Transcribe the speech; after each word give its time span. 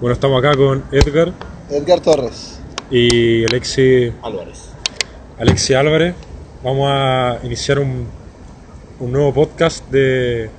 Bueno, 0.00 0.12
estamos 0.14 0.38
acá 0.38 0.56
con 0.56 0.84
Edgar 0.92 1.32
Edgar 1.70 2.00
Torres. 2.00 2.60
y 2.90 3.44
Alexi, 3.44 4.12
Álvarez. 4.22 4.70
Alexi 5.38 5.74
Álvarez. 5.74 6.14
Vamos 6.62 6.88
a 6.90 7.38
iniciar 7.44 7.78
un, 7.78 8.06
un 9.00 9.12
nuevo 9.12 9.32
podcast 9.32 9.88
de 9.90 10.50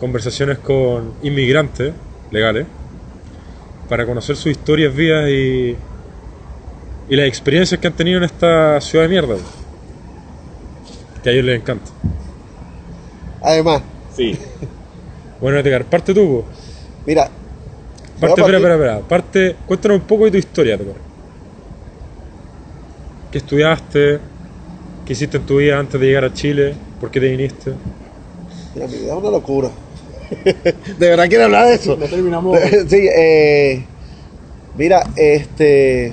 conversaciones 0.00 0.58
con 0.58 1.14
inmigrantes 1.22 1.92
legales 2.30 2.66
para 3.88 4.06
conocer 4.06 4.36
sus 4.36 4.52
historias, 4.52 4.94
vidas 4.94 5.28
y, 5.28 5.76
y 7.08 7.16
las 7.16 7.26
experiencias 7.26 7.80
que 7.80 7.86
han 7.86 7.92
tenido 7.94 8.18
en 8.18 8.24
esta 8.24 8.80
ciudad 8.80 9.04
de 9.04 9.08
mierda. 9.08 9.36
Que 11.22 11.30
a 11.30 11.32
ellos 11.32 11.44
les 11.44 11.60
encanta. 11.60 11.90
Además, 13.42 13.82
Sí. 14.16 14.38
Bueno, 15.40 15.58
Edgar, 15.58 15.84
parte 15.86 16.14
tú. 16.14 16.44
mira. 17.04 17.28
Parte, 18.28 18.40
espera, 18.40 18.58
espera, 18.58 18.74
espera. 18.74 19.00
Parte, 19.00 19.56
cuéntanos 19.66 19.98
un 19.98 20.06
poco 20.06 20.24
de 20.24 20.30
tu 20.32 20.36
historia, 20.38 20.74
Edgar. 20.74 20.96
¿Qué 23.30 23.38
estudiaste? 23.38 24.20
¿Qué 25.04 25.12
hiciste 25.12 25.36
en 25.36 25.46
tu 25.46 25.56
vida 25.58 25.78
antes 25.78 26.00
de 26.00 26.06
llegar 26.06 26.24
a 26.24 26.32
Chile? 26.32 26.74
¿Por 27.00 27.10
qué 27.10 27.20
te 27.20 27.28
viniste? 27.28 27.72
Mira, 28.74 28.86
mi 28.86 28.96
vida 28.96 29.12
es 29.12 29.18
una 29.18 29.30
locura. 29.30 29.70
¿De 30.44 31.08
verdad 31.08 31.28
quiere 31.28 31.44
hablar 31.44 31.66
de 31.66 31.74
eso? 31.74 31.96
No 31.96 32.06
terminamos. 32.06 32.58
sí, 32.88 33.08
eh, 33.14 33.84
mira, 34.76 35.04
este. 35.16 36.12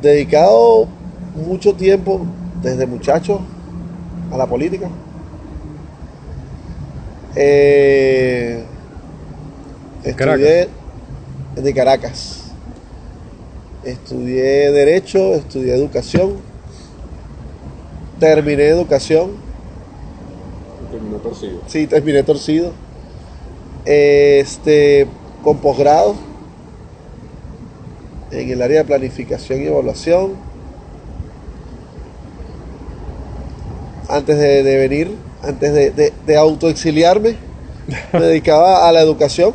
Dedicado 0.00 0.88
mucho 1.34 1.74
tiempo, 1.74 2.26
desde 2.62 2.86
muchacho, 2.86 3.40
a 4.32 4.36
la 4.36 4.46
política. 4.46 4.88
Eh, 7.36 8.62
estudié 10.04 10.68
de 11.54 11.74
Caracas. 11.74 12.44
Estudié 13.84 14.70
Derecho, 14.70 15.34
estudié 15.34 15.74
Educación. 15.74 16.36
Terminé 18.18 18.68
Educación. 18.68 19.32
Terminó 20.90 21.16
torcido. 21.18 21.60
Sí, 21.66 21.86
terminé 21.86 22.22
torcido. 22.22 22.72
Este, 23.84 25.08
con 25.42 25.58
posgrado 25.58 26.14
en 28.30 28.50
el 28.50 28.62
área 28.62 28.78
de 28.78 28.84
planificación 28.84 29.60
y 29.62 29.66
evaluación. 29.66 30.34
Antes 34.08 34.38
de, 34.38 34.62
de 34.62 34.76
venir, 34.76 35.16
antes 35.42 35.72
de, 35.72 35.90
de, 35.90 36.12
de 36.26 36.36
autoexiliarme, 36.36 37.36
me 38.12 38.20
dedicaba 38.20 38.88
a 38.88 38.92
la 38.92 39.00
educación. 39.00 39.54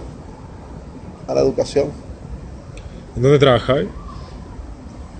A 1.27 1.33
la 1.33 1.41
educación. 1.41 1.87
¿En 3.15 3.21
dónde 3.21 3.39
trabajabas? 3.39 3.85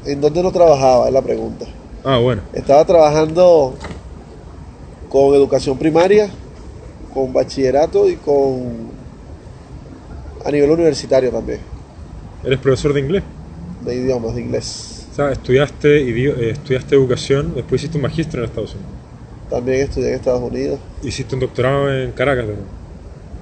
¿En 0.06 0.22
dónde 0.22 0.42
no 0.44 0.52
trabajaba? 0.52 1.08
Es 1.08 1.14
la 1.14 1.22
pregunta. 1.22 1.66
Ah, 2.04 2.18
bueno. 2.18 2.42
Estaba 2.54 2.86
trabajando 2.86 3.74
con 5.10 5.34
educación 5.36 5.78
primaria, 5.78 6.30
con 7.14 7.34
bachillerato 7.34 8.10
y 8.10 8.16
con 8.16 8.96
a 10.46 10.52
nivel 10.52 10.70
universitario 10.70 11.30
también, 11.30 11.60
Eres 12.44 12.60
profesor 12.60 12.94
de 12.94 13.02
inglés. 13.02 13.24
de 13.84 13.96
idiomas, 13.96 14.36
de 14.36 14.42
inglés. 14.42 15.08
O 15.12 15.16
sea, 15.16 15.32
estudiaste, 15.32 15.98
eh, 16.10 16.52
estudiaste 16.52 16.96
educación, 16.96 17.54
después 17.56 17.82
hiciste 17.82 17.98
un 17.98 18.04
magíster 18.04 18.40
en 18.40 18.46
Estados 18.46 18.76
Unidos. 18.76 18.92
También 19.50 19.82
estudié 19.82 20.10
en 20.10 20.14
Estados 20.16 20.42
Unidos. 20.42 20.80
Hiciste 21.04 21.36
un 21.36 21.42
doctorado 21.42 21.92
en 21.94 22.12
Caracas, 22.12 22.46
también, 22.46 22.66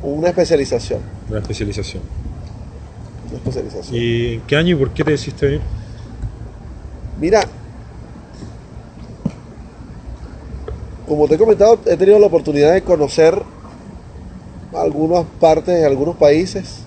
Una 0.01 0.29
especialización. 0.29 0.99
una 1.29 1.39
especialización. 1.39 2.01
Especialización. 3.33 3.95
¿Y 3.95 4.33
en 4.35 4.41
qué 4.41 4.55
año 4.55 4.75
y 4.75 4.79
por 4.79 4.91
qué 4.91 5.03
te 5.03 5.11
decidiste 5.11 5.45
venir? 5.45 5.61
Mira, 7.19 7.41
como 11.07 11.27
te 11.27 11.35
he 11.35 11.37
comentado, 11.37 11.79
he 11.85 11.97
tenido 11.97 12.19
la 12.19 12.27
oportunidad 12.27 12.73
de 12.73 12.81
conocer 12.81 13.41
algunas 14.73 15.25
partes 15.39 15.75
de 15.75 15.85
algunos 15.85 16.15
países. 16.17 16.81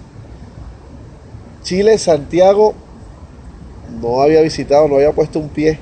Chile, 1.62 1.96
Santiago, 1.98 2.74
no 4.00 4.20
había 4.20 4.42
visitado, 4.42 4.88
no 4.88 4.96
había 4.96 5.12
puesto 5.12 5.38
un 5.38 5.48
pie. 5.48 5.78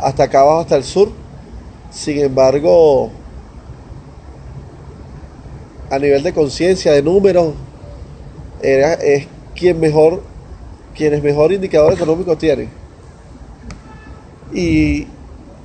Hasta 0.00 0.24
acá 0.24 0.40
abajo, 0.40 0.60
hasta 0.60 0.76
el 0.76 0.84
sur. 0.84 1.10
Sin 1.90 2.18
embargo, 2.18 3.10
a 5.90 5.98
nivel 5.98 6.22
de 6.22 6.32
conciencia, 6.32 6.92
de 6.92 7.02
números, 7.02 7.54
era, 8.62 8.94
es 8.94 9.26
quien 9.54 9.78
mejor 9.80 10.22
quienes 10.96 11.22
mejor 11.22 11.52
indicador 11.52 11.92
económico 11.92 12.36
tienen. 12.36 12.68
Y, 14.52 15.06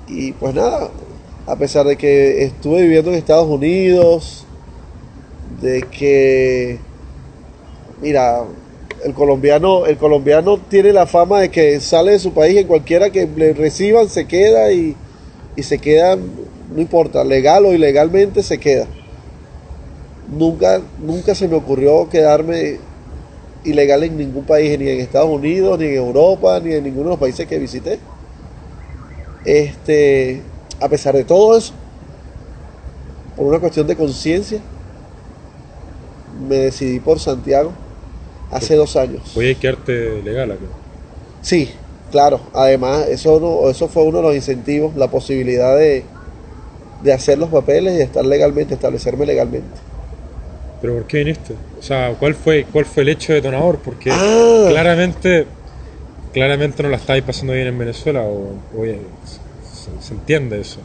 y 0.07 0.33
pues 0.33 0.53
nada, 0.53 0.89
a 1.47 1.55
pesar 1.55 1.85
de 1.85 1.95
que 1.95 2.43
estuve 2.43 2.81
viviendo 2.81 3.11
en 3.11 3.17
Estados 3.17 3.47
Unidos, 3.47 4.45
de 5.61 5.83
que, 5.83 6.79
mira, 8.01 8.43
el 9.05 9.13
colombiano, 9.13 9.85
el 9.85 9.97
colombiano 9.97 10.57
tiene 10.57 10.91
la 10.91 11.07
fama 11.07 11.39
de 11.39 11.49
que 11.49 11.79
sale 11.79 12.11
de 12.11 12.19
su 12.19 12.33
país 12.33 12.57
en 12.57 12.67
cualquiera 12.67 13.09
que 13.09 13.27
le 13.27 13.53
reciban 13.53 14.09
se 14.09 14.27
queda 14.27 14.71
y, 14.71 14.95
y 15.55 15.63
se 15.63 15.79
queda, 15.79 16.17
no 16.17 16.81
importa, 16.81 17.23
legal 17.23 17.65
o 17.65 17.73
ilegalmente 17.73 18.43
se 18.43 18.59
queda. 18.59 18.85
Nunca, 20.31 20.81
nunca 20.99 21.35
se 21.35 21.47
me 21.47 21.55
ocurrió 21.55 22.09
quedarme 22.09 22.77
ilegal 23.63 24.03
en 24.03 24.17
ningún 24.17 24.45
país, 24.45 24.79
ni 24.79 24.87
en 24.87 24.99
Estados 25.01 25.29
Unidos, 25.29 25.77
ni 25.77 25.85
en 25.85 25.95
Europa, 25.95 26.59
ni 26.59 26.73
en 26.73 26.83
ninguno 26.83 27.05
de 27.05 27.09
los 27.11 27.19
países 27.19 27.45
que 27.47 27.59
visité. 27.59 27.99
Este, 29.45 30.41
a 30.79 30.87
pesar 30.87 31.15
de 31.15 31.23
todo 31.23 31.57
eso, 31.57 31.73
por 33.35 33.47
una 33.47 33.59
cuestión 33.59 33.87
de 33.87 33.95
conciencia, 33.95 34.59
me 36.47 36.55
decidí 36.55 36.99
por 36.99 37.19
Santiago 37.19 37.71
hace 38.51 38.75
dos 38.75 38.95
años. 38.95 39.21
Voy 39.35 39.51
a 39.51 39.55
quedarte 39.59 40.21
legal 40.23 40.51
acá. 40.51 40.61
Sí, 41.41 41.71
claro. 42.11 42.39
Además, 42.53 43.07
eso, 43.09 43.39
no- 43.39 43.69
eso 43.69 43.87
fue 43.87 44.03
uno 44.03 44.17
de 44.17 44.23
los 44.23 44.35
incentivos, 44.35 44.95
la 44.95 45.09
posibilidad 45.09 45.75
de, 45.77 46.03
de 47.03 47.13
hacer 47.13 47.37
los 47.37 47.49
papeles 47.49 47.97
y 47.97 48.01
estar 48.01 48.25
legalmente, 48.25 48.73
establecerme 48.75 49.25
legalmente. 49.25 49.90
¿Pero 50.81 50.93
por 50.95 51.05
qué 51.05 51.19
viniste? 51.19 51.53
O 51.79 51.83
sea, 51.83 52.15
¿cuál 52.19 52.33
fue, 52.35 52.65
cuál 52.71 52.85
fue 52.85 53.03
el 53.03 53.09
hecho 53.09 53.33
detonador? 53.33 53.79
Porque 53.79 54.09
Ah. 54.11 54.65
claramente, 54.69 55.45
claramente 56.33 56.81
no 56.83 56.89
la 56.89 56.97
estáis 56.97 57.23
pasando 57.23 57.53
bien 57.53 57.67
en 57.67 57.77
Venezuela, 57.77 58.21
o, 58.23 58.53
o- 58.75 58.85
se, 58.85 60.07
se 60.07 60.13
entiende 60.13 60.59
eso. 60.59 60.79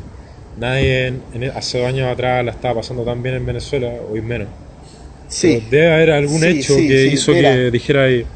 Nadie 0.58 1.08
en- 1.08 1.22
en- 1.34 1.50
hace 1.50 1.78
dos 1.78 1.88
años 1.88 2.10
atrás 2.12 2.44
la 2.44 2.50
estaba 2.52 2.76
pasando 2.76 3.04
tan 3.04 3.22
bien 3.22 3.36
en 3.36 3.46
Venezuela, 3.46 3.90
hoy 4.10 4.20
menos. 4.20 4.48
Sí. 5.28 5.58
Pero 5.58 5.70
debe 5.70 5.94
haber 5.94 6.10
algún 6.12 6.40
Sí, 6.40 6.46
hecho 6.46 6.74
sí, 6.76 6.88
que 6.88 7.02
sí, 7.02 7.08
hizo 7.14 7.32
mira. 7.32 7.52
que 7.52 7.70
dijera 7.70 8.04
ahí, 8.04 8.26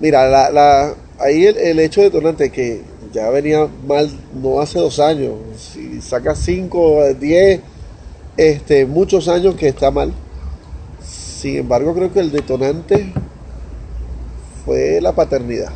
Mira, 0.00 0.28
la, 0.28 0.50
la- 0.50 0.94
ahí 1.18 1.46
el, 1.46 1.56
el 1.56 1.80
hecho 1.80 2.02
detonante 2.02 2.50
que 2.50 2.82
ya 3.12 3.30
venía 3.30 3.66
mal 3.86 4.08
no 4.40 4.60
hace 4.60 4.78
dos 4.78 5.00
años, 5.00 5.32
si 5.56 6.00
saca 6.00 6.34
cinco, 6.36 7.02
diez, 7.18 7.60
este, 8.36 8.86
muchos 8.86 9.28
años 9.28 9.56
que 9.56 9.68
está 9.68 9.90
mal. 9.90 10.12
Sin 11.38 11.56
embargo, 11.56 11.94
creo 11.94 12.12
que 12.12 12.18
el 12.18 12.32
detonante 12.32 13.12
fue 14.64 15.00
la 15.00 15.12
paternidad, 15.12 15.70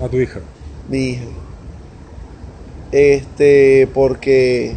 a 0.00 0.08
tu 0.08 0.18
hija. 0.18 0.38
mi 0.88 0.98
hija. 0.98 1.24
Este, 2.92 3.88
porque 3.92 4.76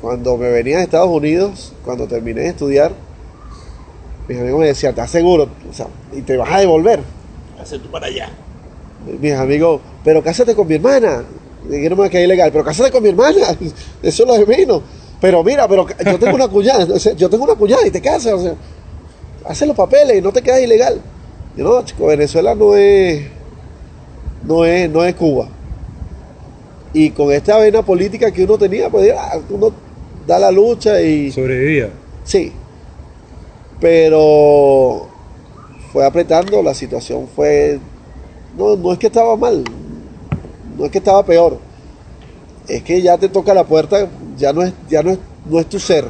cuando 0.00 0.36
me 0.36 0.50
venía 0.50 0.78
de 0.78 0.82
Estados 0.82 1.08
Unidos, 1.08 1.72
cuando 1.84 2.08
terminé 2.08 2.40
de 2.40 2.48
estudiar, 2.48 2.90
mis 4.26 4.40
amigos 4.40 4.58
me 4.58 4.66
decían, 4.66 4.90
¿estás 4.90 5.12
seguro? 5.12 5.48
O 5.70 5.72
sea, 5.72 5.86
y 6.12 6.22
te 6.22 6.36
vas 6.36 6.50
a 6.50 6.58
devolver. 6.58 6.98
Hace 7.60 7.78
tú 7.78 7.88
para 7.92 8.06
allá. 8.06 8.28
mis 9.20 9.34
amigos, 9.34 9.80
pero 10.02 10.20
cásate 10.20 10.56
con 10.56 10.66
mi 10.66 10.74
hermana. 10.74 11.22
Y 11.68 11.70
que 11.70 12.10
quedar 12.10 12.24
ilegal, 12.24 12.50
pero 12.50 12.64
cásate 12.64 12.90
con 12.90 13.04
mi 13.04 13.10
hermana. 13.10 13.56
Eso 14.02 14.22
es 14.24 14.28
lo 14.28 14.34
de 14.34 14.46
menos. 14.46 14.82
Pero 15.20 15.42
mira, 15.42 15.66
pero 15.66 15.86
yo 15.88 16.18
tengo 16.18 16.36
una 16.36 16.48
cuñada, 16.48 16.86
yo 16.96 17.30
tengo 17.30 17.44
una 17.44 17.54
cuñada 17.54 17.86
y 17.86 17.90
te 17.90 18.00
casas, 18.00 18.34
o 18.34 18.42
sea, 18.42 18.54
haces 19.46 19.66
los 19.66 19.76
papeles 19.76 20.18
y 20.18 20.22
no 20.22 20.32
te 20.32 20.42
quedas 20.42 20.60
ilegal. 20.60 21.00
Y 21.56 21.62
no, 21.62 21.82
chico, 21.84 22.06
Venezuela 22.06 22.54
no 22.54 22.74
es, 22.76 23.26
no 24.44 24.64
es, 24.64 24.90
no 24.90 25.04
es 25.04 25.14
Cuba. 25.14 25.48
Y 26.92 27.10
con 27.10 27.32
esta 27.32 27.58
vena 27.58 27.82
política 27.82 28.30
que 28.30 28.44
uno 28.44 28.58
tenía, 28.58 28.90
pues 28.90 29.12
uno 29.50 29.72
da 30.26 30.38
la 30.38 30.50
lucha 30.50 31.00
y 31.00 31.30
Sobrevivía. 31.32 31.90
Sí. 32.24 32.52
Pero 33.80 35.08
fue 35.92 36.04
apretando, 36.04 36.62
la 36.62 36.74
situación 36.74 37.28
fue. 37.34 37.78
No, 38.56 38.76
no 38.76 38.92
es 38.92 38.98
que 38.98 39.06
estaba 39.06 39.36
mal, 39.36 39.64
no 40.76 40.84
es 40.84 40.90
que 40.90 40.98
estaba 40.98 41.24
peor. 41.24 41.58
Es 42.68 42.82
que 42.82 43.00
ya 43.00 43.16
te 43.16 43.28
toca 43.28 43.54
la 43.54 43.64
puerta, 43.64 44.08
ya 44.36 44.52
no 44.52 44.62
es, 44.62 44.72
ya 44.88 45.02
no 45.02 45.12
es, 45.12 45.18
no 45.44 45.60
es 45.60 45.66
tu 45.68 45.78
ser. 45.78 46.04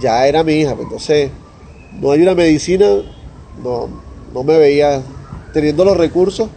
ya 0.00 0.26
era 0.26 0.42
mi 0.42 0.54
hija. 0.54 0.74
pues, 0.74 0.84
Entonces, 0.84 1.30
no 2.00 2.10
hay 2.10 2.22
una 2.22 2.34
medicina, 2.34 2.86
no, 3.62 3.88
no 4.32 4.42
me 4.44 4.58
veía 4.58 5.02
teniendo 5.52 5.84
los 5.84 5.96
recursos 5.96 6.48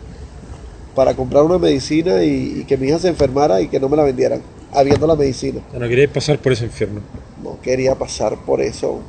para 0.96 1.14
comprar 1.14 1.44
una 1.44 1.58
medicina 1.60 2.24
y, 2.24 2.62
y 2.62 2.64
que 2.64 2.78
mi 2.78 2.88
hija 2.88 3.00
se 3.00 3.10
enfermara 3.10 3.62
y 3.62 3.68
que 3.68 3.80
no 3.80 3.90
me 3.90 3.98
la 3.98 4.04
vendieran, 4.04 4.42
habiendo 4.74 5.06
la 5.06 5.16
medicina. 5.16 5.60
No 5.74 5.88
queréis 5.88 6.10
pasar 6.10 6.40
por 6.40 6.54
ese 6.54 6.66
infierno. 6.66 7.02
No 7.44 7.60
quería 7.62 7.94
pasar 7.96 8.38
por 8.46 8.62
eso. 8.62 9.02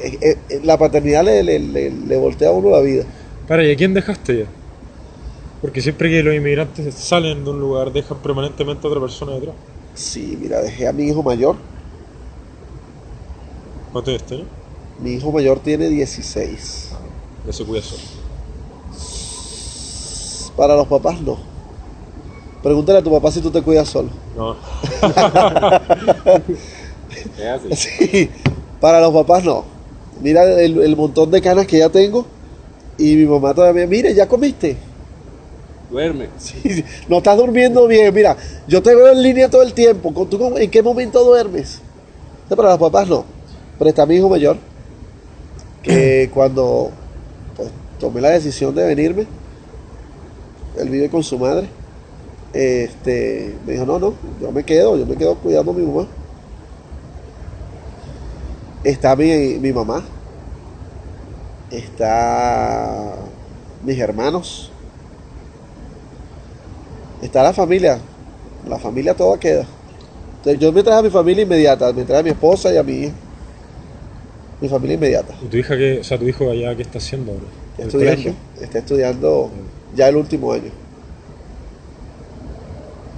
Eh, 0.00 0.18
eh, 0.50 0.60
La 0.62 0.76
paternidad 0.78 1.24
le, 1.24 1.42
le- 1.42 1.58
le- 1.58 1.90
le 1.90 2.16
voltea 2.16 2.48
a 2.48 2.52
uno 2.52 2.70
la 2.70 2.80
vida. 2.80 3.04
Para, 3.48 3.64
¿y 3.64 3.72
a 3.72 3.76
quién 3.76 3.94
dejaste 3.94 4.38
ya? 4.38 4.46
Porque 5.64 5.80
siempre 5.80 6.10
que 6.10 6.22
los 6.22 6.34
inmigrantes 6.34 6.94
salen 6.94 7.42
de 7.42 7.48
un 7.48 7.58
lugar, 7.58 7.90
dejan 7.90 8.18
permanentemente 8.18 8.86
a 8.86 8.90
otra 8.90 9.00
persona 9.00 9.32
detrás. 9.32 9.54
Sí, 9.94 10.36
mira, 10.38 10.60
dejé 10.60 10.86
a 10.86 10.92
mi 10.92 11.04
hijo 11.04 11.22
mayor. 11.22 11.56
¿Cuánto 13.90 14.10
es 14.10 14.18
este, 14.18 14.36
no? 14.36 14.44
Mi 15.00 15.12
hijo 15.12 15.32
mayor 15.32 15.60
tiene 15.60 15.88
16. 15.88 16.90
Ya 17.46 17.52
se 17.54 17.64
cuida 17.64 17.80
solo. 17.80 18.02
Para 20.54 20.76
los 20.76 20.86
papás 20.86 21.18
no. 21.22 21.38
Pregúntale 22.62 22.98
a 22.98 23.02
tu 23.02 23.10
papá 23.10 23.32
si 23.32 23.40
tú 23.40 23.50
te 23.50 23.62
cuidas 23.62 23.88
solo. 23.88 24.10
No. 24.36 24.56
Es 27.38 27.72
así. 27.72 27.74
Sí, 27.74 28.30
para 28.82 29.00
los 29.00 29.14
papás 29.14 29.42
no. 29.44 29.64
Mira 30.20 30.44
el, 30.60 30.76
el 30.82 30.94
montón 30.94 31.30
de 31.30 31.40
canas 31.40 31.66
que 31.66 31.78
ya 31.78 31.88
tengo. 31.88 32.26
Y 32.98 33.16
mi 33.16 33.24
mamá 33.24 33.54
todavía, 33.54 33.86
mire, 33.86 34.14
ya 34.14 34.28
comiste. 34.28 34.76
Duerme. 35.94 36.28
Sí, 36.38 36.84
no 37.06 37.18
estás 37.18 37.36
durmiendo 37.36 37.86
bien. 37.86 38.12
Mira, 38.12 38.36
yo 38.66 38.82
te 38.82 38.92
veo 38.96 39.12
en 39.12 39.22
línea 39.22 39.48
todo 39.48 39.62
el 39.62 39.72
tiempo. 39.74 40.12
¿Con- 40.12 40.28
¿Tú 40.28 40.40
con- 40.40 40.58
en 40.60 40.68
qué 40.68 40.82
momento 40.82 41.22
duermes? 41.22 41.78
Para 42.48 42.70
los 42.70 42.78
papás 42.80 43.06
no. 43.06 43.24
Pero 43.78 43.90
está 43.90 44.04
mi 44.04 44.16
hijo 44.16 44.28
mayor. 44.28 44.56
Que 45.84 46.28
cuando 46.34 46.90
pues, 47.56 47.70
tomé 48.00 48.20
la 48.20 48.30
decisión 48.30 48.74
de 48.74 48.84
venirme, 48.84 49.24
él 50.80 50.88
vive 50.88 51.08
con 51.08 51.22
su 51.22 51.38
madre. 51.38 51.68
Este, 52.52 53.54
me 53.64 53.74
dijo, 53.74 53.86
no, 53.86 54.00
no, 54.00 54.14
yo 54.42 54.50
me 54.50 54.64
quedo, 54.64 54.96
yo 54.96 55.06
me 55.06 55.14
quedo 55.14 55.36
cuidando 55.36 55.70
a 55.70 55.74
mi 55.74 55.86
mamá. 55.86 56.08
Está 58.82 59.14
mi, 59.14 59.28
mi 59.60 59.72
mamá. 59.72 60.02
Está 61.70 63.14
mis 63.84 63.96
hermanos. 64.00 64.72
Está 67.24 67.42
la 67.42 67.52
familia. 67.52 67.98
La 68.68 68.78
familia 68.78 69.14
toda 69.14 69.38
queda. 69.40 69.64
Entonces, 70.36 70.60
yo 70.60 70.70
me 70.72 70.82
traje 70.82 70.98
a 71.00 71.02
mi 71.02 71.10
familia 71.10 71.42
inmediata. 71.42 71.92
Me 71.92 72.04
traje 72.04 72.20
a 72.20 72.22
mi 72.22 72.30
esposa 72.30 72.72
y 72.72 72.76
a 72.76 72.82
mi 72.82 72.92
hija. 72.92 73.12
Mi 74.60 74.68
familia 74.68 74.94
inmediata. 74.94 75.34
¿Y 75.42 75.46
tu 75.46 75.56
hija 75.56 75.76
qué, 75.76 75.98
o 76.00 76.04
sea, 76.04 76.18
tu 76.18 76.26
hijo 76.28 76.48
allá 76.50 76.76
qué 76.76 76.82
está 76.82 76.98
haciendo 76.98 77.32
ahora? 77.32 77.44
Está 77.78 77.82
¿En 77.82 77.82
el 77.82 77.88
estudiando, 77.88 78.22
colegio? 78.22 78.34
está 78.62 78.78
estudiando 78.78 79.50
ya 79.96 80.08
el 80.08 80.16
último 80.16 80.52
año. 80.52 80.70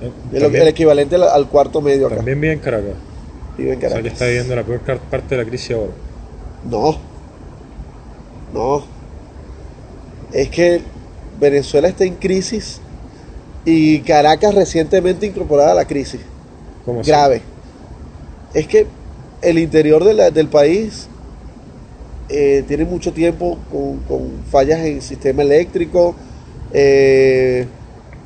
Eh, 0.00 0.10
El, 0.32 0.42
También, 0.42 0.62
el 0.62 0.68
equivalente 0.68 1.16
al, 1.16 1.48
cuarto 1.48 1.80
medio 1.80 2.06
acá. 2.06 2.16
también 2.16 2.40
vive 2.40 2.52
en 2.54 2.58
Caracas. 2.60 2.94
Vive 3.56 3.72
en 3.72 3.76
O 3.76 3.80
sea, 3.80 3.88
que 3.88 3.94
Caracas. 3.94 4.12
está 4.12 4.26
viviendo 4.26 4.56
la 4.56 4.62
peor 4.64 4.80
parte 4.80 5.36
de 5.36 5.42
la 5.42 5.48
crisis 5.48 5.70
ahora. 5.76 5.92
No. 6.70 6.96
No. 8.52 8.84
Es 10.32 10.48
que 10.50 10.80
Venezuela 11.40 11.88
está 11.88 12.04
en 12.04 12.14
crisis 12.14 12.80
y 13.66 13.98
Caracas 14.00 14.54
recientemente 14.54 15.26
incorporada 15.26 15.72
a 15.72 15.74
la 15.74 15.84
crisis. 15.84 16.20
¿Cómo 16.86 17.00
así? 17.00 17.10
grave. 17.10 17.42
Es 18.54 18.66
que 18.66 18.86
el 19.42 19.58
interior 19.58 20.02
de 20.04 20.14
la- 20.14 20.30
del 20.30 20.46
país 20.48 21.08
eh, 22.28 22.64
tiene 22.66 22.84
mucho 22.84 23.12
tiempo 23.12 23.58
con, 23.70 23.98
con 24.08 24.30
fallas 24.50 24.80
en 24.80 24.94
el 24.96 25.02
sistema 25.02 25.42
eléctrico, 25.42 26.14
eh, 26.72 27.66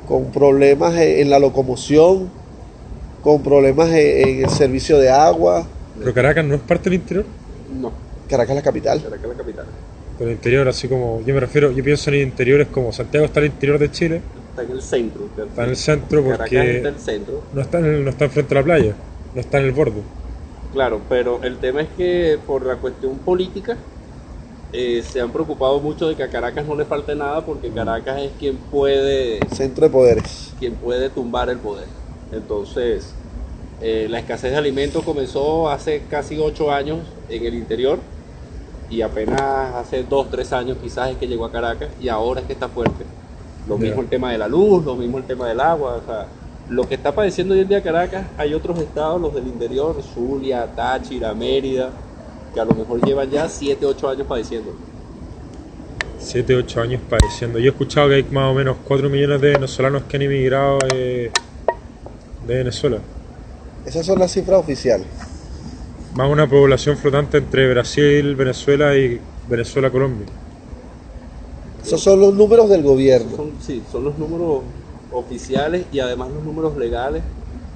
con 0.07 0.25
problemas 0.31 0.93
en, 0.95 1.19
en 1.21 1.29
la 1.29 1.37
locomoción, 1.39 2.29
con 3.23 3.43
problemas 3.43 3.89
en, 3.89 4.27
en 4.29 4.43
el 4.45 4.49
servicio 4.49 4.97
de 4.99 5.09
agua. 5.09 5.67
Pero 5.99 6.13
Caracas 6.13 6.45
no 6.45 6.55
es 6.55 6.61
parte 6.61 6.85
del 6.89 6.99
interior. 6.99 7.25
No. 7.79 7.91
Caracas 8.29 8.51
es 8.51 8.55
la 8.55 8.61
capital. 8.63 9.01
Caracas 9.03 9.23
es 9.23 9.29
la 9.29 9.35
capital. 9.37 9.65
Pero 10.17 10.29
el 10.29 10.35
interior, 10.35 10.67
así 10.67 10.87
como. 10.87 11.21
Yo 11.25 11.33
me 11.33 11.39
refiero, 11.39 11.71
yo 11.71 11.83
pienso 11.83 12.09
en 12.09 12.15
el 12.17 12.21
interior, 12.23 12.61
es 12.61 12.67
como 12.67 12.91
Santiago 12.93 13.25
está 13.25 13.39
al 13.39 13.47
interior 13.47 13.77
de 13.79 13.91
Chile, 13.91 14.21
Está 14.51 14.63
en 14.63 14.71
el 14.71 14.81
centro. 14.81 15.25
está 15.37 15.63
en 15.63 15.69
el 15.69 15.75
centro 15.77 16.23
Caracas 16.23 16.41
está 16.41 16.41
porque 16.43 16.79
en 16.79 16.85
el 16.87 16.99
centro. 16.99 17.41
no 17.53 17.61
está, 17.61 17.79
en 17.79 17.85
el- 17.85 18.03
no 18.03 18.09
está 18.09 18.25
enfrente 18.25 18.53
a 18.53 18.57
la 18.59 18.63
playa, 18.63 18.95
no 19.33 19.41
está 19.41 19.59
en 19.59 19.65
el 19.65 19.71
borde. 19.71 20.01
Claro, 20.73 21.01
pero 21.09 21.41
el 21.43 21.57
tema 21.57 21.81
es 21.81 21.89
que 21.89 22.39
por 22.45 22.65
la 22.65 22.75
cuestión 22.77 23.17
política 23.19 23.77
eh, 24.73 25.03
se 25.03 25.19
han 25.19 25.31
preocupado 25.31 25.79
mucho 25.79 26.07
de 26.07 26.15
que 26.15 26.23
a 26.23 26.29
Caracas 26.29 26.65
no 26.65 26.75
le 26.75 26.85
falte 26.85 27.13
nada 27.15 27.45
porque 27.45 27.69
Caracas 27.71 28.21
es 28.21 28.31
quien 28.39 28.55
puede 28.57 29.39
Centro 29.53 29.85
de 29.85 29.91
poderes. 29.91 30.53
quien 30.59 30.75
puede 30.75 31.09
tumbar 31.09 31.49
el 31.49 31.57
poder. 31.57 31.87
Entonces, 32.31 33.13
eh, 33.81 34.07
la 34.09 34.19
escasez 34.19 34.51
de 34.51 34.57
alimentos 34.57 35.03
comenzó 35.03 35.69
hace 35.69 36.03
casi 36.09 36.37
ocho 36.39 36.71
años 36.71 36.99
en 37.29 37.45
el 37.45 37.55
interior 37.55 37.99
y 38.89 39.01
apenas 39.01 39.41
hace 39.41 40.03
dos, 40.03 40.29
tres 40.29 40.53
años 40.53 40.77
quizás 40.81 41.11
es 41.11 41.17
que 41.17 41.27
llegó 41.27 41.45
a 41.45 41.51
Caracas 41.51 41.89
y 41.99 42.07
ahora 42.09 42.41
es 42.41 42.47
que 42.47 42.53
está 42.53 42.69
fuerte. 42.69 43.05
Lo 43.67 43.77
mismo 43.77 44.01
el 44.01 44.07
tema 44.07 44.31
de 44.31 44.37
la 44.37 44.47
luz, 44.47 44.83
lo 44.83 44.95
mismo 44.95 45.17
el 45.17 45.23
tema 45.23 45.47
del 45.47 45.59
agua, 45.59 46.01
o 46.01 46.05
sea, 46.05 46.27
lo 46.69 46.87
que 46.87 46.95
está 46.95 47.13
padeciendo 47.13 47.53
hoy 47.53 47.61
en 47.61 47.67
día 47.67 47.83
Caracas, 47.83 48.25
hay 48.37 48.53
otros 48.53 48.79
estados, 48.79 49.21
los 49.21 49.33
del 49.33 49.47
interior, 49.47 49.95
Zulia, 50.01 50.67
Táchira, 50.75 51.33
Mérida, 51.33 51.91
que 52.53 52.59
a 52.59 52.65
lo 52.65 52.73
mejor 52.73 53.05
llevan 53.05 53.29
ya 53.29 53.47
siete, 53.47 53.85
ocho 53.85 54.09
años 54.09 54.25
padeciendo. 54.27 54.73
7, 56.21 56.55
8 56.55 56.81
años 56.81 57.01
padeciendo. 57.09 57.59
Yo 57.59 57.65
he 57.65 57.69
escuchado 57.69 58.09
que 58.09 58.15
hay 58.15 58.23
más 58.31 58.51
o 58.51 58.53
menos 58.53 58.77
4 58.87 59.09
millones 59.09 59.41
de 59.41 59.53
venezolanos 59.53 60.03
que 60.03 60.17
han 60.17 60.23
emigrado 60.23 60.77
eh, 60.93 61.31
de 62.47 62.55
Venezuela. 62.55 62.99
Esas 63.85 64.05
son 64.05 64.19
las 64.19 64.31
cifras 64.31 64.59
oficiales. 64.59 65.07
Más 66.15 66.29
una 66.29 66.47
población 66.47 66.97
flotante 66.97 67.37
entre 67.37 67.69
Brasil, 67.69 68.35
Venezuela 68.35 68.95
y 68.95 69.19
Venezuela-Colombia. 69.49 70.27
Esos 71.83 72.01
son 72.01 72.19
los 72.19 72.33
números 72.33 72.69
del 72.69 72.83
gobierno. 72.83 73.35
Son, 73.35 73.51
sí, 73.59 73.81
son 73.91 74.03
los 74.05 74.17
números 74.17 74.61
oficiales 75.11 75.85
y 75.91 75.99
además 75.99 76.29
los 76.31 76.43
números 76.43 76.77
legales, 76.77 77.23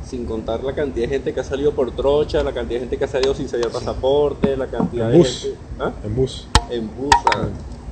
sin 0.08 0.26
contar 0.26 0.64
la 0.64 0.74
cantidad 0.76 1.08
de 1.08 1.14
gente 1.16 1.34
que 1.34 1.40
ha 1.40 1.44
salido 1.44 1.74
por 1.74 1.92
trocha, 1.96 2.44
la 2.44 2.54
cantidad 2.54 2.76
de 2.80 2.80
gente 2.82 2.98
que 2.98 3.06
ha 3.06 3.08
salido 3.08 3.34
sin 3.34 3.50
sellar 3.50 3.72
pasaporte, 3.72 4.56
la 4.56 4.68
cantidad 4.68 5.08
En 5.08 5.12
de 5.14 5.18
bus. 5.18 5.42
gente 5.42 5.58
¿Ah? 5.80 5.92
En 6.04 6.16
bus. 6.16 6.48
en 6.70 6.88
bus. 6.96 7.10
ah, 7.36 7.48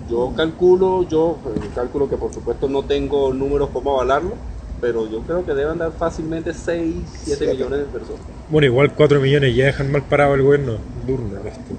Yo 0.10 0.32
calculo, 0.36 1.08
yo 1.10 1.38
pues, 1.44 1.56
calculo 1.76 2.10
que 2.10 2.18
por 2.18 2.34
supuesto 2.34 2.68
no 2.70 2.84
tengo 2.84 3.34
números 3.34 3.70
como 3.74 3.92
avalarlo, 3.94 4.34
pero 4.80 5.10
yo 5.10 5.22
creo 5.22 5.46
que 5.46 5.54
deben 5.54 5.78
dar 5.80 5.92
fácilmente 5.94 6.54
6, 6.54 6.94
7 7.24 7.38
Siete. 7.38 7.54
millones 7.54 7.80
de 7.80 7.86
personas. 7.86 8.22
Bueno, 8.50 8.68
igual 8.68 8.94
4 8.94 9.20
millones 9.20 9.56
ya 9.56 9.66
dejan 9.66 9.92
mal 9.92 10.04
parado 10.04 10.36
el 10.36 10.44
gobierno. 10.44 10.78
Durno 11.08 11.38
esto. 11.48 11.74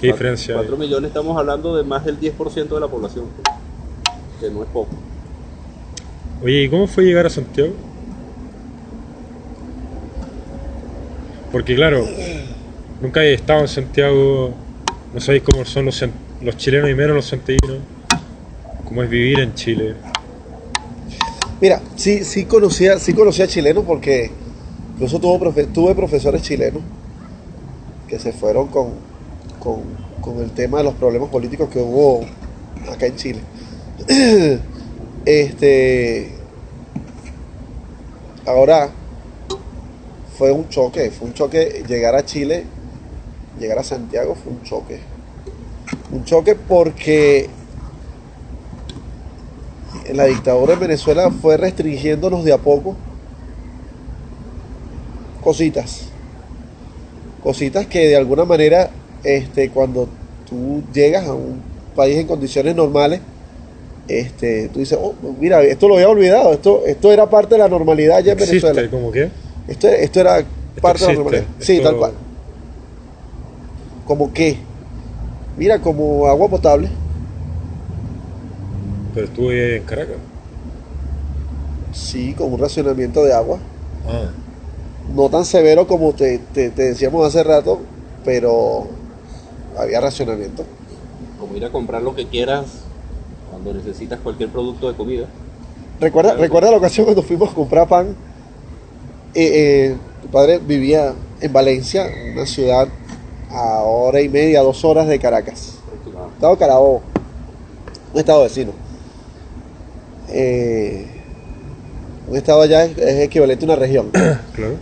¿Qué 0.00 0.08
diferencia 0.08 0.54
hay? 0.54 0.60
4 0.66 0.76
millones 0.76 1.08
estamos 1.08 1.38
hablando 1.38 1.76
de 1.76 1.82
más 1.82 2.04
del 2.04 2.20
10% 2.20 2.68
de 2.68 2.80
la 2.80 2.88
población, 2.88 3.26
que 4.40 4.50
no 4.50 4.62
es 4.62 4.68
poco. 4.68 4.90
Oye, 6.42 6.64
¿y 6.64 6.68
cómo 6.68 6.86
fue 6.86 7.04
llegar 7.04 7.26
a 7.26 7.30
Santiago? 7.30 7.72
Porque 11.50 11.74
claro, 11.74 12.06
nunca 13.00 13.24
he 13.24 13.32
estado 13.32 13.60
en 13.60 13.68
Santiago, 13.68 14.52
no 15.14 15.20
sabéis 15.20 15.42
cómo 15.42 15.64
son 15.64 15.86
los, 15.86 16.56
chilenos 16.58 16.90
y 16.90 16.94
menos 16.94 17.16
los 17.16 17.24
santiaguinos, 17.24 17.78
cómo 18.84 19.02
es 19.02 19.08
vivir 19.08 19.40
en 19.40 19.54
Chile. 19.54 19.94
Mira, 21.58 21.80
sí, 21.94 22.22
sí 22.24 22.44
conocía, 22.44 22.98
sí 22.98 23.14
conocía 23.14 23.46
chilenos 23.46 23.84
porque 23.86 24.30
incluso 24.94 25.18
tuve 25.18 25.94
profesores 25.94 26.42
chilenos 26.42 26.82
que 28.06 28.18
se 28.18 28.32
fueron 28.32 28.66
con, 28.66 29.05
con, 30.22 30.38
el 30.40 30.50
tema 30.50 30.78
de 30.78 30.84
los 30.84 30.94
problemas 30.94 31.28
políticos 31.28 31.68
que 31.70 31.78
hubo 31.78 32.24
acá 32.92 33.06
en 33.06 33.16
Chile. 33.16 33.40
Este 35.24 36.30
ahora 38.46 38.90
fue 40.38 40.52
un 40.52 40.68
choque, 40.68 41.10
fue 41.10 41.28
un 41.28 41.34
choque 41.34 41.82
llegar 41.88 42.14
a 42.14 42.24
Chile, 42.24 42.64
llegar 43.58 43.78
a 43.78 43.82
Santiago 43.82 44.36
fue 44.36 44.52
un 44.52 44.62
choque. 44.62 45.00
Un 46.12 46.24
choque 46.24 46.54
porque 46.54 47.48
la 50.12 50.26
dictadura 50.26 50.74
en 50.74 50.80
Venezuela 50.80 51.30
fue 51.30 51.56
restringiéndonos 51.56 52.44
de 52.44 52.52
a 52.52 52.58
poco 52.58 52.94
cositas. 55.42 56.02
Cositas 57.42 57.86
que 57.86 58.08
de 58.08 58.16
alguna 58.16 58.44
manera, 58.44 58.90
este, 59.26 59.70
cuando 59.70 60.08
tú 60.48 60.82
llegas 60.92 61.26
a 61.26 61.34
un 61.34 61.60
país 61.94 62.16
en 62.16 62.26
condiciones 62.26 62.74
normales, 62.76 63.20
este, 64.08 64.68
tú 64.68 64.78
dices, 64.78 64.96
oh, 65.00 65.14
mira, 65.40 65.62
esto 65.64 65.88
lo 65.88 65.94
había 65.94 66.08
olvidado, 66.08 66.52
esto, 66.52 66.82
esto 66.86 67.12
era 67.12 67.28
parte 67.28 67.56
de 67.56 67.58
la 67.58 67.68
normalidad 67.68 68.22
ya 68.22 68.32
en 68.32 68.38
¿Existe? 68.38 68.66
Venezuela. 68.68 68.90
¿Cómo 68.90 69.10
qué? 69.10 69.30
Esto, 69.66 69.88
esto 69.88 70.20
era 70.20 70.44
parte 70.80 71.00
de 71.04 71.08
la 71.08 71.14
normalidad. 71.14 71.44
Sí, 71.58 71.76
esto- 71.76 71.88
tal 71.88 71.96
cual. 71.98 72.12
¿Como 74.06 74.32
qué? 74.32 74.58
Mira, 75.56 75.80
como 75.80 76.26
agua 76.26 76.48
potable. 76.48 76.88
Pero 79.14 79.26
estuve 79.26 79.76
en 79.78 79.82
Caracas. 79.84 80.16
Sí, 81.92 82.34
con 82.34 82.52
un 82.52 82.58
racionamiento 82.60 83.24
de 83.24 83.32
agua. 83.32 83.58
Ah, 84.08 84.28
No 85.14 85.28
tan 85.30 85.44
severo 85.44 85.86
como 85.86 86.12
te, 86.12 86.38
te- 86.52 86.70
te 86.70 86.82
decíamos 86.82 87.26
hace 87.26 87.42
rato, 87.42 87.80
pero 88.24 88.86
había 89.78 90.00
racionamiento. 90.00 90.64
Como 91.38 91.56
ir 91.56 91.64
a 91.64 91.70
comprar 91.70 92.02
lo 92.02 92.14
que 92.14 92.26
quieras 92.26 92.64
cuando 93.50 93.74
necesitas 93.74 94.20
cualquier 94.20 94.48
producto 94.50 94.88
de 94.90 94.96
comida. 94.96 95.26
¿Recuerda, 96.00 96.30
Claro. 96.30 96.42
¿Recuerda 96.42 96.70
la 96.70 96.76
ocasión 96.76 97.04
cuando 97.06 97.22
fuimos 97.22 97.50
a 97.50 97.54
comprar 97.54 97.88
pan? 97.88 98.08
Eh, 99.34 99.50
eh, 99.92 99.96
tu 100.22 100.28
padre 100.28 100.58
vivía 100.58 101.12
en 101.40 101.52
Valencia, 101.52 102.06
una 102.32 102.46
ciudad 102.46 102.88
a 103.50 103.80
hora 103.82 104.20
y 104.20 104.28
media, 104.28 104.60
dos 104.62 104.84
horas 104.84 105.06
de 105.08 105.18
Caracas. 105.18 105.74
aproximadamente. 105.86 106.34
Estado 106.36 106.58
Carabobo, 106.58 107.02
un 108.12 108.18
estado 108.20 108.42
vecino. 108.42 108.72
Eh, 110.28 111.06
un 112.28 112.36
estado 112.36 112.62
allá 112.62 112.84
es, 112.84 112.98
es 112.98 113.20
equivalente 113.22 113.64
a 113.64 113.68
una 113.68 113.76
región. 113.76 114.10
claro. 114.54 114.76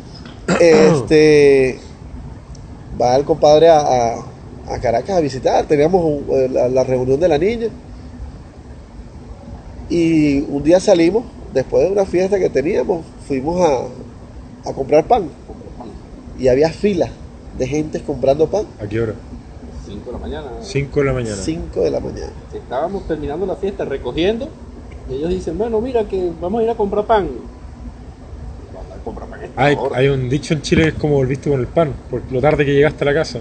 este 0.60 1.78
va 3.00 3.16
el 3.16 3.24
compadre 3.24 3.68
a, 3.68 3.78
a- 3.80 4.24
a 4.68 4.78
Caracas 4.78 5.16
a 5.16 5.20
visitar. 5.20 5.66
Teníamos 5.66 6.02
un- 6.04 6.24
eh, 6.36 6.48
la, 6.50 6.68
la 6.68 6.84
reunión 6.84 7.18
de 7.20 7.28
la 7.28 7.38
niña. 7.38 7.68
Y 9.90 10.40
un 10.48 10.62
día 10.62 10.80
salimos, 10.80 11.24
después 11.52 11.84
de 11.84 11.92
una 11.92 12.04
fiesta 12.06 12.38
que 12.38 12.48
teníamos, 12.48 13.04
fuimos 13.28 13.60
a, 13.60 14.70
a 14.70 14.72
comprar 14.72 15.04
pan. 15.06 15.28
Y 16.38 16.48
había 16.48 16.70
filas 16.70 17.10
de 17.58 17.66
gente 17.66 18.00
comprando 18.00 18.48
pan. 18.48 18.64
¿A 18.80 18.86
qué 18.86 19.00
hora? 19.00 19.14
5 19.86 20.06
de 20.06 20.12
la 20.12 20.18
mañana. 20.18 20.48
5 20.62 21.00
de 21.00 21.06
la 21.06 21.12
mañana. 21.12 21.36
5 21.36 21.80
de 21.82 21.90
la 21.90 22.00
mañana. 22.00 22.32
Estábamos 22.52 23.06
terminando 23.06 23.46
la 23.46 23.56
fiesta, 23.56 23.84
recogiendo. 23.84 24.48
Y 25.10 25.14
ellos 25.16 25.28
dicen, 25.30 25.58
bueno, 25.58 25.80
mira 25.80 26.08
que 26.08 26.32
vamos 26.40 26.60
a 26.60 26.64
ir 26.64 26.70
a 26.70 26.74
comprar 26.74 27.04
pan. 27.04 27.28
Vamos 28.74 28.92
a 28.92 29.04
comprar 29.04 29.28
pan 29.28 29.40
a 29.40 29.44
esta 29.44 29.62
Hay, 29.62 29.76
hay 29.94 30.08
un 30.08 30.28
dicho 30.30 30.54
en 30.54 30.62
Chile 30.62 30.82
que 30.84 30.88
es 30.88 30.94
como 30.94 31.16
volviste 31.16 31.50
con 31.50 31.60
el 31.60 31.66
pan, 31.66 31.92
por 32.10 32.22
lo 32.32 32.40
tarde 32.40 32.64
que 32.64 32.72
llegaste 32.74 33.04
a 33.04 33.06
la 33.06 33.14
casa, 33.14 33.40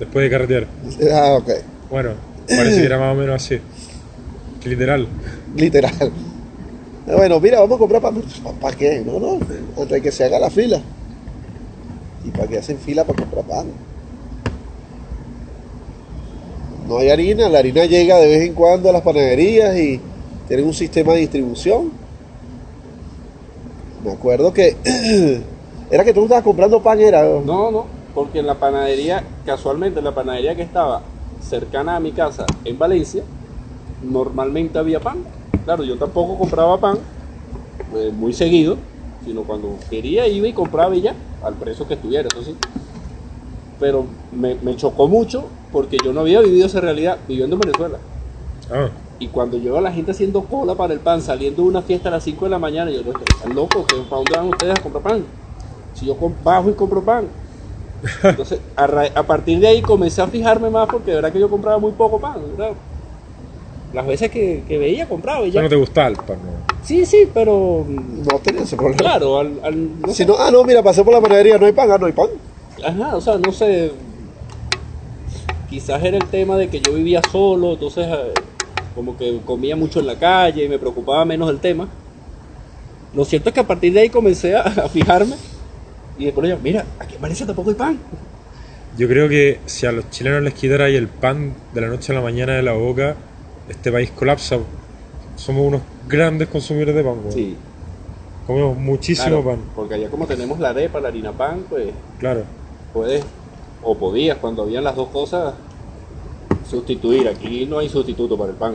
después 0.00 0.24
de 0.24 0.30
carretear. 0.30 0.66
Ah, 1.12 1.34
ok. 1.38 1.50
Bueno, 1.90 2.10
parece 2.48 2.80
que 2.80 2.86
era 2.86 2.98
más 2.98 3.14
o 3.14 3.18
menos 3.18 3.36
así. 3.36 3.60
Literal. 4.64 5.06
Literal. 5.54 6.12
Ah, 7.08 7.16
Bueno, 7.16 7.38
mira, 7.38 7.60
vamos 7.60 7.76
a 7.76 7.78
comprar 7.78 8.02
pan. 8.02 8.22
¿Para 8.60 8.76
qué? 8.76 9.02
No, 9.06 9.20
no, 9.20 9.34
antes 9.34 9.88
de 9.90 10.02
que 10.02 10.10
se 10.10 10.24
haga 10.24 10.38
la 10.40 10.50
fila. 10.50 10.80
¿Y 12.24 12.30
para 12.30 12.48
qué 12.48 12.58
hacen 12.58 12.78
fila 12.78 13.04
para 13.04 13.20
comprar 13.22 13.44
pan? 13.44 13.66
No 16.88 16.98
hay 16.98 17.10
harina, 17.10 17.48
la 17.48 17.60
harina 17.60 17.84
llega 17.84 18.18
de 18.18 18.26
vez 18.26 18.42
en 18.48 18.54
cuando 18.54 18.90
a 18.90 18.92
las 18.92 19.02
panaderías 19.02 19.76
y 19.76 20.00
tienen 20.48 20.66
un 20.66 20.74
sistema 20.74 21.12
de 21.12 21.20
distribución. 21.20 21.92
Me 24.04 24.12
acuerdo 24.12 24.52
que 24.52 24.76
era 25.90 26.04
que 26.04 26.12
tú 26.12 26.24
estabas 26.24 26.42
comprando 26.42 26.82
pan, 26.82 27.00
era. 27.00 27.22
No, 27.22 27.70
no, 27.70 27.99
porque 28.14 28.40
en 28.40 28.46
la 28.46 28.54
panadería, 28.58 29.24
casualmente 29.44 29.98
en 30.00 30.04
la 30.04 30.14
panadería 30.14 30.54
que 30.56 30.62
estaba 30.62 31.02
cercana 31.38 31.96
a 31.96 32.00
mi 32.00 32.12
casa 32.12 32.46
en 32.64 32.78
Valencia, 32.78 33.24
normalmente 34.00 34.78
había 34.78 35.00
pan. 35.00 35.24
Claro, 35.64 35.84
yo 35.84 35.96
tampoco 35.98 36.38
compraba 36.38 36.78
pan 36.80 36.98
eh, 37.94 38.10
muy 38.14 38.32
seguido, 38.32 38.78
sino 39.24 39.44
cuando 39.44 39.78
quería 39.88 40.26
iba 40.26 40.48
y 40.48 40.52
compraba 40.52 40.94
y 40.96 41.02
ya, 41.02 41.14
al 41.42 41.54
precio 41.56 41.86
que 41.86 41.94
estuviera, 41.94 42.28
eso 42.28 42.42
sí. 42.42 42.56
Pero 43.78 44.06
me, 44.30 44.56
me 44.56 44.76
chocó 44.76 45.08
mucho 45.08 45.44
porque 45.72 45.96
yo 46.04 46.12
no 46.12 46.20
había 46.20 46.40
vivido 46.40 46.66
esa 46.66 46.80
realidad 46.80 47.18
viviendo 47.26 47.56
en 47.56 47.60
Venezuela. 47.60 47.98
Ah, 48.70 48.90
Y 49.18 49.28
cuando 49.28 49.56
yo 49.56 49.72
veo 49.72 49.78
a 49.78 49.82
la 49.82 49.92
gente 49.92 50.10
haciendo 50.12 50.42
cola 50.44 50.74
para 50.74 50.92
el 50.92 51.00
pan, 51.00 51.20
saliendo 51.22 51.62
de 51.62 51.68
una 51.68 51.82
fiesta 51.82 52.08
a 52.08 52.12
las 52.12 52.24
5 52.24 52.44
de 52.44 52.50
la 52.50 52.58
mañana, 52.58 52.90
yo 52.90 52.98
digo, 52.98 53.12
están 53.12 53.54
locos, 53.54 53.86
¿que- 53.86 53.96
¿para 53.96 54.16
dónde 54.16 54.32
van 54.36 54.48
ustedes 54.48 54.78
a 54.78 54.82
comprar 54.82 55.02
pan? 55.02 55.26
Si 55.92 56.06
yo 56.06 56.16
bajo 56.42 56.70
y 56.70 56.74
compro 56.74 57.04
pan. 57.04 57.28
Entonces, 58.22 58.60
a, 58.76 58.86
ra- 58.86 59.10
a 59.14 59.22
partir 59.24 59.58
de 59.60 59.68
ahí 59.68 59.82
comencé 59.82 60.22
a 60.22 60.26
fijarme 60.28 60.70
más 60.70 60.88
porque 60.88 61.10
de 61.10 61.16
verdad 61.16 61.32
que 61.32 61.40
yo 61.40 61.50
compraba 61.50 61.78
muy 61.78 61.92
poco 61.92 62.18
pan. 62.20 62.34
¿verdad? 62.56 62.72
Las 63.92 64.06
veces 64.06 64.30
que, 64.30 64.64
que 64.66 64.78
veía, 64.78 65.06
compraba 65.08 65.44
y 65.46 65.50
ya 65.50 65.62
no 65.62 65.68
te 65.68 65.76
gustaba 65.76 66.08
el 66.08 66.16
pan, 66.16 66.38
¿no? 66.44 66.52
Sí, 66.82 67.04
sí, 67.04 67.28
pero 67.34 67.84
No 67.88 68.38
tenía 68.38 68.62
ese 68.62 68.76
problema. 68.76 68.98
claro, 68.98 69.38
al, 69.38 69.60
al- 69.62 70.00
no 70.00 70.08
Si 70.08 70.14
sé. 70.22 70.26
no, 70.26 70.36
ah, 70.38 70.50
no, 70.50 70.64
mira, 70.64 70.82
pasé 70.82 71.02
por 71.04 71.12
la 71.12 71.20
panadería, 71.20 71.58
no 71.58 71.66
hay 71.66 71.72
pan, 71.72 71.90
ah, 71.90 71.98
no 71.98 72.06
hay 72.06 72.12
pan. 72.12 72.28
Ajá, 72.84 73.16
o 73.16 73.20
sea, 73.20 73.36
no 73.38 73.52
sé. 73.52 73.92
Quizás 75.68 76.02
era 76.02 76.16
el 76.16 76.26
tema 76.26 76.56
de 76.56 76.68
que 76.68 76.80
yo 76.80 76.92
vivía 76.94 77.20
solo, 77.30 77.74
entonces 77.74 78.06
eh, 78.08 78.32
como 78.94 79.16
que 79.16 79.40
comía 79.44 79.76
mucho 79.76 80.00
en 80.00 80.06
la 80.06 80.16
calle 80.18 80.64
y 80.64 80.68
me 80.68 80.78
preocupaba 80.78 81.24
menos 81.24 81.48
el 81.50 81.58
tema. 81.60 81.88
Lo 83.12 83.24
cierto 83.24 83.50
es 83.50 83.54
que 83.54 83.60
a 83.60 83.66
partir 83.66 83.92
de 83.92 84.00
ahí 84.00 84.08
comencé 84.08 84.56
a, 84.56 84.62
a 84.62 84.88
fijarme 84.88 85.34
y 86.16 86.24
después 86.26 86.48
yo, 86.48 86.56
mira, 86.62 86.84
Valencia 87.20 87.46
tampoco 87.46 87.70
hay 87.70 87.76
pan. 87.76 87.98
Yo 88.96 89.06
creo 89.08 89.28
que 89.28 89.60
si 89.66 89.86
a 89.86 89.92
los 89.92 90.10
chilenos 90.10 90.42
les 90.42 90.54
quitara 90.54 90.88
el 90.88 91.06
pan 91.06 91.54
de 91.72 91.80
la 91.80 91.88
noche 91.88 92.12
a 92.12 92.16
la 92.16 92.20
mañana 92.22 92.54
de 92.54 92.62
la 92.62 92.72
boca, 92.72 93.16
este 93.68 93.92
país 93.92 94.10
colapsa. 94.10 94.58
Somos 95.36 95.66
unos 95.66 95.82
grandes 96.08 96.48
consumidores 96.48 96.94
de 96.94 97.02
pan, 97.02 97.18
weón. 97.18 97.32
Sí, 97.32 97.56
Comemos 98.46 98.76
muchísimo 98.76 99.42
claro, 99.42 99.44
pan, 99.44 99.58
porque 99.76 99.94
allá 99.94 100.10
como 100.10 100.26
tenemos 100.26 100.58
la 100.58 100.70
arepa, 100.70 101.00
la 101.00 101.08
harina 101.08 101.32
pan, 101.32 101.64
pues 101.68 101.92
claro. 102.18 102.44
puedes, 102.92 103.24
o 103.82 103.96
podías, 103.96 104.38
cuando 104.38 104.62
habían 104.62 104.82
las 104.82 104.96
dos 104.96 105.08
cosas, 105.08 105.54
sustituir. 106.68 107.28
Aquí 107.28 107.66
no 107.66 107.78
hay 107.78 107.88
sustituto 107.88 108.36
para 108.36 108.50
el 108.50 108.56
pan. 108.56 108.74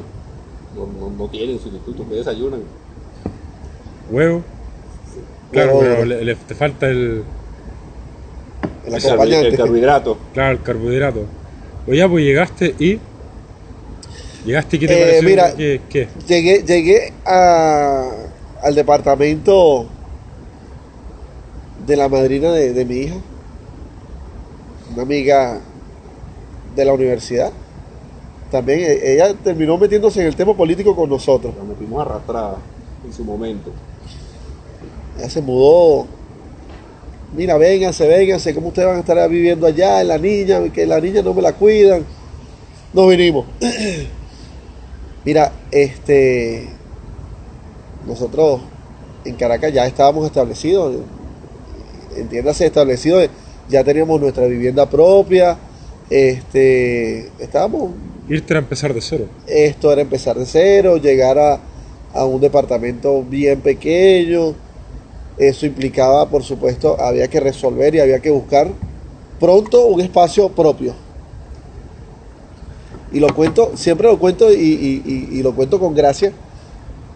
No, 0.74 0.86
no, 0.88 1.10
no 1.10 1.28
tienen 1.30 1.60
sustituto, 1.60 2.08
que 2.08 2.16
desayunan. 2.16 2.62
Huevo. 4.10 4.44
Claro, 5.52 5.78
pero 5.80 6.06
le- 6.06 6.36
te 6.36 6.56
falta 6.56 6.90
el, 6.90 7.24
El 8.88 8.94
El 8.94 9.02
carbo- 9.02 9.08
acompañante. 9.14 9.48
el 9.50 9.58
carbohidrato. 9.58 10.18
claro, 10.34 10.52
el 10.52 10.62
carbohidrato. 10.62 11.26
Oye, 11.88 11.98
ya, 11.98 12.10
pues 12.10 12.24
llegaste 12.24 12.76
y... 12.80 13.00
Llegaste 14.46 14.76
y 14.76 14.80
¿qué 14.80 14.88
te 14.88 14.94
Eh, 14.94 15.06
pareció? 15.06 15.30
mira. 15.30 15.56
¿Qué? 15.56 15.82
qué? 15.90 16.08
Llegué, 16.28 16.64
llegué 16.64 17.14
a- 17.26 18.12
al 18.62 18.76
departamento 18.76 19.88
de 21.86 21.96
la 21.98 22.10
madrina 22.10 22.52
de, 22.52 22.74
de 22.74 22.86
mi 22.86 22.96
hija, 22.98 23.16
una 24.94 25.04
amiga 25.04 25.60
de 26.76 26.86
la 26.86 26.94
universidad. 26.94 27.52
También 28.52 28.80
e- 28.82 29.14
ella 29.14 29.34
terminó 29.44 29.78
metiéndose 29.78 30.22
en 30.22 30.28
el 30.28 30.36
tema 30.36 30.56
político 30.56 30.96
con 30.96 31.10
nosotros. 31.10 31.54
La 31.58 31.64
metimos 31.64 32.02
arrastrada 32.06 32.58
en 33.04 33.14
su 33.14 33.24
momento. 33.24 33.72
Ella 35.18 35.30
se 35.30 35.42
mudó. 35.42 36.06
Mira, 37.34 37.58
vénganse, 37.58 38.08
vénganse, 38.08 38.54
¿cómo 38.54 38.70
ustedes 38.70 38.88
van 38.88 38.98
a 38.98 39.00
estar 39.02 39.30
viviendo 39.30 39.68
allá? 39.68 40.04
La 40.04 40.18
niña, 40.18 40.62
que 40.72 40.86
la 40.86 41.00
niña 41.02 41.22
no 41.22 41.34
me 41.34 41.42
la 41.42 41.54
cuidan. 41.54 42.06
Nos 42.94 43.10
vinimos. 43.10 43.46
Mira, 45.26 45.52
este. 45.72 46.70
Nosotros 48.08 48.62
en 49.26 49.36
Caracas 49.36 49.74
ya 49.74 49.86
estábamos 49.86 50.26
establecidos. 50.26 50.98
Entiéndase, 52.16 52.66
establecidos. 52.68 53.28
Ya 53.68 53.84
teníamos 53.84 54.22
nuestra 54.22 54.46
vivienda 54.46 54.90
propia. 54.90 55.58
Este. 56.10 57.32
Estábamos 57.40 57.92
Irte 58.30 58.56
a 58.56 58.58
empezar 58.60 58.94
de 58.94 59.02
cero. 59.02 59.26
esto 59.46 59.92
era 59.92 60.02
empezar 60.02 60.36
de 60.38 60.46
cero, 60.48 60.98
llegar 60.98 61.38
a, 61.38 61.60
a 62.14 62.26
un 62.26 62.42
departamento 62.42 63.22
bien 63.24 63.62
pequeño. 63.62 64.56
Eso 65.38 65.66
implicaba, 65.66 66.30
por 66.30 66.44
supuesto, 66.44 67.00
había 67.00 67.28
que 67.28 67.40
resolver 67.40 67.94
y 67.96 68.00
había 68.00 68.20
que 68.20 68.30
buscar 68.30 68.70
pronto 69.40 69.86
un 69.88 70.02
espacio 70.02 70.50
propio. 70.50 70.94
Y 73.12 73.20
lo 73.20 73.34
cuento, 73.34 73.72
siempre 73.76 74.08
lo 74.08 74.18
cuento 74.18 74.52
y, 74.52 74.56
y- 74.56 75.04
y- 75.06 75.40
y 75.40 75.44
lo 75.44 75.54
cuento 75.54 75.80
con 75.80 75.94
gracia, 75.94 76.32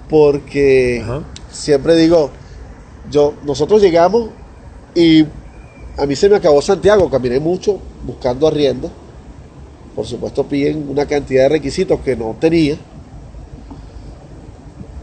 porque 0.09 1.01
Ajá. 1.03 1.23
siempre 1.51 1.95
digo, 1.95 2.29
yo, 3.11 3.33
nosotros 3.45 3.81
llegamos 3.81 4.29
y 4.95 5.25
a 5.97 6.05
mí 6.05 6.15
se 6.15 6.29
me 6.29 6.35
acabó 6.35 6.61
Santiago, 6.61 7.09
caminé 7.09 7.39
mucho 7.39 7.79
buscando 8.05 8.47
arriendo. 8.47 8.89
Por 9.95 10.05
supuesto 10.05 10.45
piden 10.45 10.87
una 10.89 11.05
cantidad 11.05 11.43
de 11.43 11.49
requisitos 11.49 11.99
que 12.01 12.15
no 12.15 12.35
tenía. 12.39 12.77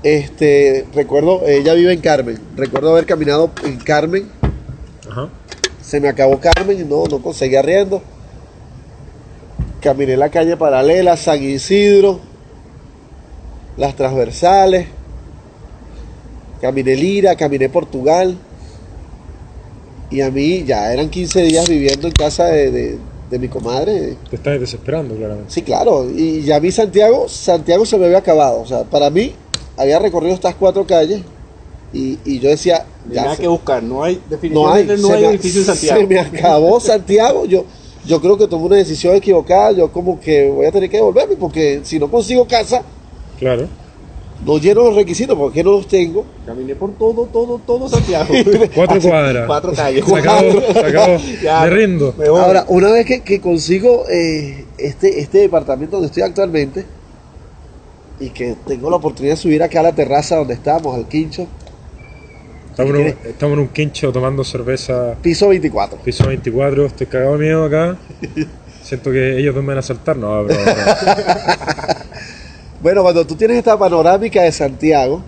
Este, 0.07 0.87
recuerdo, 0.95 1.43
ella 1.49 1.75
vive 1.75 1.93
en 1.93 2.01
Carmen. 2.01 2.39
Recuerdo 2.57 2.91
haber 2.93 3.07
caminado 3.07 3.51
en 3.65 3.77
Carmen. 3.79 4.29
Ajá. 5.11 5.29
Se 5.83 6.01
me 6.01 6.07
acabó 6.09 6.39
Carmen 6.39 6.79
y 6.81 6.85
no, 6.85 7.07
no 7.07 7.21
conseguí 7.21 7.57
arriendo. 7.57 8.01
Caminé 9.81 10.17
la 10.17 10.29
calle 10.31 10.57
paralela, 10.57 11.17
San 11.17 11.43
Isidro, 11.43 12.21
las 13.77 13.97
transversales. 13.97 14.87
Caminé 16.61 16.95
Lira, 16.95 17.35
caminé 17.35 17.69
Portugal. 17.69 18.37
Y 20.09 20.21
a 20.21 20.31
mí 20.31 20.63
ya 20.63 20.93
eran 20.93 21.11
15 21.11 21.43
días 21.43 21.69
viviendo 21.69 22.07
en 22.07 22.13
casa 22.13 22.45
de, 22.45 22.71
de- 22.71 22.99
de 23.29 23.39
mi 23.41 23.49
comadre. 23.49 24.17
Te 24.31 24.37
estás 24.37 24.61
desesperando, 24.61 25.17
claramente. 25.17 25.53
Sí, 25.53 25.63
claro. 25.63 26.09
Y 26.09 26.43
ya 26.43 26.57
a 26.57 26.61
mí 26.61 26.71
Santiago, 26.71 27.29
Santiago 27.29 27.85
se 27.85 27.99
me 27.99 28.05
había 28.07 28.19
acabado. 28.19 28.61
O 28.61 28.67
sea, 28.67 28.85
para 28.85 29.11
mí 29.11 29.35
había 29.76 29.99
recorrido 29.99 30.35
estas 30.35 30.54
cuatro 30.54 30.87
calles 30.87 31.21
y, 31.92 32.18
y 32.25 32.40
yo 32.40 32.49
decía, 32.50 32.85
ya 33.11 33.23
nada 33.23 33.37
se- 33.37 33.42
que 33.42 33.49
buscar, 33.49 33.83
no 33.83 34.02
hay, 34.02 34.14
no 34.14 34.21
hay, 34.21 34.23
definitivamente 34.30 34.97
no 34.99 35.09
se 35.09 35.14
hay, 35.14 35.23
me- 35.23 35.28
edificio 35.28 35.61
en 35.61 35.66
Santiago. 35.66 36.00
Se 36.00 36.06
me 36.06 36.18
acabó 36.21 36.80
Santiago. 36.80 37.45
Yo, 37.47 37.64
yo 38.06 38.21
creo 38.21 38.37
que 38.37 38.47
tomé 38.49 38.64
una 38.66 38.76
decisión 38.76 39.14
equivocada. 39.14 39.73
Yo 39.73 39.90
como 39.92 40.18
que 40.21 40.49
voy 40.50 40.66
a 40.66 40.73
tener 40.73 40.88
que 40.90 40.97
devolverme 40.97 41.37
porque 41.37 41.80
si 41.85 41.99
no 41.99 42.11
consigo 42.11 42.47
casa, 42.47 42.83
Claro. 43.38 43.68
no 44.45 44.59
lleno 44.59 44.83
los 44.85 44.95
requisitos 44.97 45.37
porque 45.37 45.62
no 45.64 45.73
los 45.73 45.87
tengo. 45.88 46.25
Caminé 46.45 46.75
por 46.75 46.92
todo, 46.99 47.26
todo, 47.33 47.61
todo 47.64 47.88
Santiago. 47.88 48.33
Cuatro 48.75 49.00
cuadras. 49.00 49.47
Cuatro 49.47 49.73
calles. 49.73 50.04
Sacado. 50.04 51.18
Ya. 51.42 51.61
Me 51.62 51.71
rindo. 51.71 52.14
Me 52.18 52.28
voy. 52.28 52.40
Ahora, 52.40 52.64
una 52.68 52.90
vez 52.92 53.06
que, 53.06 53.23
que 53.23 53.40
consigo 53.40 54.04
eh, 54.11 54.66
este, 54.78 55.21
este 55.21 55.38
departamento 55.38 55.97
donde 55.97 56.06
estoy 56.09 56.23
actualmente 56.25 56.85
y 58.19 58.31
que 58.31 58.57
tengo 58.67 58.91
la 58.91 58.97
oportunidad 58.97 59.35
de 59.35 59.41
subir 59.41 59.63
acá 59.63 59.81
a 59.81 59.85
la 59.85 59.93
terraza 59.93 60.37
donde 60.37 60.55
estamos, 60.55 60.95
al 60.95 61.07
quincho, 61.07 61.47
Estamos 62.77 62.95
en, 62.95 63.07
un, 63.07 63.07
estamos 63.25 63.55
en 63.55 63.59
un 63.61 63.69
quincho 63.69 64.13
tomando 64.13 64.45
cerveza 64.45 65.15
piso 65.23 65.49
24. 65.49 65.99
piso 66.01 66.27
24. 66.27 66.85
Estoy 66.85 67.07
cagado 67.07 67.33
de 67.33 67.39
miedo 67.39 67.65
acá. 67.65 67.97
Siento 68.83 69.11
que 69.11 69.39
ellos 69.39 69.55
me 69.55 69.63
van 69.63 69.79
a 69.79 69.83
saltar. 69.83 70.15
No, 70.19 70.45
bro, 70.45 70.55
bro. 70.55 70.75
Bueno, 72.83 73.03
cuando 73.03 73.27
tú 73.27 73.35
tienes 73.35 73.57
esta 73.57 73.79
panorámica 73.79 74.43
de 74.43 74.53
Santiago, 74.53 75.23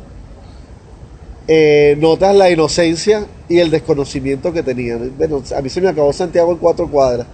eh, 1.49 1.97
notas 1.99 2.37
la 2.37 2.51
inocencia 2.51 3.25
y 3.49 3.59
el 3.59 3.71
desconocimiento 3.71 4.53
que 4.53 4.63
tenían. 4.63 5.15
Bueno, 5.17 5.43
a 5.57 5.63
mí 5.63 5.71
se 5.71 5.81
me 5.81 5.89
acabó 5.89 6.13
Santiago 6.13 6.53
en 6.53 6.59
cuatro 6.59 6.87
cuadras. 6.87 7.27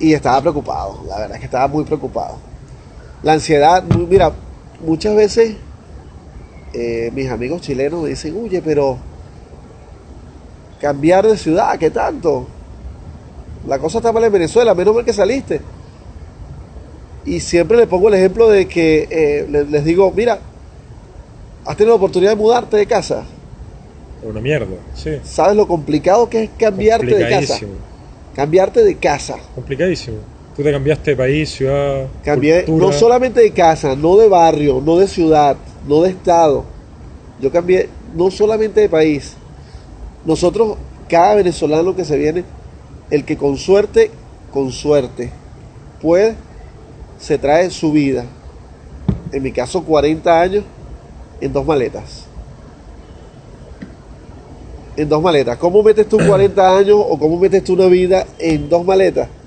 Y 0.00 0.12
estaba 0.12 0.40
preocupado, 0.40 1.04
la 1.08 1.20
verdad 1.20 1.36
es 1.36 1.38
que 1.38 1.46
estaba 1.46 1.68
muy 1.68 1.84
preocupado. 1.84 2.49
La 3.22 3.32
ansiedad, 3.34 3.82
mira, 3.84 4.32
muchas 4.84 5.14
veces 5.14 5.56
eh, 6.72 7.10
mis 7.14 7.28
amigos 7.30 7.60
chilenos 7.60 8.02
me 8.02 8.08
dicen, 8.10 8.34
oye, 8.42 8.62
pero 8.62 8.96
cambiar 10.80 11.26
de 11.26 11.36
ciudad, 11.36 11.78
¿qué 11.78 11.90
tanto? 11.90 12.46
La 13.66 13.78
cosa 13.78 13.98
está 13.98 14.12
mal 14.12 14.24
en 14.24 14.32
Venezuela, 14.32 14.74
menos 14.74 14.94
mal 14.94 15.04
que 15.04 15.12
saliste. 15.12 15.60
Y 17.26 17.40
siempre 17.40 17.76
le 17.76 17.86
pongo 17.86 18.08
el 18.08 18.14
ejemplo 18.14 18.48
de 18.48 18.66
que 18.66 19.06
eh, 19.10 19.46
le- 19.50 19.64
les, 19.66 19.84
digo, 19.84 20.10
mira, 20.16 20.38
has 21.66 21.76
tenido 21.76 21.94
la 21.94 21.96
oportunidad 21.98 22.30
de 22.30 22.36
mudarte 22.36 22.78
de 22.78 22.86
casa. 22.86 23.24
Una 24.22 24.40
mierda. 24.40 24.76
Sí. 24.94 25.18
¿Sabes 25.24 25.56
lo 25.56 25.68
complicado 25.68 26.30
que 26.30 26.44
es 26.44 26.50
cambiarte 26.58 27.06
de 27.06 27.12
casa? 27.12 27.30
Complicadísimo. 27.58 27.72
Cambiarte 28.34 28.82
de 28.84 28.96
casa. 28.96 29.36
Complicadísimo. 29.54 30.16
Tú 30.60 30.64
te 30.64 30.72
cambiaste 30.72 31.12
de 31.12 31.16
país, 31.16 31.48
ciudad. 31.48 32.06
Cambié 32.22 32.66
cultura. 32.66 32.92
no 32.92 32.92
solamente 32.92 33.40
de 33.40 33.50
casa, 33.50 33.96
no 33.96 34.18
de 34.18 34.28
barrio, 34.28 34.82
no 34.84 34.98
de 34.98 35.08
ciudad, 35.08 35.56
no 35.88 36.02
de 36.02 36.10
estado. 36.10 36.66
Yo 37.40 37.50
cambié 37.50 37.88
no 38.14 38.30
solamente 38.30 38.82
de 38.82 38.90
país. 38.90 39.36
Nosotros, 40.26 40.76
cada 41.08 41.36
venezolano 41.36 41.96
que 41.96 42.04
se 42.04 42.18
viene, 42.18 42.44
el 43.10 43.24
que 43.24 43.38
con 43.38 43.56
suerte, 43.56 44.10
con 44.52 44.70
suerte, 44.70 45.30
puede, 46.02 46.34
se 47.18 47.38
trae 47.38 47.70
su 47.70 47.92
vida. 47.92 48.26
En 49.32 49.42
mi 49.42 49.52
caso, 49.52 49.82
40 49.82 50.42
años 50.42 50.64
en 51.40 51.54
dos 51.54 51.64
maletas. 51.64 52.26
En 54.94 55.08
dos 55.08 55.22
maletas. 55.22 55.56
¿Cómo 55.56 55.82
metes 55.82 56.06
tú 56.06 56.18
40 56.18 56.76
años 56.76 56.98
o 57.00 57.18
cómo 57.18 57.38
metes 57.38 57.64
tú 57.64 57.72
una 57.72 57.86
vida 57.86 58.26
en 58.38 58.68
dos 58.68 58.84
maletas? 58.84 59.39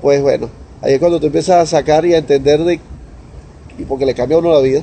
Pues 0.00 0.22
bueno, 0.22 0.48
ahí 0.82 0.94
es 0.94 0.98
cuando 1.00 1.20
tú 1.20 1.26
empiezas 1.26 1.56
a 1.56 1.66
sacar 1.78 2.04
y 2.06 2.14
a 2.14 2.18
entender 2.18 2.60
de, 2.64 2.80
y 3.78 3.84
porque 3.84 4.06
le 4.06 4.14
cambia 4.14 4.36
a 4.36 4.40
uno 4.40 4.52
la 4.52 4.60
vida, 4.60 4.82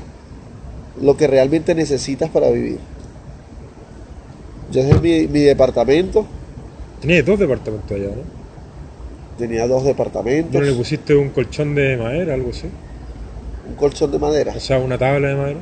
lo 1.01 1.17
que 1.17 1.27
realmente 1.27 1.75
necesitas 1.75 2.29
para 2.29 2.49
vivir. 2.49 2.79
Yo 4.71 4.83
mi, 5.01 5.27
mi 5.27 5.41
departamento, 5.41 6.25
Tenías 7.01 7.25
dos 7.25 7.37
departamentos 7.39 7.91
allá, 7.91 8.07
¿no? 8.07 8.35
tenía 9.37 9.67
dos 9.67 9.83
departamentos, 9.83 10.53
¿No 10.53 10.61
le 10.61 10.73
pusiste 10.73 11.13
un 11.13 11.29
colchón 11.29 11.75
de 11.75 11.97
madera, 11.97 12.33
algo 12.33 12.51
así? 12.51 12.67
un 13.67 13.75
colchón 13.75 14.11
de 14.11 14.19
madera. 14.19 14.53
O 14.55 14.59
sea, 14.59 14.79
una 14.79 14.97
tabla 14.97 15.27
de 15.27 15.35
madera 15.35 15.59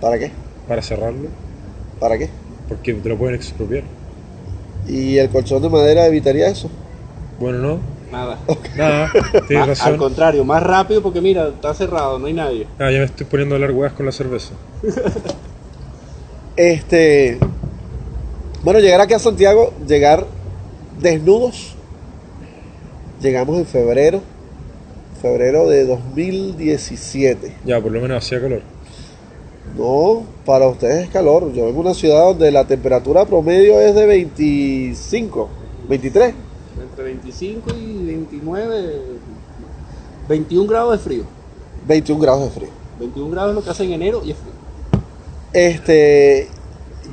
¿Para 0.00 0.18
qué? 0.18 0.30
para 0.66 0.82
cerrarlo, 0.82 1.28
¿Para 2.00 2.18
qué? 2.18 2.28
porque 2.68 2.92
te 2.92 3.08
lo 3.08 3.16
pueden 3.16 3.34
expropiar. 3.34 3.82
Y 4.86 5.16
el 5.16 5.30
colchón 5.30 5.62
de 5.62 5.70
madera 5.70 6.06
evitaría 6.06 6.48
eso. 6.48 6.68
Bueno, 7.40 7.58
no. 7.58 7.78
Nada. 8.10 8.38
Nada, 8.76 9.12
tienes 9.48 9.80
Ah, 9.82 9.86
Al 9.86 9.96
contrario, 9.96 10.44
más 10.44 10.62
rápido 10.62 11.02
porque 11.02 11.20
mira, 11.20 11.48
está 11.48 11.74
cerrado, 11.74 12.18
no 12.18 12.26
hay 12.26 12.32
nadie. 12.32 12.66
Ah, 12.78 12.90
ya 12.90 12.98
me 12.98 13.04
estoy 13.04 13.26
poniendo 13.26 13.54
a 13.54 13.56
hablar 13.56 13.72
hueás 13.72 13.92
con 13.92 14.06
la 14.06 14.12
cerveza. 14.12 14.54
Este, 16.56 17.38
bueno, 18.64 18.80
llegar 18.80 19.00
aquí 19.00 19.14
a 19.14 19.20
Santiago, 19.20 19.72
llegar 19.86 20.26
desnudos. 21.00 21.74
Llegamos 23.22 23.58
en 23.58 23.64
febrero, 23.66 24.20
febrero 25.22 25.68
de 25.68 25.86
2017. 25.86 27.54
Ya, 27.64 27.80
por 27.80 27.92
lo 27.92 28.00
menos 28.00 28.24
hacía 28.24 28.40
calor. 28.40 28.62
No, 29.76 30.24
para 30.44 30.66
ustedes 30.66 31.04
es 31.04 31.10
calor. 31.10 31.52
Yo 31.52 31.66
vengo 31.66 31.82
de 31.82 31.88
una 31.90 31.94
ciudad 31.94 32.24
donde 32.24 32.50
la 32.50 32.64
temperatura 32.64 33.24
promedio 33.24 33.80
es 33.80 33.94
de 33.94 34.06
25, 34.06 35.48
23. 35.88 36.34
Entre 36.98 37.12
25 37.14 37.70
y 37.76 38.06
29, 38.06 38.94
21 40.28 40.66
grados 40.68 40.92
de 40.92 40.98
frío. 40.98 41.24
21 41.86 42.20
grados 42.20 42.42
de 42.42 42.50
frío. 42.50 42.68
21 42.98 43.30
grados 43.30 43.50
es 43.50 43.54
lo 43.54 43.62
que 43.62 43.70
hace 43.70 43.84
en 43.84 43.92
enero 43.92 44.20
y 44.24 44.32
es 44.32 44.36
frío. 44.36 44.52
Este, 45.52 46.48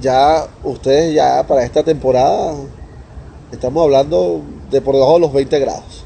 ya 0.02 0.48
ustedes 0.64 1.14
ya 1.14 1.46
para 1.48 1.64
esta 1.64 1.84
temporada 1.84 2.56
estamos 3.52 3.84
hablando 3.84 4.42
de 4.72 4.82
por 4.82 4.96
debajo 4.96 5.14
de 5.16 5.20
los 5.20 5.34
20 5.34 5.60
grados. 5.60 6.04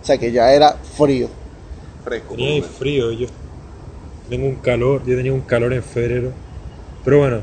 O 0.00 0.04
sea 0.06 0.16
que 0.16 0.30
ya 0.30 0.52
era 0.52 0.74
frío. 0.96 1.26
Fresco. 2.04 2.34
Tenía 2.36 2.62
frío, 2.62 3.10
yo 3.10 3.26
tengo 4.28 4.46
un 4.46 4.54
calor, 4.56 5.02
yo 5.04 5.16
tenía 5.16 5.32
un 5.32 5.40
calor 5.40 5.72
en 5.72 5.82
febrero. 5.82 6.30
Pero 7.04 7.18
bueno, 7.18 7.40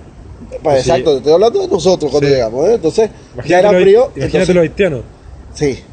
Pues 0.50 0.62
Pues 0.62 0.84
sí. 0.84 0.90
exacto, 0.92 1.12
te 1.14 1.18
estoy 1.18 1.34
hablando 1.34 1.60
de 1.60 1.68
nosotros 1.68 2.10
cuando 2.12 2.30
Sí. 2.30 2.34
llegamos. 2.36 2.70
¿eh? 2.70 2.76
Entonces, 2.76 3.10
ya 3.46 3.60
era 3.60 3.72
los, 3.72 3.82
frío. 3.82 4.00
imagínate 4.16 4.26
entonces- 4.28 4.56
los 4.56 4.62
haitianos. 4.62 5.02
Sí. 5.58 5.84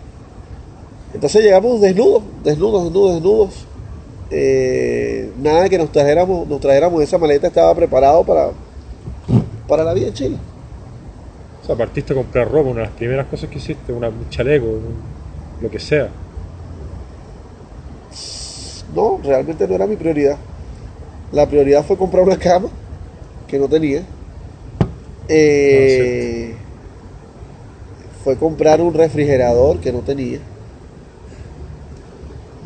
Entonces 1.14 1.42
llegamos 1.42 1.80
desnudos, 1.80 2.22
desnudos, 2.42 2.84
desnudos, 2.84 3.14
desnudos. 3.14 3.66
Eh, 4.30 5.30
nada 5.40 5.68
que 5.68 5.78
nos 5.78 5.90
trajéramos, 5.90 6.46
nos 6.46 6.60
trajéramos 6.60 7.02
esa 7.02 7.16
maleta 7.18 7.46
estaba 7.46 7.74
preparado 7.74 8.24
para, 8.24 8.50
para 9.66 9.84
la 9.84 9.94
vida 9.94 10.08
en 10.08 10.12
Chile. 10.14 10.36
O 11.62 11.66
sea, 11.66 11.76
partiste 11.76 12.12
a 12.12 12.16
comprar 12.16 12.50
ropa, 12.50 12.68
una 12.70 12.80
de 12.82 12.86
las 12.88 12.96
primeras 12.96 13.26
cosas 13.26 13.48
que 13.48 13.56
hiciste, 13.58 13.90
una, 13.92 14.08
un 14.08 14.28
chaleco, 14.28 14.66
un- 14.66 15.14
lo 15.62 15.70
que 15.70 15.78
sea. 15.78 16.08
No, 18.94 19.18
realmente 19.24 19.66
no 19.66 19.74
era 19.74 19.86
mi 19.86 19.96
prioridad. 19.96 20.36
La 21.32 21.48
prioridad 21.48 21.84
fue 21.84 21.96
comprar 21.96 22.22
una 22.22 22.36
cama 22.36 22.68
que 23.48 23.58
no 23.58 23.66
tenía. 23.68 24.02
Eh, 25.28 26.54
fue 28.24 28.36
comprar 28.36 28.80
un 28.80 28.94
refrigerador 28.94 29.80
que 29.80 29.92
no 29.92 30.00
tenía. 30.00 30.38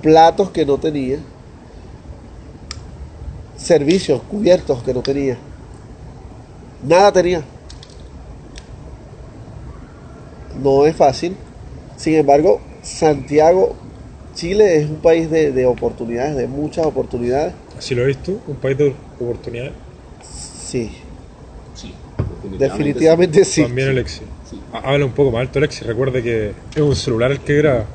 Platos 0.01 0.51
que 0.51 0.65
no 0.65 0.79
tenía. 0.79 1.19
Servicios 3.57 4.23
cubiertos 4.23 4.83
que 4.85 4.95
no 4.95 5.03
tenía. 5.03 5.37
Nada 6.87 7.11
tenía. 7.11 7.43
No 10.63 10.87
es 10.87 10.95
fácil. 10.95 11.37
Sin 11.97 12.15
embargo, 12.15 12.61
Santiago, 12.83 13.75
Chile 14.35 14.77
es 14.77 14.89
un 14.89 14.99
país 14.99 15.29
de, 15.29 15.51
de 15.51 15.67
oportunidades, 15.67 16.37
de 16.37 16.47
muchas 16.47 16.87
oportunidades. 16.87 17.53
Así 17.77 17.97
lo 17.97 18.05
ves 18.05 18.23
tú, 18.23 18.39
un 18.47 18.57
país 18.57 18.79
de 18.79 18.95
oportunidades. 19.19 19.73
Sí, 20.69 20.93
Sí, 21.75 21.95
definitivamente 22.59 23.45
sí. 23.45 23.63
También 23.63 23.89
Alexi. 23.89 24.23
Habla 24.73 25.07
un 25.07 25.13
poco 25.13 25.31
más 25.31 25.41
alto, 25.43 25.59
Alexi. 25.59 25.85
Recuerde 25.85 26.23
que 26.23 26.53
es 26.75 26.81
un 26.83 26.95
celular 26.95 27.31
el 27.31 27.41
que 27.41 27.57
graba. 27.57 27.87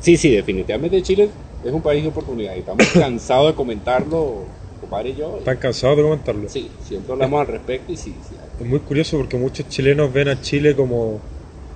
Sí, 0.00 0.16
sí, 0.16 0.30
definitivamente 0.30 1.02
Chile 1.02 1.28
es 1.64 1.72
un 1.72 1.82
país 1.82 2.02
de 2.02 2.08
oportunidad 2.08 2.56
y 2.56 2.60
estamos 2.60 2.86
cansados 2.94 3.48
de 3.48 3.54
comentarlo, 3.54 4.44
compadre 4.80 5.10
y 5.10 5.14
yo. 5.16 5.38
Están 5.38 5.58
cansados 5.58 5.96
de 5.98 6.02
comentarlo. 6.02 6.48
Sí, 6.48 6.70
siempre 6.82 7.12
hablamos 7.12 7.40
al 7.40 7.46
respecto 7.48 7.92
y 7.92 7.96
sí, 7.96 8.14
sí. 8.28 8.34
Es 8.60 8.66
muy 8.66 8.80
curioso 8.80 9.18
porque 9.18 9.36
muchos 9.36 9.68
chilenos 9.68 10.12
ven 10.12 10.28
a 10.28 10.40
Chile 10.40 10.74
como 10.74 11.20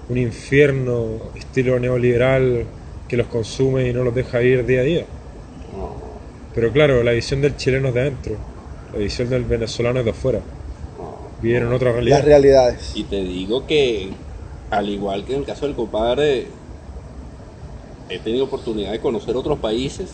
un 0.09 0.19
infierno 0.19 1.19
estilo 1.35 1.79
neoliberal 1.79 2.65
que 3.09 3.17
los 3.17 3.27
consume 3.27 3.89
y 3.89 3.93
no 3.93 4.03
los 4.05 4.15
deja 4.15 4.43
ir 4.43 4.65
día 4.67 4.81
a 4.81 4.85
día. 4.85 5.05
No, 5.77 5.95
Pero 6.55 6.73
claro, 6.73 7.03
la 7.03 7.13
visión 7.13 7.41
del 7.43 7.57
chileno 7.57 7.89
es 7.89 7.95
de 7.95 8.01
adentro, 8.01 8.37
la 8.93 8.99
visión 8.99 9.29
del 9.29 9.45
venezolano 9.45 9.99
es 10.01 10.05
de 10.05 10.11
afuera. 10.13 10.41
no. 10.99 11.17
Vivieron 11.43 11.73
otra 11.73 11.93
Las 12.01 12.25
realidades. 12.25 12.93
Y 12.95 13.05
te 13.05 13.23
digo 13.23 13.67
que 13.67 14.09
al 14.71 14.89
igual 14.89 15.25
que 15.25 15.35
en 15.35 15.41
el 15.41 15.45
caso 15.47 15.67
del 15.67 15.75
compadre, 15.75 16.47
he 18.09 18.19
tenido 18.19 18.45
oportunidad 18.45 18.93
de 18.93 19.01
conocer 19.01 19.37
otros 19.37 19.59
países 19.59 20.11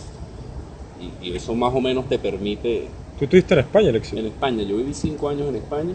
y, 1.00 1.28
y 1.28 1.36
eso 1.36 1.54
más 1.54 1.74
o 1.74 1.80
menos 1.80 2.08
te 2.08 2.18
permite... 2.18 2.88
Tú 3.18 3.24
estuviste 3.24 3.54
en 3.54 3.60
España, 3.60 3.90
Alexis. 3.90 4.18
En 4.18 4.26
España, 4.26 4.62
yo 4.62 4.76
viví 4.76 4.94
cinco 4.94 5.28
años 5.28 5.48
en 5.48 5.56
España. 5.56 5.94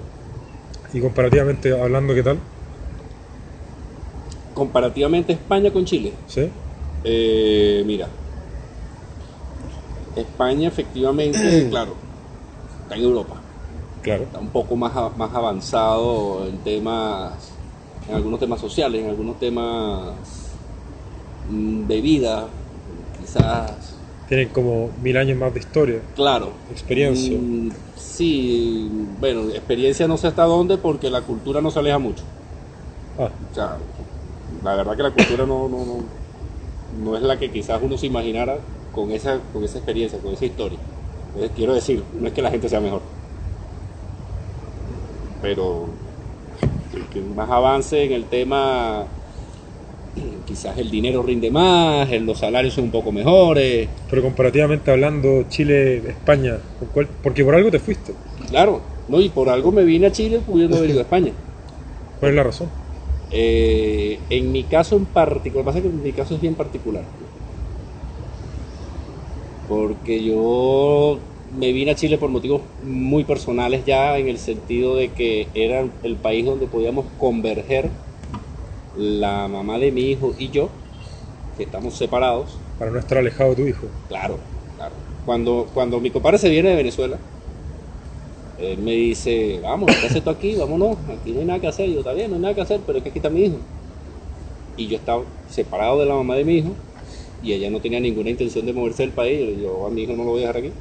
Y 0.93 1.01
comparativamente 1.01 1.79
hablando, 1.79 2.13
¿qué 2.13 2.23
tal? 2.23 2.39
Comparativamente 4.53 5.33
España 5.33 5.71
con 5.71 5.85
Chile. 5.85 6.13
¿Sí? 6.27 6.49
Eh, 7.03 7.83
mira, 7.85 8.07
España 10.15 10.67
efectivamente, 10.67 11.67
claro, 11.69 11.95
está 12.83 12.95
en 12.95 13.03
Europa. 13.03 13.41
Claro. 14.01 14.23
Está 14.23 14.39
un 14.39 14.49
poco 14.49 14.75
más, 14.75 14.93
más 15.17 15.33
avanzado 15.33 16.47
en 16.47 16.57
temas, 16.59 17.56
en 18.07 18.15
algunos 18.15 18.39
temas 18.39 18.59
sociales, 18.59 19.03
en 19.03 19.09
algunos 19.09 19.39
temas 19.39 20.13
mm, 21.49 21.87
de 21.87 22.01
vida, 22.01 22.47
quizás, 23.19 23.93
Tienen 24.27 24.49
como 24.49 24.89
mil 25.01 25.15
años 25.17 25.37
más 25.37 25.53
de 25.53 25.59
historia. 25.59 26.01
claro. 26.15 26.51
Experiencia. 26.71 27.37
Mm, 27.37 27.69
sí, 27.95 28.89
bueno, 29.19 29.49
experiencia 29.49 30.07
no 30.07 30.17
sé 30.17 30.27
hasta 30.27 30.43
dónde 30.43 30.77
porque 30.77 31.09
la 31.09 31.21
cultura 31.21 31.61
no 31.61 31.71
se 31.71 31.79
aleja 31.79 31.97
mucho. 31.99 32.23
Ah, 33.19 33.29
O 33.51 33.53
sea, 33.53 33.77
la 34.63 34.75
verdad 34.75 34.95
que 34.97 35.03
la 35.03 35.11
cultura 35.11 35.45
no, 35.45 35.67
no, 35.69 35.77
no, 35.85 36.03
no 37.03 37.15
es 37.15 37.23
la 37.23 37.37
que 37.37 37.51
quizás 37.51 37.81
uno 37.81 37.97
se 37.97 38.07
imaginara 38.07 38.57
con 38.91 39.11
esa, 39.11 39.39
con 39.53 39.63
esa 39.63 39.77
experiencia, 39.77 40.19
con 40.19 40.33
esa 40.33 40.45
historia. 40.45 40.79
Entonces, 41.33 41.51
quiero 41.55 41.73
decir, 41.73 42.03
no 42.19 42.27
es 42.27 42.33
que 42.33 42.41
la 42.41 42.51
gente 42.51 42.69
sea 42.69 42.79
mejor. 42.79 43.01
Pero 45.41 45.87
que 47.05 47.21
más 47.21 47.49
avance 47.49 48.03
en 48.03 48.11
el 48.11 48.25
tema, 48.25 49.05
quizás 50.45 50.77
el 50.77 50.89
dinero 50.89 51.21
rinde 51.23 51.51
más, 51.51 52.09
los 52.21 52.39
salarios 52.39 52.73
son 52.73 52.85
un 52.85 52.91
poco 52.91 53.11
mejores. 53.11 53.87
pero 54.09 54.21
comparativamente 54.21 54.91
hablando, 54.91 55.45
Chile, 55.49 55.97
España, 56.09 56.57
¿con 56.79 56.89
cuál? 56.89 57.07
porque 57.21 57.43
por 57.43 57.55
algo 57.55 57.71
te 57.71 57.79
fuiste. 57.79 58.13
Claro, 58.49 58.81
¿no? 59.07 59.19
y 59.21 59.29
por 59.29 59.49
algo 59.49 59.71
me 59.71 59.83
vine 59.83 60.07
a 60.07 60.11
Chile 60.11 60.41
pudiendo 60.45 60.77
haber 60.77 60.89
ido 60.89 60.99
a 60.99 61.03
España. 61.03 61.31
¿Cuál 62.19 62.31
es 62.31 62.35
la 62.35 62.43
razón? 62.43 62.69
Eh, 63.31 64.19
en 64.29 64.51
mi 64.51 64.63
caso 64.63 64.95
en 64.95 65.05
particular, 65.05 65.65
pasa 65.65 65.81
que 65.81 65.87
en 65.87 66.01
mi 66.01 66.11
caso 66.11 66.35
es 66.35 66.41
bien 66.41 66.55
particular. 66.55 67.03
Porque 69.67 70.23
yo 70.23 71.19
me 71.55 71.71
vine 71.71 71.91
a 71.91 71.95
Chile 71.95 72.17
por 72.17 72.29
motivos 72.29 72.61
muy 72.83 73.23
personales 73.23 73.85
ya, 73.85 74.17
en 74.17 74.27
el 74.27 74.37
sentido 74.37 74.95
de 74.95 75.09
que 75.09 75.47
era 75.53 75.85
el 76.03 76.15
país 76.15 76.45
donde 76.45 76.67
podíamos 76.67 77.05
converger 77.17 77.89
la 78.97 79.47
mamá 79.47 79.77
de 79.77 79.91
mi 79.91 80.01
hijo 80.01 80.33
y 80.37 80.49
yo, 80.49 80.69
que 81.55 81.63
estamos 81.63 81.95
separados. 81.95 82.57
Para 82.79 82.91
no 82.91 82.99
estar 82.99 83.17
alejado 83.17 83.51
de 83.51 83.55
tu 83.55 83.67
hijo. 83.67 83.87
Claro, 84.07 84.37
claro. 84.75 84.93
Cuando, 85.25 85.67
cuando 85.73 85.99
mi 85.99 86.09
compadre 86.09 86.37
se 86.37 86.49
viene 86.49 86.69
de 86.69 86.75
Venezuela, 86.75 87.17
él 88.59 88.79
me 88.79 88.91
dice, 88.91 89.59
vamos, 89.61 89.95
¿qué 89.95 90.07
haces 90.07 90.23
tú 90.23 90.29
aquí? 90.29 90.55
Vámonos, 90.55 90.97
aquí 91.09 91.31
no 91.31 91.39
hay 91.39 91.45
nada 91.45 91.59
que 91.59 91.67
hacer. 91.67 91.89
Y 91.89 91.93
yo, 91.93 91.99
está 91.99 92.13
bien, 92.13 92.29
no 92.29 92.37
hay 92.37 92.41
nada 92.41 92.55
que 92.55 92.61
hacer, 92.61 92.81
pero 92.85 92.97
es 92.97 93.03
que 93.03 93.09
aquí 93.09 93.19
está 93.19 93.29
mi 93.29 93.45
hijo. 93.45 93.57
Y 94.75 94.87
yo 94.87 94.97
estaba 94.97 95.23
separado 95.49 95.99
de 95.99 96.05
la 96.05 96.15
mamá 96.15 96.35
de 96.35 96.43
mi 96.43 96.57
hijo 96.57 96.69
y 97.43 97.53
ella 97.53 97.69
no 97.69 97.79
tenía 97.79 97.99
ninguna 97.99 98.29
intención 98.29 98.65
de 98.65 98.73
moverse 98.73 99.03
del 99.03 99.11
país. 99.11 99.57
Yo 99.61 99.85
a 99.85 99.89
mi 99.89 100.03
hijo 100.03 100.13
no 100.13 100.23
lo 100.23 100.31
voy 100.31 100.43
a 100.43 100.47
dejar 100.47 100.57
aquí. 100.57 100.71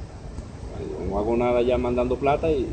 No 1.08 1.18
hago 1.18 1.36
nada 1.36 1.62
ya 1.62 1.78
mandando 1.78 2.16
plata 2.16 2.50
y, 2.50 2.66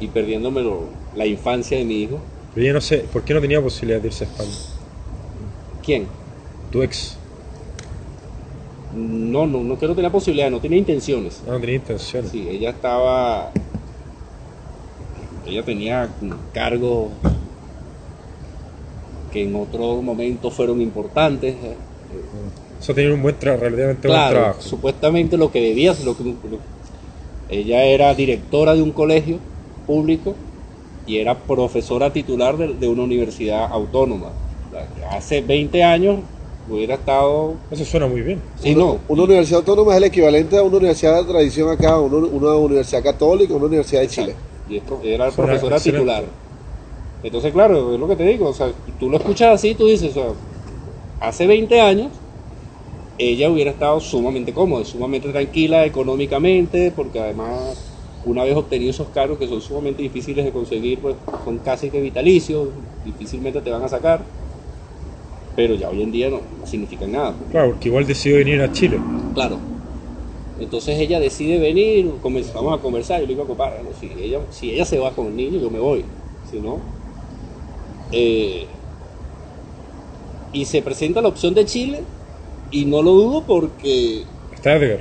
y 0.00 0.06
perdiéndome 0.08 0.62
lo- 0.62 0.84
la 1.14 1.26
infancia 1.26 1.78
de 1.78 1.84
mi 1.84 2.02
hijo. 2.02 2.18
Pero 2.54 2.66
yo 2.66 2.72
no 2.72 2.80
sé, 2.80 2.98
¿por 3.12 3.22
qué 3.22 3.34
no 3.34 3.40
tenía 3.40 3.60
posibilidad 3.60 4.00
de 4.00 4.08
irse 4.08 4.24
a 4.24 4.28
España? 4.28 4.50
¿Quién? 5.84 6.06
Tu 6.70 6.82
ex. 6.82 7.16
No, 8.94 9.46
no, 9.46 9.62
no 9.62 9.78
que 9.78 9.86
no 9.86 9.94
tenía 9.94 10.10
posibilidad, 10.10 10.50
no 10.50 10.58
tenía 10.60 10.78
intenciones. 10.78 11.42
No, 11.46 11.52
no 11.52 11.60
tenía 11.60 11.76
intenciones. 11.76 12.30
Sí, 12.30 12.46
ella 12.48 12.70
estaba. 12.70 13.50
Ella 15.46 15.62
tenía 15.62 16.08
cargos 16.52 17.10
que 19.32 19.44
en 19.44 19.54
otros 19.54 20.02
momentos 20.02 20.54
fueron 20.54 20.80
importantes. 20.80 21.54
eh, 21.62 21.76
Eso 22.80 22.94
tenía 22.94 23.12
un 23.12 23.22
buen 23.22 23.38
tra- 23.38 23.58
relativamente 23.58 24.08
buen 24.08 24.28
trabajo. 24.28 24.60
supuestamente 24.62 25.36
lo 25.36 25.52
que 25.52 25.60
debía, 25.60 25.94
lo 26.04 26.16
que, 26.16 26.24
lo- 26.24 26.58
ella 27.48 27.84
era 27.84 28.14
directora 28.14 28.74
de 28.74 28.82
un 28.82 28.92
colegio 28.92 29.38
público 29.86 30.36
y 31.04 31.18
era 31.18 31.46
profesora 31.46 32.12
titular 32.12 32.56
de, 32.56 32.74
de 32.74 32.88
una 32.88 33.04
universidad 33.04 33.64
autónoma. 33.70 34.32
Hace 35.10 35.40
20 35.40 35.82
años 35.84 36.20
hubiera 36.66 36.94
estado. 36.96 37.58
Eso 37.70 37.84
suena 37.84 38.06
muy 38.06 38.22
bien. 38.22 38.42
Sí, 38.56 38.72
una, 38.74 38.84
no. 38.84 38.98
una 39.08 39.22
universidad 39.22 39.60
autónoma 39.60 39.92
es 39.92 39.98
el 39.98 40.04
equivalente 40.04 40.56
a 40.58 40.62
una 40.62 40.76
universidad 40.78 41.22
de 41.22 41.28
tradición 41.32 41.70
acá, 41.70 41.98
una, 42.00 42.26
una 42.26 42.56
universidad 42.56 43.02
católica, 43.02 43.54
una 43.54 43.66
universidad 43.66 44.00
de 44.02 44.08
Chile. 44.08 44.36
Y 44.68 44.78
es 44.78 44.82
pro- 44.82 45.00
era 45.04 45.30
Suena 45.30 45.52
profesora 45.52 45.76
excelente. 45.76 45.98
titular. 46.12 46.24
Entonces, 47.22 47.52
claro, 47.52 47.94
es 47.94 48.00
lo 48.00 48.08
que 48.08 48.16
te 48.16 48.24
digo. 48.24 48.48
O 48.48 48.52
sea, 48.52 48.72
tú 48.98 49.08
lo 49.08 49.16
escuchas 49.18 49.54
así, 49.54 49.74
tú 49.74 49.86
dices, 49.86 50.10
o 50.10 50.14
sea, 50.14 50.32
hace 51.20 51.46
20 51.46 51.80
años 51.80 52.10
ella 53.18 53.50
hubiera 53.50 53.70
estado 53.70 54.00
sumamente 54.00 54.52
cómoda, 54.52 54.84
sumamente 54.84 55.28
tranquila 55.30 55.84
económicamente, 55.84 56.92
porque 56.94 57.20
además, 57.20 57.78
una 58.24 58.44
vez 58.44 58.54
obtenido 58.56 58.90
esos 58.90 59.08
cargos 59.08 59.38
que 59.38 59.48
son 59.48 59.60
sumamente 59.60 60.02
difíciles 60.02 60.44
de 60.44 60.52
conseguir, 60.52 60.98
pues 60.98 61.16
son 61.44 61.58
casi 61.58 61.90
que 61.90 62.00
vitalicios, 62.00 62.68
difícilmente 63.04 63.60
te 63.60 63.70
van 63.70 63.82
a 63.82 63.88
sacar. 63.88 64.20
Pero 65.54 65.74
ya 65.74 65.88
hoy 65.88 66.02
en 66.02 66.12
día 66.12 66.28
no, 66.28 66.40
no 66.60 66.66
significan 66.66 67.12
nada. 67.12 67.34
Claro, 67.50 67.70
porque 67.70 67.88
igual 67.88 68.06
decidió 68.06 68.36
venir 68.36 68.60
a 68.60 68.70
Chile. 68.70 68.98
Claro. 69.32 69.56
Entonces 70.60 70.98
ella 70.98 71.18
decide 71.20 71.58
venir, 71.58 72.10
comenzamos 72.22 72.78
a 72.78 72.82
conversar, 72.82 73.20
yo 73.20 73.26
le 73.26 73.34
digo, 73.34 73.46
compadre, 73.46 73.82
no, 73.82 73.90
si, 73.98 74.10
ella, 74.22 74.40
si 74.50 74.70
ella 74.70 74.84
se 74.84 74.98
va 74.98 75.10
con 75.12 75.26
el 75.26 75.36
niño, 75.36 75.58
yo 75.60 75.70
me 75.70 75.78
voy. 75.78 76.04
Si 76.50 76.58
no. 76.60 76.78
eh, 78.12 78.66
y 80.52 80.64
se 80.64 80.80
presenta 80.80 81.20
la 81.20 81.28
opción 81.28 81.52
de 81.52 81.66
Chile, 81.66 82.02
y 82.70 82.84
no 82.84 83.02
lo 83.02 83.12
dudo 83.12 83.44
porque. 83.46 84.24
Está 84.52 84.74
Edgar. 84.74 85.00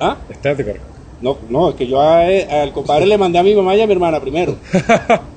¿Ah? 0.00 0.18
Está 0.28 0.50
Edgar. 0.52 0.80
No, 1.20 1.38
no, 1.48 1.70
es 1.70 1.74
que 1.76 1.86
yo 1.86 2.00
a- 2.00 2.26
al 2.26 2.72
compadre 2.72 3.06
le 3.06 3.16
mandé 3.16 3.38
a 3.38 3.42
mi 3.42 3.54
mamá 3.54 3.74
y 3.76 3.80
a 3.80 3.86
mi 3.86 3.92
hermana 3.92 4.20
primero. 4.20 4.56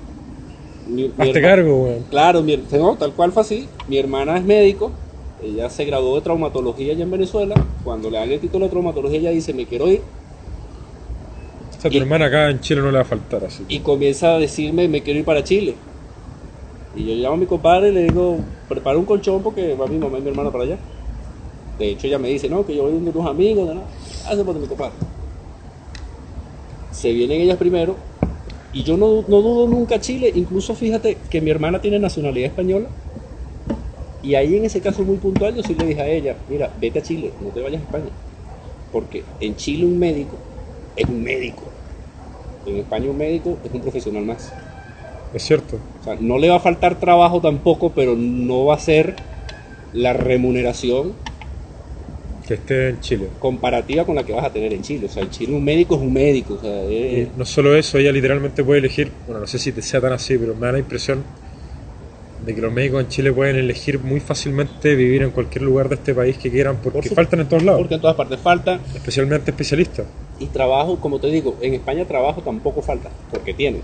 Mi- 0.87 1.03
mi 1.03 1.13
Hazte 1.17 1.41
cargo, 1.41 1.83
weón. 1.83 2.03
Claro, 2.09 2.41
mi, 2.41 2.57
no, 2.71 2.95
tal 2.95 3.11
cual 3.13 3.31
fue 3.31 3.41
así. 3.41 3.67
Mi 3.87 3.97
hermana 3.97 4.37
es 4.37 4.43
médico, 4.45 4.91
ella 5.43 5.69
se 5.69 5.83
graduó 5.85 6.15
de 6.15 6.21
traumatología 6.21 6.93
allá 6.93 7.03
en 7.03 7.11
Venezuela. 7.11 7.55
Cuando 7.83 8.09
le 8.09 8.17
dan 8.17 8.31
el 8.31 8.39
título 8.39 8.65
de 8.65 8.71
traumatología, 8.71 9.19
ella 9.19 9.31
dice: 9.31 9.53
Me 9.53 9.65
quiero 9.65 9.87
ir. 9.89 10.01
O 11.77 11.81
sea, 11.81 11.91
tu 11.91 11.97
Y- 11.97 11.99
hermana 11.99 12.25
acá 12.25 12.49
en 12.49 12.59
Chile 12.61 12.81
no 12.81 12.87
le 12.91 12.97
va 12.97 13.01
a 13.01 13.05
faltar 13.05 13.43
así. 13.43 13.65
Y 13.67 13.79
comienza 13.79 14.35
a 14.35 14.39
decirme: 14.39 14.87
Me 14.87 15.01
quiero 15.03 15.19
ir 15.19 15.25
para 15.25 15.43
Chile. 15.43 15.75
Y 16.95 17.05
yo 17.05 17.15
llamo 17.15 17.35
a 17.35 17.37
mi 17.37 17.45
compadre 17.45 17.89
y 17.89 17.93
le 17.93 18.03
digo: 18.03 18.37
Prepara 18.69 18.97
un 18.97 19.05
colchón 19.05 19.43
porque 19.43 19.75
va 19.75 19.87
mi 19.87 19.97
mamá 19.97 20.17
y 20.19 20.21
mi 20.21 20.29
hermana 20.29 20.51
para 20.51 20.63
allá. 20.63 20.77
De 21.77 21.89
hecho, 21.89 22.07
ella 22.07 22.19
me 22.19 22.29
dice: 22.29 22.49
No, 22.49 22.65
que 22.65 22.75
yo 22.75 22.83
voy 22.83 22.93
donde 22.93 23.11
unos 23.11 23.29
amigos. 23.29 23.77
Hace 24.27 24.43
por 24.43 24.55
mi 24.55 24.67
compadre. 24.67 24.93
Se 26.91 27.11
vienen 27.11 27.41
ellas 27.41 27.57
primero. 27.57 27.95
Y 28.73 28.83
yo 28.83 28.97
no, 28.97 29.23
no 29.27 29.41
dudo 29.41 29.67
nunca 29.67 29.99
Chile. 29.99 30.31
Incluso 30.35 30.75
fíjate 30.75 31.17
que 31.29 31.41
mi 31.41 31.49
hermana 31.49 31.79
tiene 31.79 31.99
nacionalidad 31.99 32.49
española. 32.49 32.87
Y 34.23 34.35
ahí 34.35 34.55
en 34.55 34.65
ese 34.65 34.81
caso 34.81 35.03
muy 35.03 35.17
puntual 35.17 35.55
yo 35.55 35.63
sí 35.63 35.73
le 35.75 35.85
dije 35.85 36.01
a 36.01 36.07
ella, 36.07 36.35
mira, 36.49 36.69
vete 36.81 36.99
a 36.99 37.01
Chile, 37.01 37.31
no 37.41 37.49
te 37.49 37.61
vayas 37.61 37.81
a 37.81 37.85
España. 37.85 38.09
Porque 38.91 39.23
en 39.39 39.55
Chile 39.55 39.85
un 39.85 39.97
médico 39.97 40.35
es 40.95 41.07
un 41.07 41.23
médico. 41.23 41.63
En 42.65 42.77
España 42.77 43.09
un 43.09 43.17
médico 43.17 43.57
es 43.63 43.71
un 43.71 43.81
profesional 43.81 44.25
más. 44.25 44.51
Es 45.33 45.43
cierto. 45.43 45.77
O 46.01 46.03
sea, 46.03 46.17
no 46.19 46.37
le 46.37 46.49
va 46.49 46.55
a 46.55 46.59
faltar 46.59 46.99
trabajo 46.99 47.39
tampoco, 47.39 47.91
pero 47.91 48.15
no 48.15 48.65
va 48.65 48.75
a 48.75 48.79
ser 48.79 49.15
la 49.93 50.13
remuneración 50.13 51.13
Que 52.47 52.53
esté 52.53 52.89
en 52.89 52.99
Chile. 53.01 53.29
comparativa 53.39 54.05
con 54.05 54.15
la 54.15 54.23
que 54.23 54.31
vas 54.33 54.45
a 54.45 54.53
tener 54.53 54.71
en 54.73 54.81
Chile. 54.81 55.07
O 55.07 55.09
sea, 55.09 55.23
en 55.23 55.29
Chile 55.29 55.53
un 55.53 55.63
médico 55.65 55.95
es 55.95 56.01
un 56.01 56.13
médico. 56.13 56.53
O 56.53 56.59
sea, 56.59 56.83
Y 56.85 57.21
es- 57.21 57.35
no 57.35 57.45
solo 57.45 57.75
eso, 57.75 57.97
ella 57.97 58.11
literalmente 58.11 58.63
puede 58.63 58.79
elegir, 58.79 59.11
bueno, 59.25 59.41
no 59.41 59.47
sé 59.47 59.59
si 59.59 59.71
te 59.71 59.81
sea 59.81 59.99
tan 59.99 60.13
así, 60.13 60.37
pero 60.37 60.55
me 60.55 60.65
da 60.67 60.71
la 60.73 60.79
impresión 60.79 61.23
de 62.39 62.53
que 62.55 62.61
los 62.61 62.71
médicos 62.71 63.01
en 63.03 63.09
Chile 63.09 63.33
pueden 63.33 63.55
elegir 63.57 63.99
muy 63.99 64.19
fácilmente 64.19 64.95
vivir 64.95 65.23
en 65.23 65.31
cualquier 65.31 65.63
lugar 65.63 65.89
de 65.89 65.95
este 65.95 66.13
país 66.13 66.37
que 66.37 66.49
quieran 66.51 66.77
porque 66.77 66.99
Por 66.99 67.09
su- 67.09 67.15
faltan 67.15 67.39
en 67.41 67.49
todos 67.49 67.63
lados, 67.63 67.81
porque 67.81 67.95
en 67.95 68.01
todas 68.01 68.15
partes 68.15 68.39
falta. 68.39 68.79
especialmente 68.93 69.51
especialistas. 69.51 70.07
Y 70.39 70.45
trabajo, 70.47 70.99
como 71.01 71.19
te 71.19 71.27
digo, 71.27 71.57
en 71.61 71.73
España 71.73 72.05
trabajo 72.05 72.41
tampoco 72.43 72.81
falta, 72.81 73.11
porque 73.31 73.53
tienen. 73.53 73.81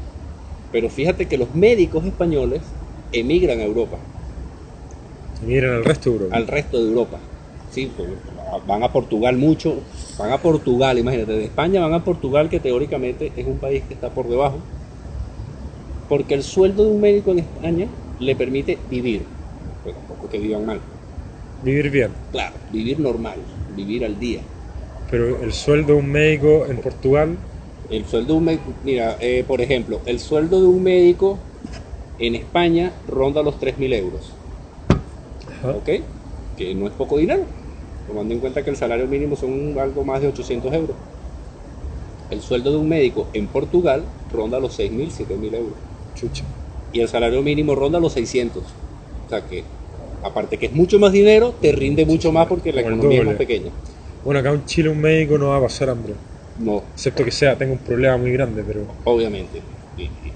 Pero 0.71 0.88
fíjate 0.89 1.26
que 1.28 1.38
los 1.38 1.54
médicos 1.56 2.06
españoles 2.06 2.62
emigran 3.12 3.60
a 3.60 3.63
Europa, 3.63 3.97
Y 5.41 5.45
miren 5.45 5.71
al 5.71 5.84
resto 5.84 6.10
de 6.12 6.15
Europa. 6.17 6.36
al 6.38 6.47
resto 6.47 6.78
de 6.82 6.89
Europa. 6.89 7.19
Sí, 7.73 7.91
pues, 7.97 8.07
van 8.67 8.83
a 8.83 8.93
Portugal 8.93 9.36
mucho, 9.36 9.77
van 10.19 10.31
a 10.31 10.38
Portugal, 10.38 10.99
imagínate, 10.99 11.31
de 11.31 11.45
España 11.45 11.81
van 11.81 11.93
a 11.93 12.03
Portugal, 12.05 12.47
que 12.47 12.59
teóricamente 12.59 13.31
es 13.36 13.47
un 13.47 13.57
país 13.57 13.81
que 13.88 13.95
está 13.95 14.09
por 14.09 14.29
debajo. 14.29 14.57
Porque 16.07 16.36
el 16.36 16.43
sueldo 16.43 16.86
de 16.86 16.91
un 16.91 17.01
médico 17.01 17.31
en 17.31 17.39
España 17.39 17.88
le 18.19 18.36
permite 18.36 18.77
vivir, 18.91 19.23
pero 19.83 19.95
tampoco 19.95 20.29
que 20.29 20.38
vivan 20.38 20.67
mal. 20.67 20.79
Vivir 21.63 21.89
bien. 21.89 22.12
Claro, 22.31 22.53
vivir 22.71 22.99
normal, 22.99 23.39
vivir 23.75 24.05
al 24.05 24.19
día. 24.19 24.41
Pero 25.09 25.41
el 25.41 25.51
sueldo 25.51 25.93
de 25.93 25.99
un 25.99 26.12
médico 26.12 26.67
en 26.67 26.77
Portugal, 26.77 27.38
El 27.89 28.05
sueldo 28.05 28.33
de 28.33 28.39
un 28.39 28.45
médico, 28.45 28.73
mira, 28.83 29.17
eh, 29.19 29.43
por 29.47 29.62
ejemplo, 29.62 29.99
el 30.05 30.19
sueldo 30.19 30.62
de 30.62 30.67
un 30.67 30.83
médico 30.83 31.39
en 32.19 32.36
España 32.36 32.91
ronda 33.07 33.41
los 33.41 33.59
3.000 33.59 33.93
euros, 33.93 34.31
ajá, 35.59 35.75
¿ok? 35.75 35.89
Que 36.57 36.75
no 36.75 36.88
es 36.88 36.93
poco 36.93 37.17
dinero, 37.17 37.43
tomando 38.07 38.33
en 38.33 38.39
cuenta 38.39 38.63
que 38.63 38.69
el 38.69 38.75
salario 38.75 39.07
mínimo 39.07 39.35
son 39.35 39.77
algo 39.79 40.03
más 40.03 40.21
de 40.21 40.27
800 40.27 40.73
euros. 40.73 40.95
El 42.29 42.41
sueldo 42.41 42.71
de 42.71 42.77
un 42.77 42.89
médico 42.89 43.29
en 43.33 43.47
Portugal 43.47 44.05
ronda 44.31 44.59
los 44.59 44.73
6.000, 44.73 45.11
7.000 45.11 45.53
euros. 45.53 45.75
chucha. 46.15 46.43
Y 46.91 46.99
el 46.99 47.07
salario 47.07 47.41
mínimo 47.41 47.75
ronda 47.75 47.99
los 47.99 48.13
600. 48.13 48.63
O 48.63 49.29
sea 49.29 49.41
que, 49.41 49.63
aparte 50.23 50.57
que 50.57 50.67
es 50.67 50.73
mucho 50.73 50.99
más 50.99 51.11
dinero, 51.11 51.53
te 51.59 51.71
rinde 51.71 52.05
mucho 52.05 52.31
más 52.31 52.47
porque 52.47 52.71
la 52.71 52.81
Como 52.83 52.95
economía 52.95 53.19
es 53.21 53.25
más 53.25 53.35
pequeña. 53.35 53.71
Bueno, 54.23 54.39
acá 54.39 54.51
en 54.51 54.65
Chile 54.65 54.89
un 54.89 55.01
médico 55.01 55.37
no 55.37 55.49
va 55.49 55.57
a 55.57 55.61
pasar 55.61 55.89
hambre. 55.89 56.13
No, 56.57 56.83
Excepto 56.93 57.25
que 57.25 57.31
sea, 57.31 57.57
tenga 57.57 57.73
un 57.73 57.79
problema 57.79 58.15
muy 58.17 58.31
grande, 58.31 58.63
pero 58.65 58.85
obviamente. 59.05 59.61
Y, 59.97 60.03
y- 60.03 60.33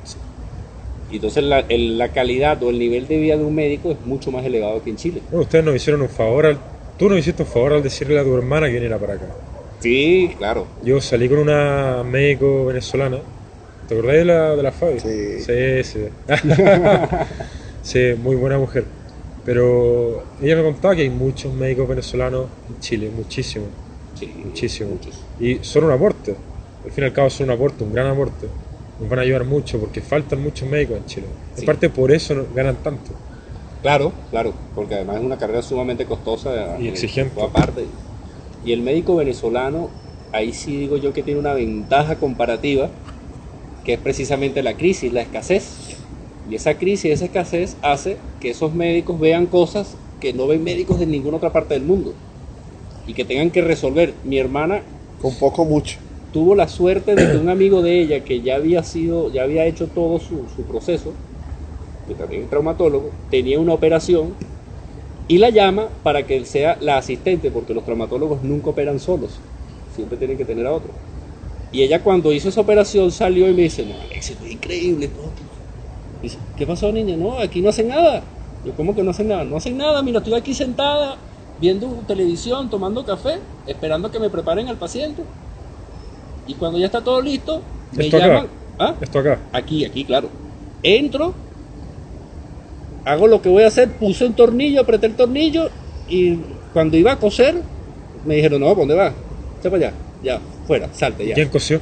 y 1.09 1.15
entonces 1.15 1.43
la, 1.43 1.59
el- 1.61 1.97
la 1.97 2.09
calidad 2.09 2.61
o 2.63 2.69
el 2.69 2.79
nivel 2.79 3.07
de 3.07 3.17
vida 3.17 3.37
de 3.37 3.43
un 3.45 3.55
médico 3.55 3.91
es 3.91 3.97
mucho 4.05 4.31
más 4.31 4.45
elevado 4.45 4.83
que 4.83 4.89
en 4.89 4.97
Chile. 4.97 5.21
no, 5.31 5.39
ustedes 5.41 5.63
nos 5.63 5.75
hicieron 5.75 6.01
un 6.01 6.09
favor 6.09 6.47
al, 6.47 6.59
tú 6.97 7.09
nos 7.09 7.19
hiciste 7.19 7.43
un 7.43 7.49
favor 7.49 7.73
al 7.73 7.83
decirle 7.83 8.19
a 8.19 8.23
tu 8.23 8.35
hermana 8.35 8.67
que 8.67 8.73
viniera 8.73 8.97
para 8.97 9.13
acá. 9.13 9.25
Sí, 9.79 10.33
claro. 10.37 10.67
Yo 10.83 10.99
salí 11.01 11.29
con 11.29 11.39
una 11.39 12.03
médico 12.03 12.65
venezolana. 12.65 13.19
¿Te 13.87 13.93
acordás 13.93 14.15
de 14.17 14.25
la, 14.25 14.55
de 14.55 14.63
la 14.63 14.71
Fabi? 14.71 14.99
Sí. 14.99 15.39
Sí, 15.41 15.83
sí. 15.83 16.07
Sí, 17.81 17.99
muy 18.21 18.35
buena 18.35 18.57
mujer. 18.57 18.83
Pero 19.45 20.23
ella 20.41 20.57
me 20.57 20.63
contaba 20.63 20.93
que 20.95 21.03
hay 21.03 21.09
muchos 21.09 21.53
médicos 21.53 21.87
venezolanos 21.87 22.47
en 22.69 22.79
Chile, 22.81 23.09
muchísimos. 23.15 23.69
Sí, 24.13 24.33
Muchísimo. 24.43 24.89
muchos. 24.89 25.23
Y 25.39 25.59
son 25.61 25.85
un 25.85 25.91
aporte. 25.91 26.35
Al 26.83 26.91
fin 26.91 27.03
y 27.05 27.07
al 27.07 27.13
cabo 27.13 27.29
son 27.29 27.45
un 27.49 27.55
aporte, 27.55 27.83
un 27.85 27.93
gran 27.93 28.07
aporte. 28.07 28.47
Nos 28.99 29.09
van 29.09 29.19
a 29.19 29.21
ayudar 29.21 29.45
mucho 29.45 29.79
porque 29.79 30.01
faltan 30.01 30.41
muchos 30.41 30.67
médicos 30.69 30.97
en 30.97 31.05
Chile. 31.05 31.27
En 31.55 31.59
Sí. 31.61 31.65
parte 31.65 31.89
por 31.89 32.11
eso 32.11 32.35
no- 32.35 32.45
ganan 32.53 32.75
tanto. 32.83 33.11
Claro, 33.87 34.11
claro, 34.31 34.53
porque 34.75 34.95
además 34.95 35.15
es 35.15 35.23
una 35.23 35.37
carrera 35.37 35.61
sumamente 35.61 36.03
costosa 36.03 36.75
Y 36.77 36.87
eh, 36.87 36.89
exigente. 36.89 37.33
por 37.33 37.45
Aparte. 37.45 37.85
Y 38.65 38.73
el 38.73 38.81
médico 38.81 39.15
venezolano, 39.15 39.89
ahí 40.33 40.51
sí 40.51 40.75
digo 40.75 40.97
yo 40.97 41.13
que 41.13 41.23
tiene 41.23 41.39
una 41.39 41.53
ventaja 41.53 42.17
comparativa, 42.17 42.89
que 43.85 43.93
es 43.93 43.99
precisamente 43.99 44.61
la 44.61 44.73
crisis, 44.75 45.13
la 45.13 45.21
escasez. 45.21 45.95
Y 46.49 46.55
esa 46.55 46.73
crisis, 46.77 47.11
esa 47.13 47.23
escasez 47.25 47.77
hace 47.81 48.17
que 48.41 48.49
esos 48.49 48.73
médicos 48.73 49.21
vean 49.21 49.45
cosas 49.45 49.95
que 50.19 50.33
no 50.33 50.47
ven 50.47 50.65
médicos 50.65 50.99
de 50.99 51.05
ninguna 51.05 51.37
otra 51.37 51.53
parte 51.53 51.73
del 51.75 51.83
mundo 51.83 52.13
y 53.07 53.13
que 53.13 53.23
tengan 53.23 53.51
que 53.51 53.61
resolver. 53.61 54.15
Mi 54.25 54.37
hermana 54.37 54.81
Con 55.21 55.33
poco 55.35 55.63
mucho. 55.63 55.97
tuvo 56.33 56.55
la 56.55 56.67
suerte 56.67 57.15
de 57.15 57.31
que 57.31 57.37
un 57.37 57.47
amigo 57.47 57.81
de 57.81 58.01
ella 58.01 58.25
que 58.25 58.41
ya 58.41 58.55
había 58.55 58.83
sido, 58.83 59.31
ya 59.31 59.43
había 59.43 59.65
hecho 59.65 59.87
todo 59.87 60.19
su, 60.19 60.41
su 60.53 60.63
proceso, 60.63 61.13
que 62.07 62.13
también 62.15 62.43
es 62.43 62.49
traumatólogo, 62.49 63.11
tenía 63.29 63.59
una 63.59 63.73
operación 63.73 64.33
y 65.27 65.37
la 65.37 65.49
llama 65.49 65.89
para 66.03 66.25
que 66.25 66.37
él 66.37 66.45
sea 66.45 66.77
la 66.79 66.97
asistente, 66.97 67.51
porque 67.51 67.73
los 67.73 67.83
traumatólogos 67.83 68.43
nunca 68.43 68.69
operan 68.69 68.99
solos, 68.99 69.31
siempre 69.95 70.17
tienen 70.17 70.37
que 70.37 70.45
tener 70.45 70.65
a 70.65 70.71
otro. 70.71 70.89
Y 71.71 71.83
ella 71.83 72.01
cuando 72.01 72.31
hizo 72.31 72.47
esa 72.47 72.61
operación 72.61 73.11
salió 73.11 73.49
y 73.49 73.53
me 73.53 73.63
dice, 73.63 73.85
no, 73.85 73.93
Alex, 74.01 74.29
esto 74.31 74.45
es 74.45 74.51
increíble. 74.53 75.09
todo". 75.09 75.31
Dice, 76.23 76.37
¿qué 76.57 76.65
pasó, 76.65 76.91
niña? 76.91 77.17
No, 77.17 77.37
aquí 77.39 77.61
no 77.61 77.69
hacen 77.69 77.89
nada. 77.89 78.23
Yo, 78.65 78.71
¿cómo 78.73 78.95
que 78.95 79.03
no 79.03 79.11
hacen 79.11 79.27
nada? 79.27 79.43
No 79.43 79.57
hacen 79.57 79.77
nada, 79.77 80.01
mira, 80.01 80.19
estoy 80.19 80.33
aquí 80.33 80.53
sentada 80.53 81.17
viendo 81.59 81.87
televisión, 82.07 82.69
tomando 82.69 83.03
café, 83.05 83.39
esperando 83.65 84.09
que 84.11 84.19
me 84.19 84.29
preparen 84.29 84.67
al 84.67 84.77
paciente. 84.77 85.23
Y 86.47 86.53
cuando 86.53 86.79
ya 86.79 86.85
está 86.85 87.03
todo 87.03 87.21
listo, 87.21 87.61
me 87.91 88.05
¿Esto 88.05 88.17
acá? 88.17 88.27
llaman. 88.27 88.47
¿Ah? 88.79 88.95
Esto 89.01 89.19
acá. 89.19 89.39
Aquí, 89.51 89.83
aquí, 89.83 90.05
claro. 90.05 90.29
Entro, 90.83 91.33
hago 93.07 93.27
lo 93.27 93.41
que 93.41 93.49
voy 93.49 93.63
a 93.63 93.67
hacer, 93.67 93.89
puse 93.93 94.25
un 94.25 94.33
tornillo, 94.33 94.81
apreté 94.81 95.07
el 95.07 95.15
tornillo 95.15 95.69
y 96.07 96.35
cuando 96.73 96.97
iba 96.97 97.13
a 97.13 97.19
coser, 97.19 97.55
me 98.23 98.35
dijeron, 98.35 98.59
no, 98.61 98.67
¿para 98.67 98.79
dónde 98.79 98.95
vas? 98.95 99.13
Echa 99.59 99.69
para 99.69 99.87
allá, 99.87 99.97
ya, 100.21 100.41
fuera, 100.65 100.89
salte 100.93 101.25
ya. 101.25 101.35
¿Quién 101.35 101.49
cosió? 101.49 101.81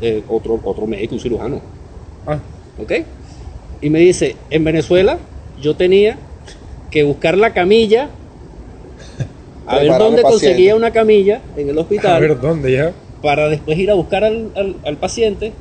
Eh, 0.00 0.24
otro, 0.28 0.58
otro 0.64 0.86
médico, 0.86 1.14
un 1.14 1.20
cirujano. 1.20 1.62
Ah, 2.26 2.40
¿ok? 2.78 2.92
Y 3.80 3.90
me 3.90 3.98
dice, 4.00 4.36
en 4.50 4.64
Venezuela 4.64 5.18
yo 5.56 5.74
tenía 5.76 6.18
que 6.90 7.02
buscar 7.02 7.36
la 7.36 7.52
camilla, 7.52 8.10
a 9.66 9.78
ver 9.78 9.88
dónde 9.98 10.22
paciente. 10.22 10.46
conseguía 10.46 10.74
una 10.76 10.90
camilla 10.90 11.42
en 11.56 11.68
el 11.68 11.78
hospital, 11.78 12.16
a 12.16 12.18
ver 12.20 12.40
dónde 12.40 12.72
ya. 12.72 12.92
para 13.20 13.48
después 13.48 13.78
ir 13.78 13.90
a 13.90 13.94
buscar 13.94 14.24
al, 14.24 14.50
al- 14.56 14.76
al 14.84 14.96
paciente, 14.96 15.52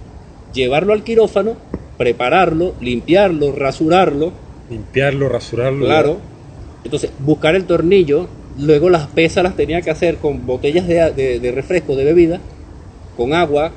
llevarlo 0.54 0.94
al 0.94 1.04
quirófano, 1.04 1.58
prepararlo, 1.98 2.76
limpiarlo, 2.80 3.52
rasurarlo, 3.52 4.34
Limpiarlo, 4.72 5.30
rasurarlo. 5.30 5.86
claro. 5.86 6.18
Entonces, 6.84 7.12
buscar 7.20 7.54
el 7.56 7.66
tornillo, 7.66 8.28
luego 8.58 8.90
las 8.90 9.06
pesas 9.08 9.44
las 9.44 9.56
tenía 9.56 9.82
que 9.82 9.92
hacer 9.92 10.16
con 10.16 10.48
botellas 10.48 10.88
de, 10.88 11.12
de- 11.12 11.40
de 11.40 11.52
refresco, 11.52 11.96
de 11.96 12.06
bebida, 12.06 12.40
con 13.16 13.34
agua, 13.34 13.72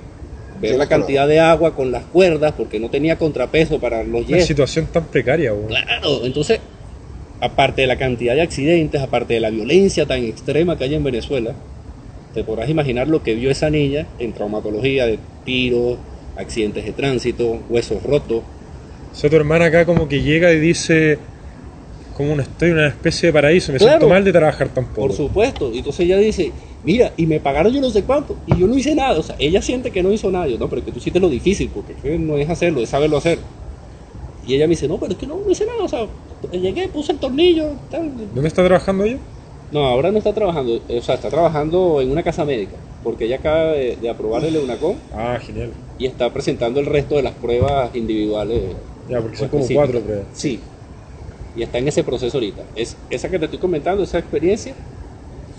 ver 0.60 0.76
la 0.76 0.86
cantidad 0.86 1.28
de 1.28 1.40
agua 1.40 1.74
con 1.74 1.90
las 1.90 2.04
cuerdas, 2.04 2.54
porque 2.56 2.80
no 2.80 2.88
tenía 2.88 3.16
contrapeso 3.18 3.78
para 3.78 4.02
los 4.04 4.26
Una 4.28 4.40
situación 4.40 4.86
tan 4.86 5.04
precaria, 5.04 5.52
weón. 5.52 5.66
Claro, 5.68 6.24
entonces, 6.24 6.60
aparte 7.40 7.82
de 7.82 7.88
la 7.88 7.98
cantidad 7.98 8.34
de 8.34 8.40
accidentes, 8.42 9.00
aparte 9.02 9.34
de 9.34 9.40
la 9.40 9.50
violencia 9.50 10.06
tan 10.06 10.24
extrema 10.24 10.78
que 10.78 10.84
hay 10.84 10.94
en 10.94 11.04
Venezuela, 11.04 11.54
te 12.32 12.42
podrás 12.42 12.70
imaginar 12.70 13.08
lo 13.08 13.22
que 13.22 13.34
vio 13.34 13.50
esa 13.50 13.68
niña 13.68 14.06
en 14.18 14.32
traumatología 14.32 15.06
de 15.06 15.18
tiros, 15.44 15.98
accidentes 16.36 16.84
de 16.84 16.92
tránsito, 16.92 17.58
huesos 17.68 18.02
rotos. 18.02 18.42
O 19.14 19.16
sea, 19.16 19.30
tu 19.30 19.36
hermana 19.36 19.66
acá 19.66 19.86
como 19.86 20.08
que 20.08 20.22
llega 20.22 20.52
y 20.52 20.58
dice, 20.58 21.18
como 22.16 22.34
no 22.34 22.42
estoy 22.42 22.70
en 22.70 22.74
una 22.78 22.88
especie 22.88 23.28
de 23.28 23.32
paraíso, 23.32 23.72
me 23.72 23.78
Claro. 23.78 23.92
siento 23.92 24.08
mal 24.08 24.24
de 24.24 24.32
trabajar 24.32 24.68
tan 24.68 24.86
poco. 24.86 25.06
Por 25.08 25.12
supuesto. 25.12 25.70
Y 25.72 25.78
entonces 25.78 26.00
ella 26.06 26.18
dice, 26.18 26.52
mira, 26.82 27.12
y 27.16 27.26
me 27.26 27.38
pagaron 27.40 27.72
yo 27.72 27.80
no 27.80 27.90
sé 27.90 28.02
cuánto, 28.02 28.36
y 28.46 28.56
yo 28.58 28.66
no 28.66 28.76
hice 28.76 28.94
nada. 28.94 29.18
O 29.18 29.22
sea, 29.22 29.36
ella 29.38 29.62
siente 29.62 29.90
que 29.92 30.02
no 30.02 30.12
hizo 30.12 30.30
nada. 30.30 30.48
Yo, 30.48 30.58
no, 30.58 30.68
pero 30.68 30.80
es 30.80 30.86
que 30.86 30.92
tú 30.92 30.98
hiciste 30.98 31.20
lo 31.20 31.28
difícil, 31.28 31.70
porque 31.72 31.94
no 32.18 32.36
es 32.38 32.48
hacerlo, 32.50 32.80
es 32.82 32.88
saberlo 32.88 33.16
hacer. 33.18 33.38
Y 34.46 34.54
ella 34.54 34.66
me 34.66 34.70
dice, 34.70 34.88
no, 34.88 34.98
pero 34.98 35.12
es 35.12 35.18
que 35.18 35.26
no, 35.26 35.36
no 35.44 35.50
hice 35.50 35.64
nada. 35.64 35.82
O 35.82 35.88
sea, 35.88 36.06
llegué, 36.52 36.88
puse 36.88 37.12
el 37.12 37.18
tornillo, 37.18 37.70
tal. 37.90 38.10
¿Dónde 38.34 38.48
está 38.48 38.64
trabajando 38.64 39.04
ella? 39.04 39.18
No, 39.70 39.86
ahora 39.86 40.10
no 40.12 40.18
está 40.18 40.32
trabajando, 40.32 40.80
o 40.88 41.00
sea, 41.02 41.14
está 41.16 41.30
trabajando 41.30 42.00
en 42.00 42.10
una 42.10 42.22
casa 42.22 42.44
médica, 42.44 42.76
porque 43.02 43.24
ella 43.24 43.36
acaba 43.36 43.72
de, 43.72 43.96
de 43.96 44.08
aprobar 44.10 44.44
el 44.44 44.54
EUNACOM 44.54 44.94
Ah, 45.12 45.38
genial. 45.44 45.70
y 45.98 46.06
está 46.06 46.32
presentando 46.32 46.78
el 46.80 46.86
resto 46.86 47.16
de 47.16 47.22
las 47.22 47.32
pruebas 47.32 47.90
individuales. 47.94 48.60
Ya, 49.08 49.20
porque 49.20 49.36
son 49.36 49.48
como 49.48 49.66
cuatro, 49.66 50.00
creo. 50.00 50.24
Sí, 50.32 50.60
y 51.56 51.62
está 51.62 51.78
en 51.78 51.88
ese 51.88 52.02
proceso 52.02 52.36
ahorita. 52.36 52.64
Es, 52.74 52.96
esa 53.10 53.30
que 53.30 53.38
te 53.38 53.44
estoy 53.44 53.60
comentando, 53.60 54.02
esa 54.02 54.18
experiencia, 54.18 54.74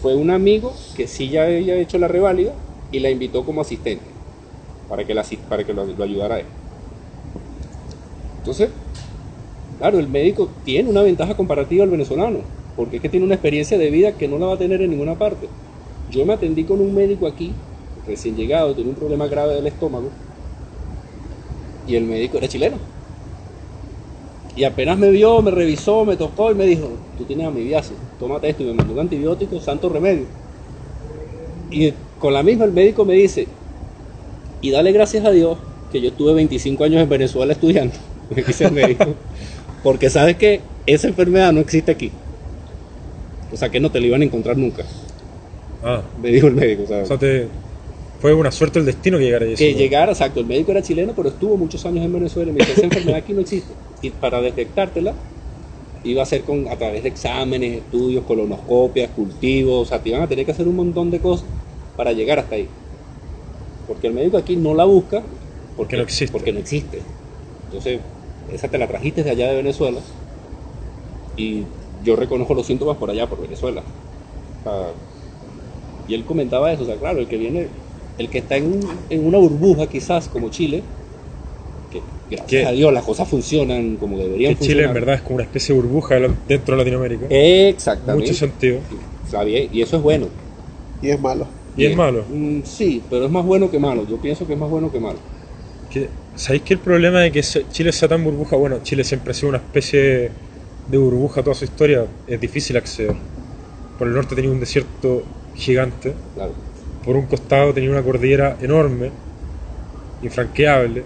fue 0.01 0.15
un 0.15 0.29
amigo 0.29 0.73
que 0.95 1.07
sí 1.07 1.29
ya 1.29 1.45
había 1.45 1.77
hecho 1.77 1.97
la 1.97 2.07
reválida 2.07 2.53
y 2.91 2.99
la 2.99 3.09
invitó 3.09 3.45
como 3.45 3.61
asistente, 3.61 4.05
para 4.89 5.05
que, 5.05 5.13
la, 5.13 5.25
para 5.47 5.63
que 5.63 5.73
lo, 5.73 5.85
lo 5.85 6.03
ayudara 6.03 6.35
a 6.35 6.39
él. 6.39 6.45
Entonces, 8.39 8.69
claro, 9.77 9.99
el 9.99 10.07
médico 10.07 10.49
tiene 10.63 10.89
una 10.89 11.01
ventaja 11.01 11.35
comparativa 11.35 11.83
al 11.83 11.89
venezolano, 11.89 12.39
porque 12.75 12.97
es 12.97 13.01
que 13.01 13.09
tiene 13.09 13.25
una 13.25 13.35
experiencia 13.35 13.77
de 13.77 13.89
vida 13.89 14.11
que 14.11 14.27
no 14.27 14.37
la 14.37 14.47
va 14.47 14.53
a 14.55 14.57
tener 14.57 14.81
en 14.81 14.91
ninguna 14.91 15.15
parte. 15.15 15.47
Yo 16.11 16.25
me 16.25 16.33
atendí 16.33 16.63
con 16.65 16.81
un 16.81 16.93
médico 16.93 17.25
aquí, 17.25 17.53
recién 18.05 18.35
llegado, 18.35 18.75
tenía 18.75 18.91
un 18.91 18.95
problema 18.97 19.27
grave 19.27 19.55
del 19.55 19.67
estómago, 19.67 20.09
y 21.87 21.95
el 21.95 22.03
médico 22.03 22.37
era 22.37 22.47
chileno. 22.47 22.94
Y 24.55 24.63
apenas 24.63 24.97
me 24.97 25.09
vio, 25.09 25.41
me 25.41 25.51
revisó, 25.51 26.05
me 26.05 26.15
tocó 26.15 26.51
y 26.51 26.55
me 26.55 26.65
dijo, 26.65 26.89
tú 27.17 27.25
tienes 27.25 27.45
amibiasis, 27.45 27.97
tómate 28.19 28.49
esto 28.49 28.63
y 28.63 28.67
me 28.67 28.73
mandó 28.73 28.93
un 28.93 28.99
antibiótico, 28.99 29.59
santo 29.59 29.89
remedio. 29.89 30.25
Y 31.69 31.91
con 32.19 32.33
la 32.33 32.41
misma 32.41 32.65
el 32.65 32.71
médico 32.71 33.03
me 33.03 33.15
dice, 33.15 33.47
y 34.61 34.71
dale 34.71 34.93
gracias 34.93 35.25
a 35.25 35.31
Dios 35.31 35.57
que 35.91 35.99
yo 35.99 36.09
estuve 36.09 36.33
25 36.33 36.83
años 36.85 37.01
en 37.01 37.09
Venezuela 37.09 37.51
estudiando, 37.51 37.95
me 38.35 38.43
dice 38.43 38.65
el 38.65 38.71
médico, 38.71 39.13
porque 39.83 40.09
sabes 40.09 40.37
que 40.37 40.61
esa 40.85 41.07
enfermedad 41.07 41.51
no 41.51 41.59
existe 41.59 41.91
aquí. 41.91 42.11
O 43.51 43.57
sea 43.57 43.69
que 43.69 43.79
no 43.79 43.91
te 43.91 43.99
la 43.99 44.07
iban 44.07 44.21
a 44.21 44.25
encontrar 44.25 44.57
nunca, 44.57 44.83
Ah, 45.83 46.01
me 46.19 46.29
dijo 46.29 46.47
el 46.47 46.55
médico. 46.55 46.87
sea, 46.87 47.03
o 47.03 47.05
sea, 47.05 47.17
te... 47.17 47.47
fue 48.25 48.33
una 48.33 48.51
suerte 48.51 48.79
el 48.79 48.85
destino 48.85 49.19
que 49.19 49.25
llegara 49.25 49.45
a 49.45 49.49
eso. 49.49 49.57
que 49.59 49.75
llegara, 49.75 50.11
exacto, 50.11 50.39
el 50.39 50.47
médico 50.47 50.71
era 50.71 50.81
chileno, 50.81 51.13
pero 51.15 51.29
estuvo 51.29 51.57
muchos 51.57 51.85
años 51.85 52.03
en 52.03 52.11
Venezuela 52.11 52.49
y 52.49 52.53
me 52.55 52.59
dice, 52.61 52.71
esa 52.71 52.85
enfermedad 52.85 53.17
aquí 53.17 53.33
no 53.33 53.41
existe. 53.41 53.71
Y 54.01 54.09
para 54.09 54.41
detectártela, 54.41 55.13
iba 56.03 56.23
a 56.23 56.25
ser 56.25 56.41
con, 56.41 56.67
a 56.67 56.75
través 56.75 57.03
de 57.03 57.09
exámenes, 57.09 57.83
estudios, 57.83 58.23
colonoscopias, 58.23 59.11
cultivos, 59.11 59.83
o 59.83 59.85
sea, 59.85 60.01
te 60.01 60.09
iban 60.09 60.23
a 60.23 60.27
tener 60.27 60.43
que 60.43 60.53
hacer 60.53 60.67
un 60.67 60.75
montón 60.75 61.11
de 61.11 61.19
cosas 61.19 61.45
para 61.95 62.13
llegar 62.13 62.39
hasta 62.39 62.55
ahí. 62.55 62.67
Porque 63.87 64.07
el 64.07 64.13
médico 64.13 64.37
aquí 64.37 64.55
no 64.55 64.73
la 64.73 64.85
busca 64.85 65.21
Porque 65.77 65.95
no 65.95 66.01
existe. 66.01 66.31
Porque 66.31 66.51
no 66.51 66.57
existe. 66.57 67.01
Entonces, 67.65 67.99
esa 68.51 68.67
te 68.69 68.79
la 68.79 68.87
trajiste 68.87 69.23
de 69.23 69.29
allá 69.29 69.49
de 69.49 69.57
Venezuela 69.57 69.99
Y 71.37 71.61
yo 72.03 72.15
reconozco 72.15 72.55
los 72.55 72.65
síntomas 72.65 72.97
por 72.97 73.11
allá, 73.11 73.27
por 73.27 73.39
Venezuela. 73.39 73.83
O 74.61 74.63
sea, 74.63 74.87
y 76.07 76.13
él 76.13 76.23
comentaba 76.25 76.71
eso, 76.71 76.83
o 76.83 76.85
sea, 76.85 76.97
claro, 76.97 77.19
el 77.19 77.27
que 77.27 77.37
viene, 77.37 77.67
el 78.17 78.29
que 78.29 78.39
está 78.39 78.57
en, 78.57 78.79
en 79.09 79.25
una 79.25 79.37
burbuja 79.37 79.87
quizás 79.87 80.27
como 80.27 80.49
Chile, 80.49 80.83
que 81.91 82.01
gracias 82.29 82.47
¿Qué? 82.47 82.65
a 82.65 82.71
Dios 82.71 82.93
las 82.93 83.03
cosas 83.03 83.27
funcionan 83.27 83.97
como 83.97 84.17
deberían 84.17 84.55
Que 84.55 84.59
Chile 84.61 84.83
funcionar. 84.83 84.87
en 84.87 84.93
verdad 84.93 85.15
es 85.15 85.21
como 85.21 85.35
una 85.35 85.43
especie 85.43 85.75
de 85.75 85.81
burbuja 85.81 86.15
dentro 86.47 86.75
de 86.75 86.77
Latinoamérica. 86.77 87.25
Exactamente. 87.29 88.27
Mucho 88.27 88.33
sentido. 88.37 88.79
Está 89.25 89.43
bien, 89.43 89.69
y 89.71 89.81
eso 89.81 89.97
es 89.97 90.03
bueno. 90.03 90.27
Y 91.01 91.09
es 91.09 91.19
malo. 91.19 91.47
Y 91.77 91.85
es 91.85 91.95
malo. 91.95 92.23
Mm, 92.31 92.61
sí, 92.63 93.01
pero 93.09 93.25
es 93.25 93.31
más 93.31 93.45
bueno 93.45 93.69
que 93.69 93.79
malo. 93.79 94.07
Yo 94.07 94.17
pienso 94.17 94.47
que 94.47 94.53
es 94.53 94.59
más 94.59 94.69
bueno 94.69 94.91
que 94.91 94.99
malo. 94.99 95.19
¿Sabéis 96.35 96.63
que 96.63 96.73
el 96.73 96.79
problema 96.79 97.21
de 97.21 97.31
que 97.31 97.41
Chile 97.41 97.91
sea 97.93 98.09
tan 98.09 98.23
burbuja? 98.23 98.57
Bueno, 98.57 98.79
Chile 98.83 99.03
siempre 99.05 99.31
ha 99.31 99.33
sido 99.33 99.49
una 99.49 99.59
especie 99.59 100.31
de 100.87 100.97
burbuja 100.97 101.41
toda 101.41 101.55
su 101.55 101.63
historia. 101.63 102.05
Es 102.27 102.39
difícil 102.41 102.75
acceder. 102.75 103.15
Por 103.97 104.07
el 104.07 104.13
norte 104.13 104.35
tenía 104.35 104.51
un 104.51 104.59
desierto 104.59 105.23
gigante. 105.55 106.13
Claro. 106.33 106.51
Por 107.05 107.15
un 107.15 107.27
costado 107.27 107.73
tenía 107.73 107.91
una 107.91 108.01
cordillera 108.01 108.57
enorme, 108.61 109.11
infranqueable. 110.21 111.03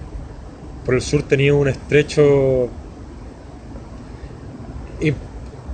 Por 0.85 0.95
el 0.95 1.01
sur 1.01 1.23
tenía 1.23 1.53
un 1.53 1.67
estrecho 1.67 2.69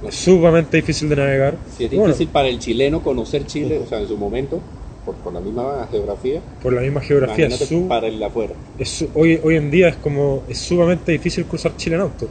sumamente 0.09 0.77
difícil 0.77 1.09
de 1.09 1.15
navegar. 1.15 1.57
Si 1.77 1.85
es 1.85 1.93
Y 1.93 1.95
bueno, 1.97 2.13
difícil 2.13 2.31
para 2.31 2.47
el 2.47 2.59
chileno 2.59 3.01
conocer 3.01 3.45
Chile, 3.45 3.79
o 3.83 3.87
sea, 3.87 3.99
en 3.99 4.07
su 4.07 4.17
momento, 4.17 4.61
por, 5.05 5.15
por 5.15 5.33
la 5.33 5.39
misma 5.39 5.87
geografía, 5.91 6.41
por 6.61 6.73
la 6.73 6.81
misma 6.81 7.01
geografía, 7.01 7.49
su- 7.51 7.87
para 7.87 8.07
el 8.07 8.19
de 8.19 8.25
afuera. 8.25 8.53
es 8.77 9.05
hoy, 9.13 9.39
hoy 9.43 9.55
en 9.55 9.71
día 9.71 9.89
es 9.89 9.95
como 9.97 10.43
es 10.49 10.57
sumamente 10.57 11.11
difícil 11.11 11.45
cruzar 11.45 11.75
Chile 11.77 11.95
en 11.95 12.01
auto. 12.01 12.27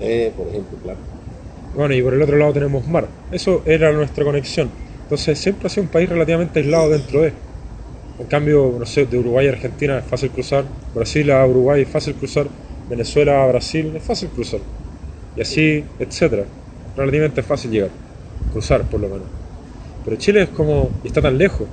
Eh, 0.00 0.32
por 0.36 0.46
ejemplo, 0.48 0.78
claro. 0.82 0.98
Bueno, 1.74 1.94
y 1.94 2.02
por 2.02 2.14
el 2.14 2.22
otro 2.22 2.36
lado 2.36 2.52
tenemos 2.52 2.86
mar. 2.86 3.08
Eso 3.30 3.62
era 3.64 3.92
nuestra 3.92 4.24
conexión. 4.24 4.70
Entonces 5.12 5.38
siempre 5.40 5.66
ha 5.66 5.68
sido 5.68 5.82
un 5.82 5.90
país 5.90 6.08
relativamente 6.08 6.60
aislado 6.60 6.88
dentro 6.88 7.20
de. 7.20 7.34
En 8.18 8.26
cambio, 8.28 8.76
no 8.78 8.86
sé, 8.86 9.04
de 9.04 9.18
Uruguay 9.18 9.46
a 9.46 9.50
Argentina 9.50 9.98
es 9.98 10.06
fácil 10.06 10.30
cruzar, 10.30 10.64
Brasil 10.94 11.30
a 11.30 11.46
Uruguay 11.46 11.82
es 11.82 11.88
fácil 11.88 12.14
cruzar, 12.14 12.46
Venezuela 12.88 13.44
a 13.44 13.46
Brasil 13.48 13.92
es 13.94 14.02
fácil 14.02 14.30
cruzar. 14.30 14.60
Y 15.36 15.42
así, 15.42 15.84
etcétera. 15.98 16.44
Relativamente 16.96 17.42
fácil 17.42 17.72
llegar, 17.72 17.90
cruzar 18.54 18.84
por 18.84 19.00
lo 19.00 19.08
menos. 19.10 19.26
Pero 20.02 20.16
Chile 20.16 20.44
es 20.44 20.48
como, 20.48 20.88
y 21.04 21.08
está 21.08 21.20
tan 21.20 21.36
lejos. 21.36 21.68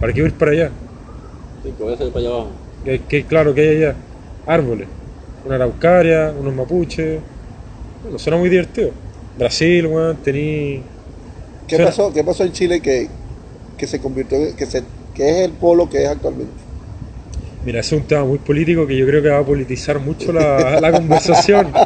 ¿Para 0.00 0.12
qué 0.12 0.22
ir 0.22 0.32
para 0.32 0.50
allá? 0.50 0.70
Sí, 1.62 1.70
que 1.70 1.82
voy 1.84 1.92
a 1.92 1.94
hacer 1.94 2.08
para 2.08 2.26
allá 2.26 2.34
abajo. 2.34 2.50
Que, 2.84 3.02
que 3.02 3.22
claro 3.22 3.54
que 3.54 3.60
hay 3.60 3.76
allá 3.76 3.94
árboles, 4.46 4.88
una 5.44 5.54
araucaria, 5.54 6.34
unos 6.36 6.52
mapuches. 6.52 7.20
Bueno, 8.02 8.18
suena 8.18 8.36
muy 8.36 8.48
divertido. 8.48 8.90
Brasil, 9.38 9.86
weón, 9.86 10.16
tení. 10.16 10.95
¿Qué 11.66 11.78
pasó, 11.78 12.12
¿Qué 12.12 12.22
pasó 12.22 12.44
en 12.44 12.52
Chile 12.52 12.80
que, 12.80 13.08
que 13.76 13.86
se 13.86 14.00
convirtió 14.00 14.38
que, 14.56 14.66
se, 14.66 14.82
que 15.14 15.28
es 15.28 15.36
el 15.46 15.52
polo 15.52 15.88
que 15.88 16.04
es 16.04 16.08
actualmente? 16.08 16.52
Mira, 17.64 17.80
es 17.80 17.90
un 17.90 18.02
tema 18.02 18.24
muy 18.24 18.38
político 18.38 18.86
que 18.86 18.96
yo 18.96 19.06
creo 19.06 19.22
que 19.22 19.28
va 19.28 19.38
a 19.38 19.44
politizar 19.44 19.98
mucho 19.98 20.32
la, 20.32 20.80
la 20.80 20.92
conversación. 20.92 21.72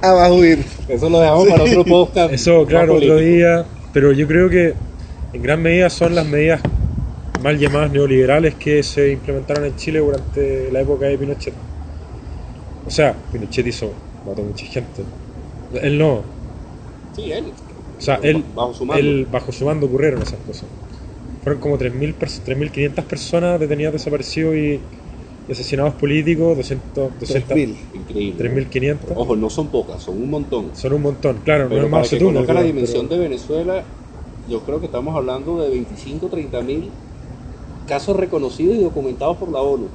Ah, 0.00 0.12
va 0.12 0.26
a 0.26 0.32
huir. 0.32 0.64
Eso 0.86 1.10
lo 1.10 1.18
dejamos 1.18 1.48
para 1.48 1.64
otro 1.64 1.84
podcast. 1.84 2.32
Eso, 2.32 2.64
claro, 2.66 2.94
otro 2.94 3.16
día. 3.16 3.64
Pero 3.92 4.12
yo 4.12 4.28
creo 4.28 4.48
que 4.48 4.74
en 5.32 5.42
gran 5.42 5.60
medida 5.60 5.90
son 5.90 6.14
las 6.14 6.24
medidas 6.24 6.60
mal 7.42 7.58
llamadas 7.58 7.90
neoliberales 7.90 8.54
que 8.54 8.84
se 8.84 9.10
implementaron 9.10 9.64
en 9.64 9.74
Chile 9.74 9.98
durante 9.98 10.70
la 10.70 10.82
época 10.82 11.06
de 11.06 11.18
Pinochet. 11.18 11.54
O 12.86 12.90
sea, 12.90 13.12
Pinochet 13.32 13.66
hizo, 13.66 13.90
mató 14.24 14.42
mucha 14.42 14.66
gente. 14.66 15.02
Él 15.82 15.98
no, 15.98 16.22
Sí, 17.16 17.32
él. 17.32 17.46
O 17.98 18.00
sea, 18.00 18.20
él, 18.22 18.44
Bajo 18.54 18.72
su 18.74 18.84
mando. 18.86 19.00
él- 19.00 19.26
bajo 19.30 19.52
su 19.52 19.64
mando 19.64 19.86
ocurrieron 19.86 20.22
esas 20.22 20.38
cosas. 20.46 20.64
Fueron 21.42 21.60
como 21.60 21.76
3.000 21.78 22.14
pers- 22.18 22.40
3.500 22.44 23.04
personas 23.04 23.58
detenidas, 23.60 23.92
desaparecidos 23.92 24.54
y, 24.56 24.80
y 25.48 25.52
asesinados 25.52 25.94
políticos, 25.94 26.56
200, 26.56 27.12
200 27.18 27.48
3.000. 27.56 27.76
Increíble. 27.94 28.38
3.500. 28.70 28.98
Ojo, 29.16 29.36
no 29.36 29.50
son 29.50 29.68
pocas, 29.68 30.02
son 30.02 30.16
un 30.22 30.30
montón. 30.30 30.70
Son 30.74 30.92
un 30.92 31.02
montón, 31.02 31.38
claro, 31.44 31.64
no 31.64 31.70
Pero 31.70 31.84
es 31.84 31.90
para 31.90 32.00
más 32.02 32.10
que 32.10 32.20
la 32.20 32.42
pero- 32.46 32.62
dimensión 32.62 33.08
de 33.08 33.18
Venezuela, 33.18 33.82
yo 34.48 34.60
creo 34.60 34.78
que 34.80 34.86
estamos 34.86 35.14
hablando 35.16 35.60
de 35.60 35.70
25, 35.70 36.28
30 36.28 36.60
mil 36.62 36.90
casos 37.86 38.16
reconocidos 38.16 38.76
y 38.76 38.82
documentados 38.82 39.36
por 39.38 39.50
la 39.50 39.60
ONU. 39.60 39.86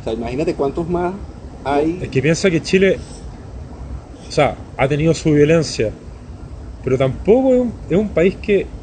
O 0.00 0.04
sea, 0.04 0.12
imagínate 0.14 0.54
cuántos 0.54 0.88
más 0.88 1.14
hay. 1.64 1.98
Es 2.02 2.08
que 2.08 2.22
piensa 2.22 2.50
que 2.50 2.62
Chile, 2.62 2.98
o 4.28 4.32
sea, 4.32 4.56
ha 4.76 4.88
tenido 4.88 5.12
su 5.14 5.30
violencia, 5.32 5.92
pero 6.82 6.98
tampoco 6.98 7.54
es 7.54 7.60
un, 7.60 7.74
es 7.88 7.96
un 7.98 8.12
país 8.14 8.36
que 8.36 8.74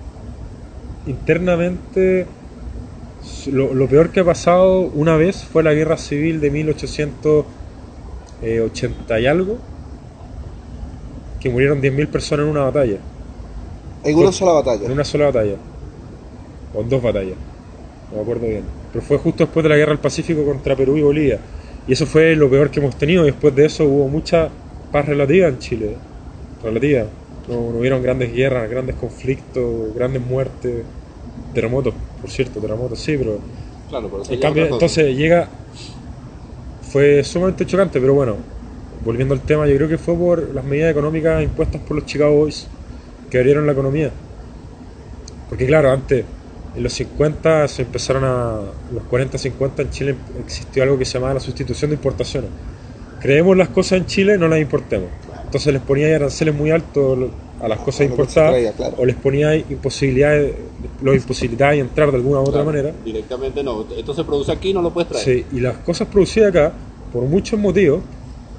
internamente 1.06 2.34
lo, 3.48 3.74
lo 3.74 3.88
peor 3.90 4.12
que 4.12 4.20
ha 4.22 4.26
pasado 4.26 4.82
una 4.82 5.16
vez 5.18 5.46
fue 5.46 5.64
la 5.64 5.74
guerra 5.74 5.98
civil 5.98 6.40
de 6.42 6.52
1880 6.52 9.20
y 9.20 9.26
algo, 9.28 9.66
que 11.40 11.50
murieron 11.50 11.82
10.000 11.82 12.12
personas 12.12 12.46
en 12.46 12.50
una 12.52 12.64
batalla, 12.64 13.06
En 14.04 14.18
una 14.18 14.32
sola 14.32 14.54
batalla. 14.54 14.86
en 14.86 14.92
una 14.92 15.06
sola 15.06 15.26
batalla, 15.26 15.62
o 16.72 16.82
en 16.82 16.90
dos 16.90 17.02
batallas, 17.02 17.40
no 18.10 18.18
me 18.18 18.22
acuerdo 18.24 18.48
bien, 18.48 18.74
pero 18.92 19.04
fue 19.04 19.18
justo 19.18 19.44
después 19.46 19.64
de 19.64 19.70
la 19.70 19.78
guerra 19.78 19.92
del 19.94 20.02
Pacífico 20.02 20.46
contra 20.46 20.76
Perú 20.76 20.98
y 20.98 21.02
Bolivia, 21.04 21.46
y 21.86 21.94
eso 21.94 22.06
fue 22.08 22.36
lo 22.36 22.50
peor 22.50 22.72
que 22.72 22.80
hemos 22.80 22.98
tenido, 22.98 23.24
y 23.24 23.28
después 23.32 23.56
de 23.56 23.66
eso 23.66 23.86
hubo 23.86 24.10
mucha 24.10 24.54
paz 24.92 25.06
relativa 25.08 25.48
en 25.48 25.60
Chile, 25.60 26.02
relativa, 26.62 27.14
no, 27.48 27.60
hubieron 27.80 28.02
grandes 28.02 28.34
guerras, 28.34 28.70
grandes 28.70 28.96
conflictos, 28.96 29.94
grandes 29.96 30.22
muertes, 30.22 30.84
terremotos, 31.54 31.94
por 32.22 32.30
cierto, 32.30 32.60
terremotos 32.60 33.00
sí, 33.00 33.16
pero 33.18 33.40
Claro, 33.90 34.10
pero 34.10 34.24
en 34.34 34.40
cambio, 34.40 34.66
entonces 34.66 35.16
llega. 35.16 35.48
Fue 36.82 37.24
sumamente 37.24 37.66
chocante, 37.66 38.00
pero 38.00 38.14
bueno, 38.14 38.38
volviendo 39.04 39.34
al 39.34 39.42
tema, 39.42 39.68
yo 39.68 39.76
creo 39.76 39.90
que 39.90 39.98
fue 39.98 40.16
por 40.16 40.54
las 40.54 40.64
medidas 40.64 40.92
económicas 40.92 41.44
impuestas 41.44 41.82
por 41.82 41.98
los 41.98 42.06
Chicago 42.06 42.36
Boys 42.36 42.68
que 43.30 43.38
abrieron 43.38 43.66
la 43.66 43.74
economía. 43.74 44.12
Porque, 45.50 45.66
claro, 45.66 45.92
antes, 45.92 46.26
en 46.76 46.84
los 46.84 46.94
50 46.94 47.68
se 47.68 47.82
empezaron 47.84 48.24
a. 48.24 48.62
los 48.94 49.04
40-50 49.04 49.80
en 49.80 49.90
Chile 49.90 50.16
existió 50.44 50.84
algo 50.84 50.98
que 50.98 51.06
se 51.06 51.14
llamaba 51.14 51.36
la 51.36 51.40
sustitución 51.40 51.92
de 51.92 51.96
importaciones. 51.96 52.50
Creemos 53.22 53.58
las 53.58 53.70
cosas 53.70 54.00
en 54.00 54.06
Chile, 54.06 54.38
no 54.38 54.48
las 54.48 54.60
importemos. 54.60 55.10
Entonces 55.48 55.72
les 55.72 55.82
ponía 55.82 56.14
aranceles 56.14 56.54
muy 56.54 56.72
altos 56.72 57.30
a 57.62 57.68
las 57.70 57.80
cosas 57.80 58.02
importadas 58.02 58.52
traía, 58.52 58.74
claro. 58.74 58.96
o 58.98 59.06
les 59.06 59.16
ponía 59.16 59.56
imposibilidades, 59.56 60.54
los 61.02 61.16
imposibilidades 61.16 61.78
de 61.78 61.82
entrar 61.82 62.12
de 62.12 62.18
alguna 62.18 62.40
u 62.40 62.42
otra 62.42 62.64
Claro, 62.64 62.66
manera. 62.66 62.92
Directamente 63.04 63.64
no. 63.64 63.86
Esto 63.98 64.14
se 64.14 64.26
produce 64.26 64.52
aquí, 64.52 64.74
no 64.74 64.82
lo 64.82 64.92
puedes 64.92 65.08
traer. 65.08 65.24
Sí, 65.24 65.46
y 65.54 65.62
las 65.62 65.78
cosas 65.78 66.10
producidas 66.10 66.50
acá, 66.50 66.74
por 67.14 67.24
muchos 67.24 67.58
motivos, 67.58 68.02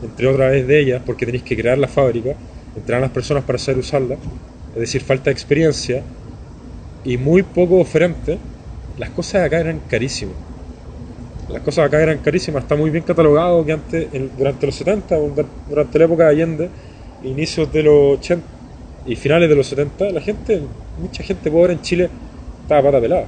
entre 0.02 0.26
otras 0.28 0.66
de 0.66 0.80
ellas, 0.80 1.02
porque 1.04 1.26
tenéis 1.26 1.44
que 1.44 1.56
crear 1.56 1.76
la 1.76 1.88
fábrica, 1.88 2.34
entrenar 2.74 3.02
a 3.02 3.06
las 3.06 3.12
personas 3.12 3.44
para 3.44 3.58
saber 3.58 3.80
usarla, 3.80 4.14
es 4.74 4.80
decir, 4.80 5.02
falta 5.02 5.24
de 5.24 5.32
experiencia 5.32 6.02
y 7.04 7.18
muy 7.18 7.42
poco 7.42 7.78
oferente, 7.80 8.38
las 8.96 9.10
cosas 9.10 9.44
acá 9.44 9.60
eran 9.60 9.80
carísimas. 9.88 10.47
Las 11.48 11.62
cosas 11.62 11.86
acá 11.86 12.02
eran 12.02 12.18
carísimas, 12.18 12.62
está 12.62 12.76
muy 12.76 12.90
bien 12.90 13.04
catalogado 13.04 13.64
que 13.64 13.72
antes, 13.72 14.08
en- 14.12 14.30
durante 14.36 14.66
los 14.66 14.74
70, 14.74 15.16
durante 15.68 15.98
la 15.98 16.04
época 16.04 16.24
de 16.24 16.30
Allende, 16.30 16.68
inicios 17.24 17.72
de 17.72 17.82
los 17.82 18.18
80 18.18 18.44
y 19.06 19.16
finales 19.16 19.48
de 19.48 19.54
los 19.56 19.66
70, 19.66 20.10
la 20.10 20.20
gente, 20.20 20.60
mucha 20.98 21.22
gente 21.22 21.50
pobre 21.50 21.72
en 21.72 21.80
Chile 21.80 22.10
estaba 22.62 22.82
pata 22.82 23.00
pelada. 23.00 23.26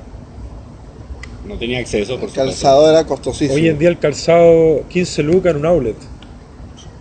No 1.46 1.56
tenía 1.56 1.78
acceso, 1.78 2.16
por 2.16 2.24
El 2.24 2.28
supuesto. 2.30 2.50
calzado 2.52 2.90
era 2.90 3.04
costosísimo. 3.06 3.54
Hoy 3.54 3.68
en 3.68 3.78
día 3.78 3.88
el 3.88 3.98
calzado 3.98 4.84
15 4.88 5.22
lucas 5.22 5.52
en 5.52 5.60
un 5.60 5.66
outlet. 5.66 5.96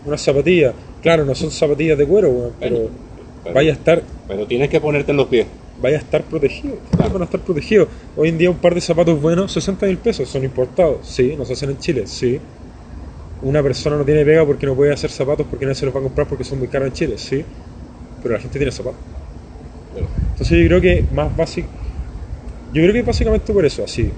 Unas 0.06 0.22
zapatillas. 0.22 0.74
Claro, 1.02 1.26
no 1.26 1.36
son 1.36 1.52
zapatillas 1.52 1.98
de 1.98 2.06
cuero, 2.06 2.30
weón, 2.30 2.54
pero 2.60 2.90
pero, 3.44 3.54
vaya 3.56 3.72
a 3.72 3.74
estar 3.74 4.02
pero 4.28 4.46
tienes 4.46 4.70
que 4.70 4.80
ponerte 4.80 5.12
en 5.12 5.18
los 5.18 5.28
pies. 5.28 5.48
Vaya 5.82 5.98
a 5.98 6.00
estar 6.00 6.24
protegido. 6.24 6.78
Claro. 6.92 7.14
Van 7.14 7.22
a 7.22 7.26
estar 7.26 7.40
protegidos. 7.42 7.88
Hoy 8.16 8.30
en 8.30 8.38
día 8.38 8.50
un 8.50 8.58
par 8.58 8.76
de 8.76 8.82
zapatos 8.82 9.22
buenos, 9.22 9.52
60 9.52 9.86
mil 9.86 9.98
pesos, 9.98 10.30
son 10.30 10.44
importados. 10.44 11.08
Sí, 11.08 11.36
no 11.38 11.46
se 11.46 11.54
hacen 11.54 11.70
en 11.72 11.78
Chile, 11.80 12.04
sí. 12.06 12.40
Una 13.42 13.64
persona 13.64 13.96
no 13.96 14.04
tiene 14.04 14.26
pega 14.26 14.46
porque 14.46 14.66
no 14.66 14.76
puede 14.76 14.94
hacer 14.94 15.10
zapatos 15.10 15.48
porque 15.50 15.66
no 15.66 15.74
se 15.74 15.86
los 15.86 15.96
va 15.96 16.00
a 16.00 16.04
comprar 16.04 16.28
porque 16.28 16.44
son 16.44 16.60
muy 16.60 16.68
caros 16.68 16.90
en 16.90 16.94
Chile, 16.94 17.18
sí. 17.18 17.44
Pero 18.22 18.34
la 18.36 18.42
gente 18.42 18.60
tiene 18.60 18.72
zapatos. 18.72 19.00
Entonces 20.32 20.58
yo 20.58 20.68
creo 20.68 20.82
que 20.82 21.06
más 21.14 21.36
básico. 21.36 21.68
Yo 22.74 22.84
creo 22.84 22.94
que 22.94 23.02
básicamente 23.02 23.54
por 23.54 23.66
eso, 23.66 23.84
así. 23.84 24.12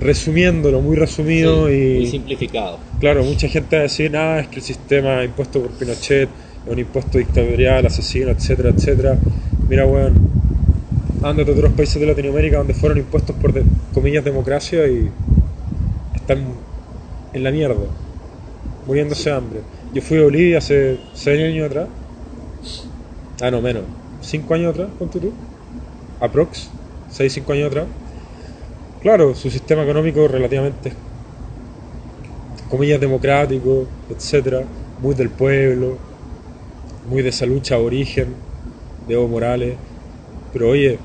Resumiéndolo, 0.00 0.80
muy 0.80 0.96
resumido 0.96 1.68
sí, 1.68 1.74
y. 1.74 1.94
muy 1.96 2.06
simplificado. 2.06 2.78
Claro, 2.98 3.22
mucha 3.22 3.48
gente 3.48 3.76
va 3.76 3.80
a 3.80 3.82
decir, 3.84 4.10
nada, 4.10 4.40
es 4.40 4.48
que 4.48 4.56
el 4.56 4.62
sistema 4.62 5.22
impuesto 5.22 5.60
por 5.60 5.70
Pinochet 5.72 6.28
es 6.66 6.72
un 6.72 6.78
impuesto 6.78 7.18
dictatorial, 7.18 7.86
asesino, 7.86 8.30
etcétera, 8.30 8.70
etcétera. 8.70 9.18
Mira, 9.70 9.86
weón, 9.86 10.14
ándate 11.22 11.52
a 11.52 11.54
otros 11.54 11.72
países 11.74 12.00
de 12.00 12.06
Latinoamérica 12.08 12.58
donde 12.58 12.74
fueron 12.74 12.98
impuestos 12.98 13.36
por, 13.36 13.52
comillas, 13.94 14.24
democracia 14.24 14.84
y 14.88 15.08
están 16.12 16.42
en 17.32 17.44
la 17.44 17.52
mierda, 17.52 17.86
muriéndose 18.84 19.30
de 19.30 19.36
hambre. 19.36 19.60
Yo 19.94 20.02
fui 20.02 20.18
a 20.18 20.24
Bolivia 20.24 20.58
hace 20.58 20.98
seis 21.14 21.40
años 21.40 21.66
atrás 21.66 21.86
Ah, 23.40 23.52
no, 23.52 23.62
menos. 23.62 23.84
5 24.22 24.54
años 24.54 24.72
atrás, 24.72 24.88
ponte 24.98 25.20
tú. 25.20 25.32
Aprox. 26.18 26.68
6, 27.08 27.32
5 27.32 27.52
años 27.52 27.68
atrás. 27.68 27.86
Claro, 29.02 29.36
su 29.36 29.50
sistema 29.50 29.84
económico 29.84 30.26
relativamente, 30.26 30.92
comillas, 32.68 33.00
democrático, 33.00 33.86
etcétera, 34.10 34.64
muy 35.00 35.14
del 35.14 35.30
pueblo, 35.30 35.96
muy 37.08 37.22
de 37.22 37.28
esa 37.28 37.46
lucha 37.46 37.76
de 37.76 37.84
origen 37.84 38.49
de 39.10 39.16
Evo 39.16 39.28
Morales. 39.28 39.76
Pero 40.52 40.70
oye, 40.70 40.98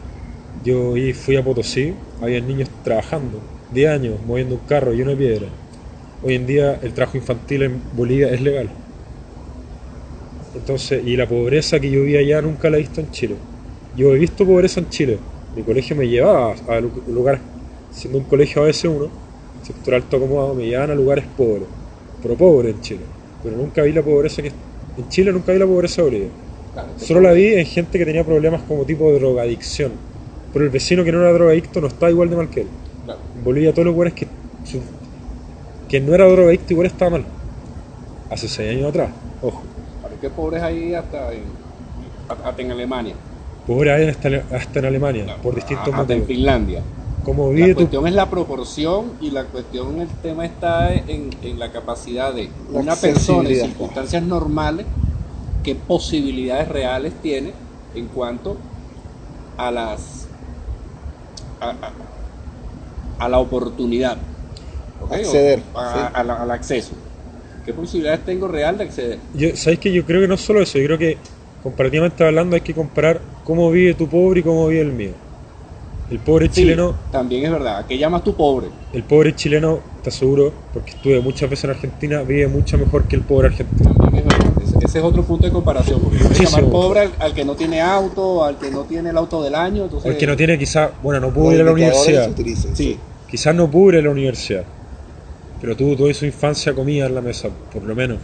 yo 0.63 0.93
fui 1.15 1.35
a 1.37 1.43
Potosí, 1.43 1.95
había 2.21 2.41
niños 2.41 2.69
trabajando, 2.83 3.41
10 3.71 3.89
años, 3.89 4.19
moviendo 4.25 4.55
un 4.55 4.61
carro 4.61 4.93
lleno 4.93 5.11
de 5.11 5.17
piedra. 5.17 5.47
Hoy 6.21 6.35
en 6.35 6.47
día 6.47 6.79
el 6.81 6.93
trabajo 6.93 7.17
infantil 7.17 7.63
en 7.63 7.81
Bolivia 7.93 8.29
es 8.33 8.41
legal. 8.41 8.69
Entonces, 10.53 11.03
y 11.05 11.15
la 11.17 11.27
pobreza 11.27 11.79
que 11.79 11.91
yo 11.91 12.03
vi 12.03 12.15
allá 12.15 12.41
nunca 12.41 12.69
la 12.69 12.77
he 12.77 12.81
visto 12.81 13.01
en 13.01 13.11
Chile. 13.11 13.35
Yo 13.95 14.13
he 14.15 14.19
visto 14.19 14.45
pobreza 14.45 14.79
en 14.79 14.89
Chile. 14.89 15.19
Mi 15.53 15.63
colegio 15.63 15.95
me 15.95 16.07
llevaba 16.07 16.55
a 16.67 16.79
lu- 16.79 17.03
lugares, 17.07 17.41
siendo 17.91 18.19
un 18.19 18.25
colegio 18.25 18.63
AS1, 18.63 19.09
sector 19.61 19.95
alto 19.95 20.17
acomodado, 20.17 20.55
me 20.55 20.65
llevaban 20.65 20.91
a 20.91 20.95
lugares 20.95 21.25
pobres. 21.37 21.67
Pero 22.21 22.35
pobres 22.35 22.75
en 22.75 22.81
Chile. 22.81 23.05
Pero 23.43 23.57
nunca 23.57 23.81
vi 23.83 23.91
la 23.91 24.01
pobreza 24.01 24.41
que... 24.41 24.51
En 24.97 25.09
Chile 25.09 25.31
nunca 25.31 25.51
vi 25.51 25.59
la 25.59 25.65
pobreza 25.67 26.01
de 26.01 26.07
Bolivia. 26.09 26.29
Solo 26.97 27.21
la 27.21 27.31
vi 27.33 27.53
en 27.53 27.65
gente 27.65 27.97
que 27.97 28.05
tenía 28.05 28.23
problemas 28.23 28.61
como 28.63 28.85
tipo 28.85 29.11
de 29.11 29.19
drogadicción. 29.19 29.93
Pero 30.51 30.65
el 30.65 30.71
vecino 30.71 31.03
que 31.03 31.11
no 31.11 31.21
era 31.21 31.33
drogadicto 31.33 31.81
no 31.81 31.87
estaba 31.87 32.09
igual 32.11 32.29
de 32.29 32.35
mal 32.35 32.49
que 32.49 32.61
él. 32.61 32.67
claro. 33.03 33.21
En 33.35 33.43
Bolivia 33.43 33.73
todos 33.73 33.85
los 33.85 33.93
lugares 33.93 34.13
que, 34.13 34.27
su- 34.63 34.81
que 35.87 35.99
no 35.99 36.13
era 36.13 36.25
drogadicto 36.25 36.73
igual 36.73 36.87
estaba 36.87 37.11
mal. 37.11 37.25
Hace 38.29 38.47
seis 38.47 38.71
años 38.77 38.89
atrás, 38.89 39.09
ojo. 39.41 39.63
Ahora, 40.01 40.15
¿Qué 40.19 40.29
pobres 40.29 40.61
hay 40.63 40.93
hasta 40.93 41.33
en, 41.33 41.43
hasta 42.27 42.61
en 42.61 42.71
Alemania? 42.71 43.15
Pobre 43.65 43.91
hay 43.91 44.07
hasta, 44.07 44.29
hasta 44.51 44.79
en 44.79 44.85
Alemania, 44.85 45.25
Claro, 45.25 45.41
por 45.41 45.55
distintos 45.55 45.93
hasta 45.93 46.13
en 46.13 46.19
motivos. 46.19 46.27
Finlandia. 46.27 46.83
Como 47.23 47.51
La 47.53 47.73
tu... 47.73 47.73
cuestión 47.73 48.07
es 48.07 48.13
la 48.13 48.29
proporción 48.29 49.15
y 49.19 49.31
la 49.31 49.49
cuestión, 49.49 49.99
el 50.01 50.09
tema 50.21 50.45
está 50.45 50.93
en, 50.93 51.37
en 51.41 51.57
la 51.59 51.71
capacidad 51.71 52.33
de 52.33 52.51
una 52.67 53.01
persona 53.01 53.49
en 53.49 53.55
circunstancias 53.55 54.23
normales, 54.23 54.87
qué 55.65 55.75
posibilidades 55.75 56.69
reales 56.69 57.19
tiene 57.21 57.55
en 57.95 58.07
cuanto 58.09 58.61
a 59.57 59.71
las 59.71 60.27
a, 61.59 61.69
a- 61.69 61.93
a 63.17 63.29
la 63.29 63.39
oportunidad. 63.39 64.17
¿ok? 64.99 65.11
Acceder, 65.13 65.63
O 65.73 65.79
a- 65.79 66.07
sí. 66.07 66.19
a 66.19 66.23
la- 66.23 66.41
al 66.41 66.51
acceso. 66.51 66.95
¿Qué 67.63 67.73
posibilidades 67.73 68.25
tengo 68.25 68.47
real 68.47 68.77
de 68.77 68.83
acceder? 68.83 69.19
Yo, 69.33 69.55
¿Sabéis 69.55 69.79
que 69.79 69.91
yo 69.91 70.05
creo 70.05 70.21
que 70.21 70.27
no 70.27 70.37
solo 70.37 70.61
eso? 70.61 70.77
Yo 70.79 70.85
creo 70.85 70.97
que 70.97 71.17
comparativamente 71.61 72.23
hablando 72.23 72.55
hay 72.55 72.61
que 72.61 72.73
comparar 72.73 73.21
cómo 73.43 73.71
vive 73.71 73.93
tu 73.93 74.07
pobre 74.07 74.39
y 74.39 74.43
cómo 74.43 74.67
vive 74.67 74.81
el 74.81 74.91
mío. 74.93 75.13
El 76.09 76.19
pobre 76.19 76.49
Sí, 76.49 76.65
chileno, 76.65 76.95
también 77.11 77.45
es 77.45 77.51
verdad. 77.51 77.77
¿A 77.79 77.87
qué 77.87 77.97
llamas 77.97 78.23
tú 78.23 78.35
pobre? 78.35 78.69
el 78.93 79.03
pobre 79.03 79.35
chileno, 79.35 79.81
te 80.01 80.09
aseguro, 80.09 80.53
porque 80.73 80.91
estuve 80.91 81.19
muchas 81.19 81.49
veces 81.49 81.65
en 81.65 81.69
Argentina, 81.71 82.21
vive 82.23 82.47
mucho 82.47 82.77
mejor 82.77 83.05
que 83.05 83.15
el 83.15 83.23
pobre 83.23 83.47
argentino. 83.47 83.91
También 83.99 84.15
es 84.15 84.25
verdad. 84.25 84.54
Ese, 84.85 84.99
es 84.99 85.03
otro 85.03 85.23
punto 85.23 85.45
de 85.45 85.51
comparación. 85.51 85.99
Porque 86.01 86.23
Muchísimo. 86.23 86.49
llamar 86.57 86.71
pobre 86.71 86.99
al, 87.01 87.11
al 87.19 87.33
que 87.33 87.43
no 87.45 87.55
tiene 87.55 87.81
auto, 87.81 88.43
al 88.43 88.57
que 88.57 88.71
no 88.71 88.83
tiene 88.83 89.09
el 89.09 89.17
auto 89.17 89.43
del 89.43 89.55
año. 89.55 89.83
Entonces, 89.85 90.11
El 90.11 90.17
que 90.17 90.27
no 90.27 90.35
tiene 90.35 90.57
quizás, 90.57 90.91
bueno, 91.03 91.19
no 91.19 91.33
pudo 91.33 91.53
ir 91.53 91.61
a 91.61 91.63
la 91.65 91.71
universidad. 91.71 92.29
Sí, 92.73 92.97
Quizás 93.29 93.55
no 93.55 93.69
pudo 93.69 93.93
ir 93.93 93.99
a 93.99 94.01
la 94.03 94.11
universidad. 94.11 94.63
Pero 95.61 95.75
tuvo 95.75 95.95
toda 95.95 96.13
su 96.13 96.25
infancia 96.25 96.73
comida 96.73 97.05
en 97.07 97.15
la 97.15 97.21
mesa, 97.21 97.49
por 97.73 97.83
lo 97.83 97.95
menos. 97.95 98.17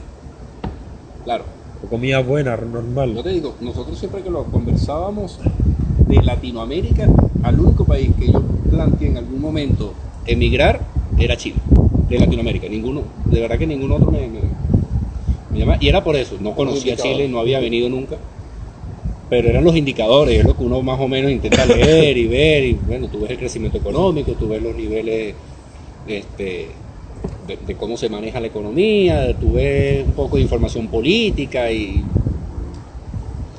claro. 1.24 1.43
O 1.84 1.88
comida 1.88 2.20
buena, 2.22 2.55
Yo 2.59 2.66
normal. 2.68 3.20
te 3.24 3.30
digo, 3.30 3.55
nosotros 3.59 3.97
siempre 3.97 4.22
que 4.22 4.30
lo 4.30 4.43
conversábamos 4.43 5.39
de 6.07 6.22
Latinoamérica, 6.22 7.07
al 7.41 7.59
único 7.59 7.86
país 7.86 8.12
que 8.20 8.32
yo 8.32 8.39
planteé 8.70 9.07
en 9.07 9.18
algún 9.18 9.41
momento 9.41 9.93
emigrar 10.28 10.82
era 11.18 11.36
Chile, 11.38 11.55
de 12.07 12.20
Latinoamérica. 12.20 12.68
Ninguno, 12.70 13.01
de 13.26 13.41
verdad 13.41 13.57
que 13.57 13.66
ningún 13.66 13.91
otro 13.93 14.12
me, 14.12 14.28
me, 14.28 14.41
Y 15.80 15.88
era 15.88 16.04
por 16.04 16.16
eso, 16.16 16.36
no 16.39 16.56
conocía. 16.56 16.95
Chile, 16.95 17.28
no 17.28 17.39
había 17.39 17.60
venido 17.60 17.89
nunca. 17.89 18.18
Pero 19.30 19.49
eran 19.49 19.64
los 19.64 19.76
indicadores, 19.78 20.39
es 20.39 20.45
lo 20.45 20.58
que 20.58 20.64
uno 20.64 20.82
más 20.82 20.99
o 20.99 21.08
menos 21.08 21.32
intenta 21.32 21.66
leer 21.66 22.18
y 22.18 22.28
ver. 22.28 22.64
Y 22.66 22.74
bueno, 22.88 23.08
tú 23.08 23.22
ves 23.22 23.32
el 23.32 23.38
crecimiento 23.38 23.78
económico, 23.78 24.34
tú 24.34 24.49
ves 24.49 24.62
los 24.62 24.76
niveles 24.76 25.34
este, 26.08 26.68
de, 27.47 27.58
de 27.66 27.76
cómo 27.76 27.95
se 27.97 28.10
maneja 28.10 28.39
la 28.39 28.47
economía, 28.47 29.34
tú 29.39 29.54
ves 29.54 30.06
un 30.06 30.12
poco 30.14 30.36
de 30.36 30.41
información 30.43 30.88
política 30.88 31.72
y, 31.72 32.04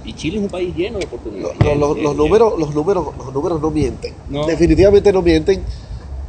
y 0.05 0.13
Chile 0.15 0.39
es 0.39 0.43
un 0.43 0.51
país 0.51 0.75
lleno 0.77 0.99
de 0.99 1.07
oportunidades. 1.07 1.57
los- 1.79 2.17
números, 2.17 2.55
los, 2.59 2.75
números, 2.75 3.07
los 3.17 3.33
números 3.33 3.61
no 3.63 3.71
mienten. 3.71 4.13
No. 4.29 4.47
Definitivamente 4.47 5.13
no 5.13 5.23
mienten. 5.23 5.63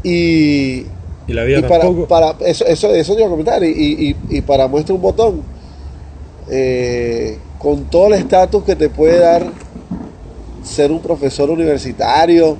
Y, 0.03 0.83
Y 1.27 1.33
la 1.33 1.43
vida 1.43 1.59
y 1.59 1.61
para, 2.07 2.35
eso, 2.45 2.65
eso, 2.65 2.93
eso 2.93 3.13
te 3.13 3.19
iba 3.19 3.27
a 3.27 3.31
comentar. 3.31 3.63
Y, 3.63 3.67
y- 3.69 4.15
y 4.29 4.41
para 4.41 4.67
muestra 4.67 4.93
un 4.95 5.01
botón, 5.01 5.41
eh, 6.49 7.37
con 7.59 7.85
todo 7.85 8.07
el 8.07 8.13
estatus 8.13 8.63
que 8.63 8.75
te 8.75 8.89
puede 8.89 9.19
dar 9.19 9.45
ser 10.63 10.91
un 10.91 10.99
profesor 11.01 11.49
universitario, 11.49 12.57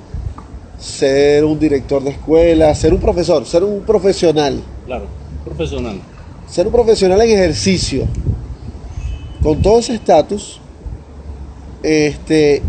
ser 0.78 1.44
un 1.44 1.58
director 1.58 2.02
de 2.02 2.10
escuela, 2.10 2.74
ser 2.74 2.92
un 2.92 3.00
profesor, 3.00 3.44
ser 3.46 3.64
un 3.64 3.80
profesional, 3.82 4.60
Claro, 4.86 5.06
profesional. 5.44 6.00
ser 6.48 6.66
un 6.66 6.72
profesional 6.72 7.20
en 7.22 7.30
ejercicio, 7.30 8.04
con 9.42 9.60
todo 9.62 9.78
ese 9.78 9.94
estatus, 9.94 10.60
este, 11.82 12.62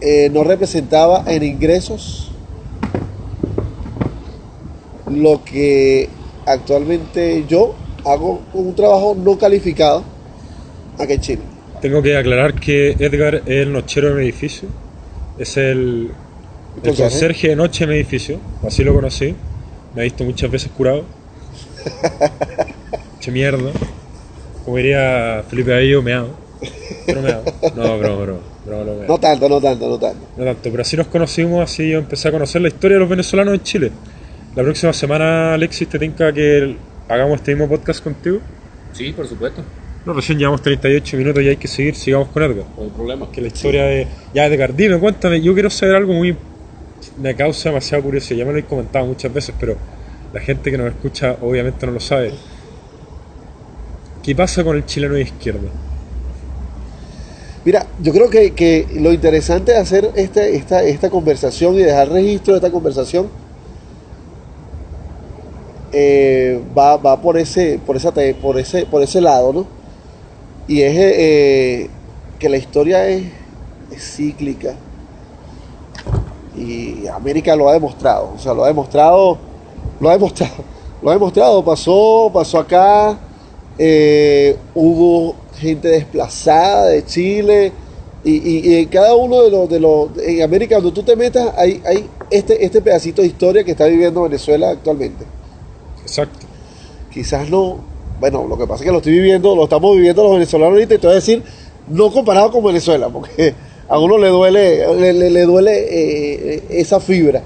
eh, 0.00 0.30
no 0.32 0.44
representaba 0.44 1.24
en 1.26 1.42
ingresos 1.42 2.30
lo 5.10 5.44
que 5.44 6.08
actualmente 6.46 7.44
yo 7.48 7.74
hago 8.04 8.42
un 8.52 8.74
trabajo 8.74 9.16
no 9.18 9.38
calificado 9.38 10.04
aquí 10.98 11.12
en 11.14 11.20
Chile. 11.20 11.42
Tengo 11.80 12.02
que 12.02 12.16
aclarar 12.16 12.54
que 12.54 12.92
Edgar 12.98 13.36
es 13.46 13.62
el 13.62 13.72
nochero 13.72 14.08
de 14.08 14.14
mi 14.14 14.22
edificio. 14.22 14.68
Es 15.38 15.56
el, 15.56 16.10
el 16.76 16.82
Conserje. 16.82 17.02
conserje 17.02 17.48
de 17.48 17.56
noche 17.56 17.86
de 17.86 17.92
mi 17.92 17.96
edificio. 17.98 18.38
Así 18.66 18.84
lo 18.84 18.94
conocí. 18.94 19.34
Me 19.94 20.02
ha 20.02 20.04
visto 20.04 20.24
muchas 20.24 20.50
veces 20.50 20.70
curado. 20.76 21.04
Che 23.20 23.30
mierda. 23.30 23.70
Como 24.64 24.76
diría 24.78 25.44
Felipe 25.48 25.74
Aillo, 25.74 26.02
meado. 26.02 26.30
Pero 27.04 27.20
meado. 27.22 27.42
No, 27.76 27.98
broma. 27.98 28.24
broma, 28.64 28.84
lo 28.84 28.94
meado. 28.94 29.06
No 29.08 29.18
tanto, 29.18 29.48
no 29.48 29.60
tanto, 29.60 29.88
no 29.88 29.98
tanto. 29.98 30.26
No 30.36 30.44
tanto, 30.44 30.70
pero 30.70 30.80
así 30.82 30.96
nos 30.96 31.08
conocimos, 31.08 31.62
así 31.62 31.90
yo 31.90 31.98
empecé 31.98 32.28
a 32.28 32.32
conocer 32.32 32.62
la 32.62 32.68
historia 32.68 32.94
de 32.94 33.00
los 33.00 33.08
venezolanos 33.08 33.54
en 33.54 33.62
Chile. 33.62 33.90
La 34.56 34.62
próxima 34.62 34.92
semana, 34.92 35.54
Alexis, 35.54 35.88
te 35.88 35.98
tinca 35.98 36.32
que 36.32 36.76
hagamos 37.08 37.36
este 37.36 37.54
mismo 37.54 37.68
podcast 37.68 38.02
contigo. 38.02 38.38
Sí, 38.92 39.12
por 39.12 39.26
supuesto, 39.26 39.62
No, 40.06 40.12
recién 40.12 40.38
llevamos 40.38 40.62
38 40.62 41.16
minutos 41.16 41.42
y 41.42 41.48
hay 41.48 41.56
que 41.56 41.66
seguir, 41.68 41.94
sigamos 41.94 42.28
con 42.28 42.42
Edgar. 42.42 42.64
no 42.76 42.84
hay 42.84 42.90
problema. 42.90 43.30
Que 43.32 43.40
la 43.40 43.48
historia 43.48 43.84
de. 43.84 44.06
Ya, 44.34 44.46
Edgar, 44.46 44.74
dime, 44.74 44.98
cuéntame, 44.98 45.40
yo 45.40 45.54
quiero 45.54 45.70
saber 45.70 45.96
algo 45.96 46.12
muy. 46.12 46.36
Me 47.20 47.34
causa 47.34 47.68
demasiada 47.70 48.02
curiosidad, 48.02 48.38
ya 48.38 48.44
me 48.44 48.52
lo 48.52 48.58
he 48.58 48.64
comentado 48.64 49.06
muchas 49.06 49.32
veces, 49.32 49.54
pero 49.58 49.76
la 50.32 50.40
gente 50.40 50.70
que 50.70 50.78
nos 50.78 50.88
escucha 50.88 51.36
obviamente 51.40 51.86
no 51.86 51.92
lo 51.92 52.00
sabe. 52.00 52.32
¿Qué 54.22 54.34
pasa 54.34 54.64
con 54.64 54.76
el 54.76 54.86
chileno 54.86 55.14
de 55.14 55.22
izquierda? 55.22 55.68
Mira, 57.64 57.86
yo 58.00 58.12
creo 58.12 58.28
que, 58.30 58.52
que 58.52 58.86
lo 59.00 59.12
interesante 59.12 59.72
de 59.72 59.78
hacer 59.78 60.10
este, 60.16 60.56
esta, 60.56 60.82
esta 60.82 61.08
conversación 61.10 61.74
y 61.76 61.78
dejar 61.78 62.10
registro 62.10 62.54
de 62.54 62.58
esta 62.58 62.70
conversación 62.70 63.28
eh, 65.96 66.60
va, 66.76 66.96
va 66.96 67.20
por 67.22 67.38
ese, 67.38 67.78
por 67.86 67.96
esa 67.96 68.12
por 68.42 68.58
ese, 68.58 68.84
por 68.84 69.00
ese 69.00 69.20
lado, 69.20 69.52
¿no? 69.52 69.66
Y 70.66 70.82
es 70.82 70.94
eh, 70.96 71.90
que 72.38 72.48
la 72.48 72.56
historia 72.56 73.08
es, 73.08 73.24
cíclica. 73.96 74.74
Y 76.56 77.06
América 77.06 77.54
lo 77.54 77.68
ha 77.68 77.74
demostrado. 77.74 78.32
O 78.34 78.38
sea, 78.38 78.54
lo 78.54 78.64
ha 78.64 78.68
demostrado. 78.68 79.38
Lo 80.00 80.08
ha 80.08 80.12
demostrado. 80.14 80.52
Lo 81.02 81.10
ha 81.10 81.14
demostrado. 81.14 81.64
Pasó, 81.64 82.30
pasó 82.32 82.58
acá. 82.58 83.18
eh, 83.78 84.56
hubo 84.74 85.36
gente 85.58 85.88
desplazada 85.88 86.86
de 86.86 87.04
Chile. 87.04 87.72
Y 88.24 88.74
en 88.76 88.88
cada 88.88 89.14
uno 89.14 89.42
de 89.42 89.50
los, 89.50 89.68
de 89.68 89.80
los. 89.80 90.08
En 90.18 90.42
América, 90.42 90.76
donde 90.76 90.92
tú 90.92 91.02
te 91.02 91.14
metas, 91.14 91.52
hay, 91.58 91.82
hay 91.84 92.08
este, 92.30 92.64
este 92.64 92.80
pedacito 92.80 93.20
de 93.20 93.28
historia 93.28 93.62
que 93.64 93.72
está 93.72 93.84
viviendo 93.84 94.22
Venezuela 94.22 94.70
actualmente. 94.70 95.26
Exacto. 96.04 96.46
Quizás 97.12 97.48
no. 97.48 97.78
Bueno, 98.20 98.46
lo 98.46 98.56
que 98.56 98.66
pasa 98.66 98.82
es 98.82 98.86
que 98.86 98.92
lo 98.92 98.98
estoy 98.98 99.12
viviendo, 99.14 99.54
lo 99.56 99.64
estamos 99.64 99.96
viviendo 99.96 100.22
los 100.22 100.32
venezolanos 100.32 100.74
ahorita, 100.74 100.94
y 100.94 100.98
te 100.98 101.06
voy 101.06 101.12
a 101.12 101.16
decir, 101.16 101.42
no 101.88 102.12
comparado 102.12 102.50
con 102.52 102.64
Venezuela, 102.64 103.08
porque 103.08 103.54
a 103.88 103.98
uno 103.98 104.18
le 104.18 104.28
duele, 104.28 104.94
le, 104.94 105.12
le- 105.12 105.30
le 105.30 105.42
duele 105.42 105.72
eh, 106.56 106.64
esa 106.70 107.00
fibra, 107.00 107.42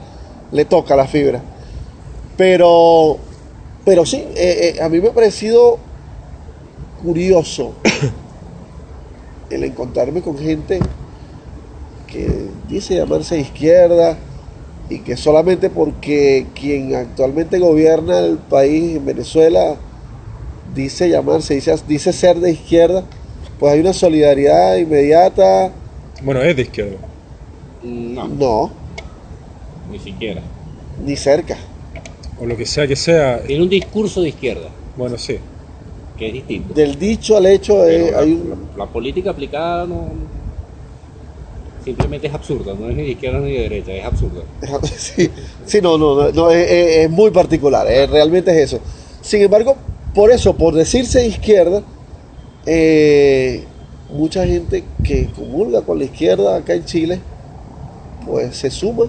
le 0.52 0.64
toca 0.64 0.94
la 0.94 1.06
fibra. 1.06 1.42
Pero, 2.36 3.18
pero 3.84 4.04
sí, 4.06 4.16
eh, 4.36 4.74
eh, 4.76 4.82
a 4.82 4.88
mí 4.88 5.00
me 5.00 5.08
ha 5.08 5.12
parecido 5.14 5.78
curioso 7.02 7.72
el 9.50 9.64
encontrarme 9.64 10.20
con 10.20 10.36
gente 10.38 10.78
que 12.06 12.48
dice 12.68 12.94
llamarse 12.96 13.38
izquierda 13.38 14.18
y 14.90 15.00
que 15.00 15.16
solamente 15.16 15.68
porque 15.70 16.46
quien 16.54 16.94
actualmente 16.94 17.58
gobierna 17.58 18.20
el 18.20 18.38
país 18.38 18.96
en 18.96 19.04
Venezuela 19.04 19.76
dice 20.74 21.08
llamarse, 21.10 21.54
dice, 21.54 21.74
dice 21.86 22.12
ser 22.12 22.38
de 22.40 22.52
izquierda, 22.52 23.04
pues 23.58 23.72
hay 23.74 23.80
una 23.80 23.92
solidaridad 23.92 24.76
inmediata. 24.76 25.72
Bueno, 26.22 26.40
es 26.42 26.56
de 26.56 26.62
izquierda. 26.62 26.96
No, 27.82 28.28
No, 28.28 28.70
ni 29.90 29.98
siquiera. 29.98 30.40
ni 31.04 31.16
cerca. 31.16 31.56
O 32.40 32.46
lo 32.46 32.56
que 32.56 32.64
sea 32.66 32.86
que 32.86 32.96
sea. 32.96 33.42
Tiene 33.42 33.62
un 33.64 33.68
discurso 33.68 34.20
de 34.22 34.28
izquierda, 34.30 34.68
Bueno, 34.96 35.18
sí. 35.18 35.38
que 36.16 36.28
es 36.28 36.32
distinto. 36.32 36.72
Del 36.74 36.98
dicho 36.98 37.36
al 37.36 37.46
hecho 37.46 37.86
eh, 37.86 38.10
la, 38.12 38.20
hay 38.20 38.32
un... 38.32 38.50
la- 38.76 38.84
la 38.84 38.90
política 38.90 39.30
aplicada 39.30 39.86
no 39.86 40.08
simplemente 41.84 42.26
es 42.26 42.34
absurda, 42.34 42.74
no 42.74 42.88
es 42.88 42.96
ni 42.96 43.02
de 43.02 43.10
izquierda 43.10 43.38
ni 43.40 43.52
de 43.52 43.60
derecha, 43.62 43.92
es 43.92 44.04
absurda. 44.04 44.42
Sí, 44.96 45.30
sí, 45.64 45.80
no, 45.80 45.96
no, 45.98 46.30
no, 46.32 46.50
es, 46.50 46.70
es- 46.70 46.96
es 47.04 47.10
muy 47.10 47.30
particular, 47.30 47.86
eh, 47.90 48.06
realmente 48.06 48.50
es 48.50 48.72
eso. 48.72 48.80
Sin 49.20 49.42
embargo, 49.42 49.76
por 50.14 50.30
eso, 50.30 50.54
por 50.56 50.74
decirse 50.74 51.26
izquierda, 51.26 51.82
eh, 52.66 53.64
mucha 54.10 54.46
gente 54.46 54.84
que 55.02 55.30
comulga 55.34 55.82
con 55.82 55.98
la 55.98 56.04
izquierda 56.04 56.56
acá 56.56 56.74
en 56.74 56.84
Chile, 56.84 57.20
pues 58.26 58.56
se 58.56 58.70
suma. 58.70 59.06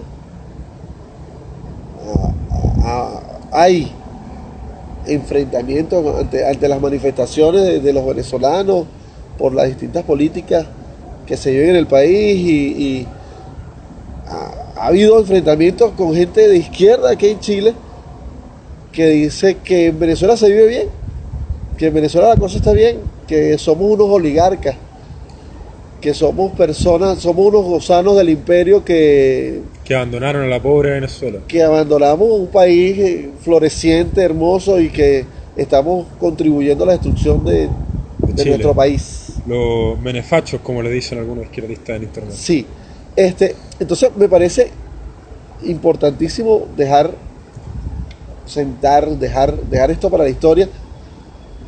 hay 3.51 3.91
enfrentamientos 5.07 6.19
ante, 6.19 6.45
ante 6.47 6.67
las 6.67 6.81
manifestaciones 6.81 7.83
de 7.83 7.93
los 7.93 8.05
venezolanos 8.05 8.85
por 9.37 9.53
las 9.53 9.67
distintas 9.67 10.03
políticas 10.03 10.67
que 11.29 11.37
se 11.37 11.51
viven 11.51 11.69
en 11.69 11.75
el 11.77 11.85
país 11.87 12.37
y- 12.39 12.83
y 12.83 13.07
ha, 14.27 14.81
ha 14.81 14.87
habido 14.87 15.19
enfrentamientos 15.19 15.91
con 15.91 16.13
gente 16.13 16.47
de 16.47 16.57
izquierda 16.57 17.11
aquí 17.11 17.27
en 17.27 17.39
Chile 17.39 17.73
que 18.91 19.07
dice 19.07 19.57
que 19.63 19.85
en 19.87 19.99
Venezuela 19.99 20.35
se 20.35 20.49
vive 20.49 20.65
bien, 20.67 20.87
que 21.77 21.85
en 21.87 21.93
Venezuela 21.93 22.29
la 22.29 22.35
cosa 22.35 22.57
está 22.57 22.73
bien, 22.73 22.97
que 23.27 23.57
somos 23.59 23.91
unos 23.91 24.09
oligarcas, 24.09 24.75
que 26.01 26.13
somos 26.15 26.51
personas, 26.53 27.19
somos 27.19 27.45
unos 27.45 27.63
gozanos 27.65 28.17
del 28.17 28.29
imperio 28.29 28.83
que, 28.83 29.61
Que 29.83 29.93
abandonaron 29.95 30.43
a 30.43 30.47
la 30.47 30.59
pobre 30.59 30.91
Venezuela. 30.91 31.39
que 31.47 31.61
abandonamos 31.61 32.27
un 32.31 32.47
país 32.47 32.97
eh, 32.97 33.29
floreciente, 33.41 34.21
hermoso 34.23 34.79
y 34.79 34.89
que 34.89 35.25
estamos 35.55 36.07
contribuyendo 36.19 36.83
a 36.85 36.87
la 36.87 36.93
destrucción 36.93 37.45
de, 37.45 37.69
nuestro 38.45 38.73
país. 38.73 39.28
Los 39.49 39.99
menefachos, 39.99 40.61
como 40.61 40.81
le 40.81 40.89
dicen 40.91 41.17
algunos 41.17 41.45
izquierdistas 41.45 41.97
en 41.97 42.03
internet. 42.03 42.33
Sí, 42.35 42.65
este, 43.15 43.55
entonces 43.79 44.15
me 44.15 44.29
parece 44.29 44.71
importantísimo 45.63 46.67
dejar 46.77 47.11
sentar, 48.45 49.09
dejar, 49.09 49.55
dejar 49.63 49.91
esto 49.91 50.09
para 50.09 50.23
la 50.23 50.29
historia, 50.29 50.69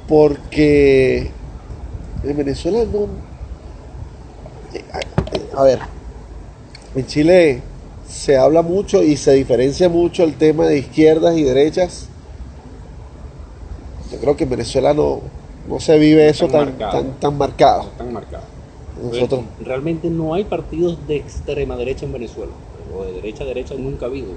porque 0.07 1.31
en 2.23 2.37
Venezuela 2.37 2.85
no. 2.85 3.07
eh, 4.73 4.83
A, 5.55 5.61
a 5.61 5.63
ver, 5.63 5.79
en 6.95 7.05
Chile 7.07 7.61
se 8.07 8.37
habla 8.37 8.61
mucho 8.61 9.01
y 9.03 9.17
se 9.17 9.33
diferencia 9.33 9.89
mucho 9.89 10.23
el 10.23 10.35
tema 10.35 10.67
de 10.67 10.77
izquierdas 10.79 11.37
y 11.37 11.43
derechas. 11.43 12.07
Yo 14.11 14.19
creo 14.19 14.35
que 14.35 14.43
en 14.43 14.49
Venezuela 14.49 14.93
no, 14.93 15.21
no 15.67 15.79
se 15.79 15.97
vive 15.99 16.27
eso 16.29 16.47
Tan 16.47 16.51
tan, 16.51 16.69
marcado. 16.69 16.91
tan, 17.03 17.19
tan 17.19 17.37
marcado. 17.37 17.83
No 17.83 17.89
están 17.89 18.13
marcados. 18.13 18.45
Nosotros, 19.03 19.41
Realmente 19.63 20.09
no 20.09 20.33
hay 20.33 20.43
partidos 20.43 20.97
de 21.07 21.15
extrema 21.17 21.75
derecha 21.75 22.05
en 22.05 22.13
Venezuela, 22.13 22.51
o 22.95 23.03
de 23.03 23.13
derecha 23.13 23.43
a 23.43 23.47
derecha 23.47 23.73
nunca 23.75 24.05
ha 24.05 24.09
habido. 24.09 24.27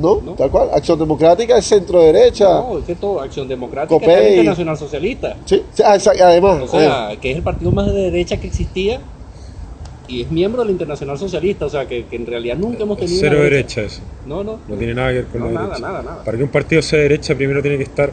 ¿no? 0.00 0.20
¿no? 0.20 0.32
Tal 0.32 0.50
cual. 0.50 0.70
Acción 0.74 0.98
Democrática 0.98 1.56
es 1.56 1.64
centro 1.64 2.02
derecha. 2.02 2.44
No, 2.48 2.78
es 2.78 2.84
que 2.84 2.94
todo, 2.96 3.20
Acción 3.20 3.46
Democrática 3.48 3.94
Copey. 3.94 4.10
es 4.14 4.22
la 4.22 4.28
Internacional 4.30 4.76
Socialista. 4.76 5.36
Sí, 5.44 5.62
sí, 5.72 5.82
ah, 5.84 5.96
además. 6.24 6.62
O 6.62 6.68
sea, 6.68 7.16
que 7.20 7.30
es 7.30 7.36
el 7.36 7.42
partido 7.42 7.70
más 7.70 7.86
de 7.86 7.92
derecha 7.92 8.36
que 8.38 8.48
existía 8.48 9.00
y 10.08 10.22
es 10.22 10.30
miembro 10.30 10.62
de 10.62 10.66
la 10.66 10.72
Internacional 10.72 11.18
Socialista, 11.18 11.66
o 11.66 11.68
sea, 11.70 11.86
que, 11.86 12.06
que 12.06 12.16
en 12.16 12.26
realidad 12.26 12.56
nunca 12.56 12.82
hemos 12.82 12.98
tenido 12.98 13.20
Cero 13.20 13.40
derecha 13.42 13.82
eso. 13.82 14.00
No, 14.26 14.42
no. 14.42 14.58
No 14.66 14.74
tiene 14.76 14.94
nada 14.94 15.08
que 15.10 15.14
ver 15.16 15.26
con 15.26 15.40
No, 15.40 15.46
la 15.46 15.52
nada, 15.52 15.66
derecha. 15.68 15.86
nada, 15.86 16.02
nada. 16.02 16.24
Para 16.24 16.36
que 16.36 16.42
un 16.44 16.50
partido 16.50 16.82
sea 16.82 16.96
de 16.98 17.02
derecha, 17.04 17.34
primero 17.36 17.62
tiene 17.62 17.76
que 17.76 17.84
estar 17.84 18.10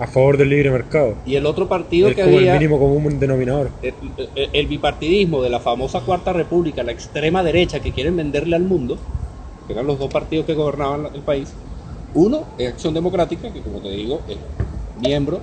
a 0.00 0.06
favor 0.06 0.38
del 0.38 0.48
libre 0.48 0.70
mercado. 0.70 1.18
Y 1.26 1.36
el 1.36 1.44
otro 1.44 1.68
partido 1.68 2.08
que 2.14 2.22
como 2.22 2.38
había, 2.38 2.54
el 2.54 2.58
mínimo 2.58 2.78
común 2.78 3.20
denominador. 3.20 3.70
el, 3.82 3.94
el- 4.34 4.50
el 4.54 4.66
bipartidismo 4.66 5.42
de 5.42 5.50
la 5.50 5.60
famosa 5.60 6.00
Cuarta 6.00 6.32
República, 6.32 6.82
la 6.82 6.92
extrema 6.92 7.42
derecha 7.42 7.80
que 7.80 7.92
quieren 7.92 8.16
venderle 8.16 8.56
al 8.56 8.62
mundo, 8.62 8.98
que 9.66 9.74
eran 9.74 9.86
los 9.86 9.98
dos 9.98 10.10
partidos 10.10 10.46
que 10.46 10.54
gobernaban 10.54 11.08
el 11.14 11.20
país. 11.20 11.52
Uno 12.14 12.46
es 12.58 12.68
Acción 12.68 12.94
Democrática, 12.94 13.52
que 13.52 13.60
como 13.60 13.80
te 13.80 13.90
digo, 13.90 14.22
es 14.26 14.38
miembro, 15.00 15.42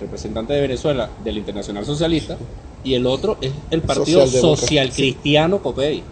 representante 0.00 0.54
de 0.54 0.62
Venezuela 0.62 1.10
del 1.22 1.36
Internacional 1.38 1.84
Socialista, 1.84 2.38
y 2.82 2.94
el 2.94 3.06
otro 3.06 3.36
es 3.42 3.52
el 3.70 3.82
Partido. 3.82 4.26
Social 4.26 4.90
Cristiano 4.90 5.58
Copey. 5.62 6.02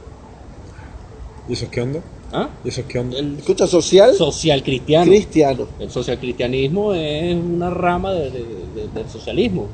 ¿Y 1.49 1.53
eso 1.55 1.64
es 1.64 1.70
qué 1.70 1.81
onda? 1.81 2.01
¿Ah? 2.33 2.49
¿Y 2.64 2.68
eso 2.68 2.81
es 2.83 2.87
qué 2.87 2.99
onda? 2.99 3.18
El 3.18 3.39
Escucha, 3.39 3.66
social 3.66 4.14
social 4.14 4.62
cristiano. 4.62 5.11
cristiano. 5.11 5.68
El 5.78 5.91
socialcristianismo 5.91 6.95
es 6.95 7.35
una 7.37 7.70
rama 7.70 8.12
de- 8.14 8.31
de- 8.31 8.66
de- 8.68 8.89
del 8.89 9.09
socialismo. 9.09 9.70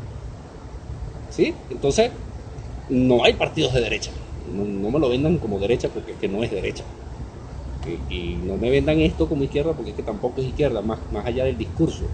¿Sí? 1.28 1.54
Entonces, 1.70 2.12
no 2.88 3.24
hay 3.24 3.34
partidos 3.34 3.74
de 3.74 3.80
derecha. 3.82 4.12
No, 4.46 4.64
no 4.64 4.90
me 4.90 4.98
lo 5.00 5.08
vendan 5.08 5.38
como 5.38 5.58
derecha 5.58 5.88
porque 5.88 6.12
es 6.12 6.18
que 6.18 6.28
no 6.28 6.42
es 6.42 6.50
derecha. 6.50 6.84
Y, 7.84 7.92
y 8.08 8.36
no 8.46 8.56
me 8.56 8.70
vendan 8.70 9.00
esto 9.00 9.28
como 9.28 9.44
izquierda 9.44 9.74
porque 9.74 9.90
es 9.90 9.96
que 9.96 10.02
tampoco 10.02 10.40
es 10.40 10.46
izquierda, 10.48 10.80
más, 10.82 11.00
más 11.12 11.26
allá 11.26 11.44
del 11.44 11.58
discurso. 11.58 12.04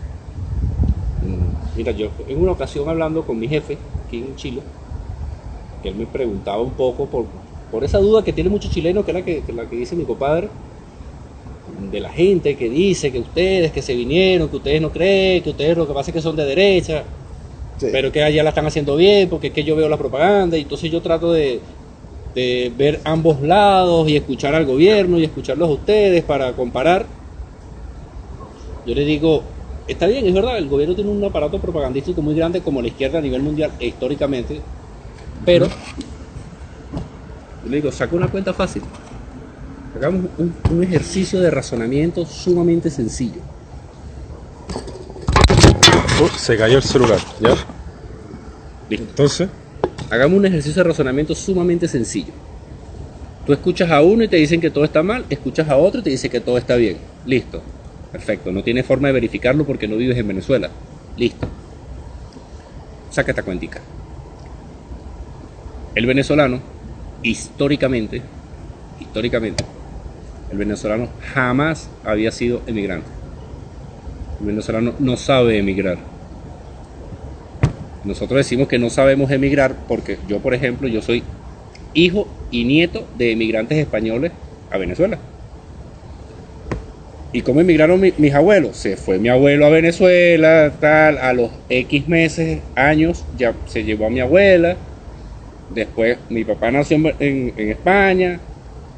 Mm, 1.20 1.50
Mira, 1.76 1.92
yo 1.92 2.10
en 2.26 2.38
una 2.40 2.52
ocasión 2.52 2.88
hablando 2.88 3.24
con 3.24 3.38
mi 3.38 3.48
jefe 3.48 3.78
aquí 4.04 4.18
en 4.18 4.34
Chile, 4.36 4.62
que 5.82 5.88
él 5.90 5.96
me 5.96 6.06
preguntaba 6.06 6.62
un 6.62 6.72
poco 6.74 7.08
por, 7.10 7.26
por 7.72 7.82
esa 7.82 7.98
duda 7.98 8.22
que 8.22 8.32
tiene 8.32 8.50
muchos 8.50 8.70
chilenos, 8.70 9.04
que 9.04 9.10
es 9.10 9.14
la 9.14 9.24
que, 9.24 9.40
que 9.40 9.52
la 9.52 9.64
que 9.68 9.76
dice 9.76 9.96
mi 9.96 10.04
compadre, 10.04 10.48
de 11.90 12.00
la 12.00 12.10
gente 12.10 12.54
que 12.56 12.68
dice 12.68 13.10
que 13.10 13.18
ustedes 13.18 13.72
que 13.72 13.82
se 13.82 13.94
vinieron, 13.94 14.48
que 14.48 14.56
ustedes 14.56 14.80
no 14.80 14.90
creen, 14.90 15.42
que 15.42 15.50
ustedes 15.50 15.76
lo 15.76 15.88
que 15.88 15.94
pasa 15.94 16.10
es 16.10 16.14
que 16.14 16.22
son 16.22 16.36
de 16.36 16.44
derecha, 16.44 17.02
Sí. 17.78 17.88
pero 17.90 18.12
que 18.12 18.22
allá 18.22 18.42
la 18.44 18.50
están 18.50 18.66
haciendo 18.66 18.94
bien, 18.94 19.28
porque 19.28 19.48
es 19.48 19.52
que 19.52 19.64
yo 19.64 19.74
veo 19.74 19.88
la 19.88 19.96
propaganda 19.96 20.56
y 20.56 20.62
entonces 20.62 20.90
yo 20.92 21.00
trato 21.00 21.32
de, 21.32 21.60
de 22.34 22.70
ver 22.76 23.00
ambos 23.04 23.40
lados 23.40 24.08
y 24.08 24.16
escuchar 24.16 24.54
al 24.54 24.66
gobierno 24.66 25.18
y 25.18 25.24
escucharlos 25.24 25.68
a 25.68 25.72
ustedes 25.72 26.22
para 26.22 26.52
comparar. 26.52 27.06
Yo 28.86 28.94
le 28.94 29.04
digo, 29.04 29.42
está 29.88 30.06
bien, 30.06 30.26
es 30.26 30.34
verdad, 30.34 30.58
el 30.58 30.68
gobierno 30.68 30.94
tiene 30.94 31.10
un 31.10 31.24
aparato 31.24 31.58
propagandístico 31.58 32.20
muy 32.22 32.34
grande 32.34 32.60
como 32.60 32.82
la 32.82 32.88
izquierda 32.88 33.18
a 33.18 33.22
nivel 33.22 33.42
mundial 33.42 33.72
históricamente, 33.80 34.60
pero 35.44 35.66
yo 37.64 37.70
le 37.70 37.76
digo, 37.76 37.92
saca 37.92 38.16
una 38.16 38.28
cuenta 38.28 38.52
fácil. 38.52 38.82
Hagamos 39.96 40.26
un, 40.38 40.54
un 40.70 40.82
ejercicio 40.82 41.40
de 41.40 41.50
razonamiento 41.50 42.24
sumamente 42.24 42.90
sencillo. 42.90 43.40
Uh, 46.20 46.28
se 46.36 46.56
cayó 46.56 46.78
el 46.78 46.82
celular, 46.82 47.18
¿ya? 47.40 47.54
Entonces, 48.90 49.48
Hagamos 50.12 50.40
un 50.40 50.44
ejercicio 50.44 50.82
de 50.82 50.90
razonamiento 50.90 51.34
sumamente 51.34 51.88
sencillo. 51.88 52.34
Tú 53.46 53.54
escuchas 53.54 53.90
a 53.90 54.02
uno 54.02 54.24
y 54.24 54.28
te 54.28 54.36
dicen 54.36 54.60
que 54.60 54.70
todo 54.70 54.84
está 54.84 55.02
mal, 55.02 55.24
escuchas 55.30 55.70
a 55.70 55.78
otro 55.78 56.00
y 56.00 56.04
te 56.04 56.10
dice 56.10 56.28
que 56.28 56.38
todo 56.38 56.58
está 56.58 56.76
bien. 56.76 56.98
Listo. 57.24 57.62
Perfecto. 58.12 58.52
No 58.52 58.62
tienes 58.62 58.84
forma 58.84 59.08
de 59.08 59.14
verificarlo 59.14 59.64
porque 59.64 59.88
no 59.88 59.96
vives 59.96 60.18
en 60.18 60.28
Venezuela. 60.28 60.68
Listo. 61.16 61.48
Saca 63.08 63.30
esta 63.30 63.42
cuentica. 63.42 63.80
El 65.94 66.04
venezolano, 66.04 66.60
históricamente, 67.22 68.22
históricamente, 68.98 69.64
el 70.50 70.58
venezolano 70.58 71.08
jamás 71.32 71.88
había 72.04 72.30
sido 72.30 72.62
emigrante. 72.66 73.08
El 74.40 74.46
venezolano 74.46 74.94
no 74.98 75.16
sabe 75.16 75.58
emigrar. 75.58 75.98
Nosotros 78.04 78.38
decimos 78.38 78.68
que 78.68 78.78
no 78.78 78.90
sabemos 78.90 79.30
emigrar 79.30 79.86
porque 79.86 80.18
yo, 80.26 80.40
por 80.40 80.54
ejemplo, 80.54 80.88
yo 80.88 81.00
soy 81.00 81.22
hijo 81.94 82.28
y 82.50 82.64
nieto 82.64 83.08
de 83.14 83.32
emigrantes 83.32 83.78
españoles 83.78 84.32
a 84.70 84.78
Venezuela. 84.78 85.18
¿Y 87.34 87.40
cómo 87.42 87.60
emigraron 87.60 88.00
mi- 88.00 88.12
mis 88.18 88.34
abuelos? 88.34 88.76
Se 88.76 88.96
fue 88.96 89.18
mi 89.18 89.28
abuelo 89.28 89.64
a 89.64 89.70
Venezuela, 89.70 90.70
tal, 90.80 91.16
a 91.18 91.32
los 91.32 91.50
X 91.68 92.08
meses, 92.08 92.60
años, 92.74 93.24
ya 93.38 93.54
se 93.66 93.84
llevó 93.84 94.06
a 94.06 94.10
mi 94.10 94.20
abuela. 94.20 94.76
Después 95.74 96.18
mi 96.28 96.44
papá 96.44 96.70
nació 96.70 96.96
en, 96.96 97.06
en- 97.18 97.54
en 97.56 97.68
España, 97.70 98.40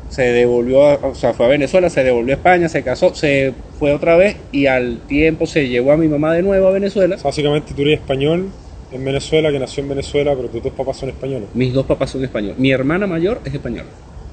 se 0.08 0.22
devolvió, 0.22 0.86
a- 0.86 0.94
o 0.96 1.14
sea, 1.14 1.32
fue 1.34 1.46
a 1.46 1.48
Venezuela, 1.48 1.88
se 1.90 2.04
devolvió 2.04 2.34
a 2.34 2.36
España, 2.36 2.68
se 2.68 2.82
casó, 2.82 3.14
se 3.14 3.52
fue 3.78 3.92
otra 3.92 4.16
vez 4.16 4.36
y 4.52 4.66
al 4.66 4.98
tiempo 5.06 5.46
se 5.46 5.68
llevó 5.68 5.92
a 5.92 5.96
mi 5.96 6.08
mamá 6.08 6.32
de 6.34 6.42
nuevo 6.42 6.68
a 6.68 6.70
Venezuela. 6.72 7.16
básicamente 7.22 7.74
tú 7.74 7.82
eres 7.82 8.00
español 8.00 8.48
en 8.92 9.04
Venezuela, 9.04 9.50
que 9.50 9.58
nació 9.58 9.82
en 9.82 9.88
Venezuela, 9.88 10.34
pero 10.36 10.48
tus 10.48 10.62
dos 10.62 10.72
papás 10.72 10.96
son 10.98 11.08
españoles. 11.08 11.48
Mis 11.54 11.72
dos 11.72 11.84
papás 11.86 12.10
son 12.10 12.22
españoles. 12.22 12.58
Mi 12.58 12.70
hermana 12.70 13.06
mayor 13.06 13.40
es 13.44 13.52
española. 13.54 13.88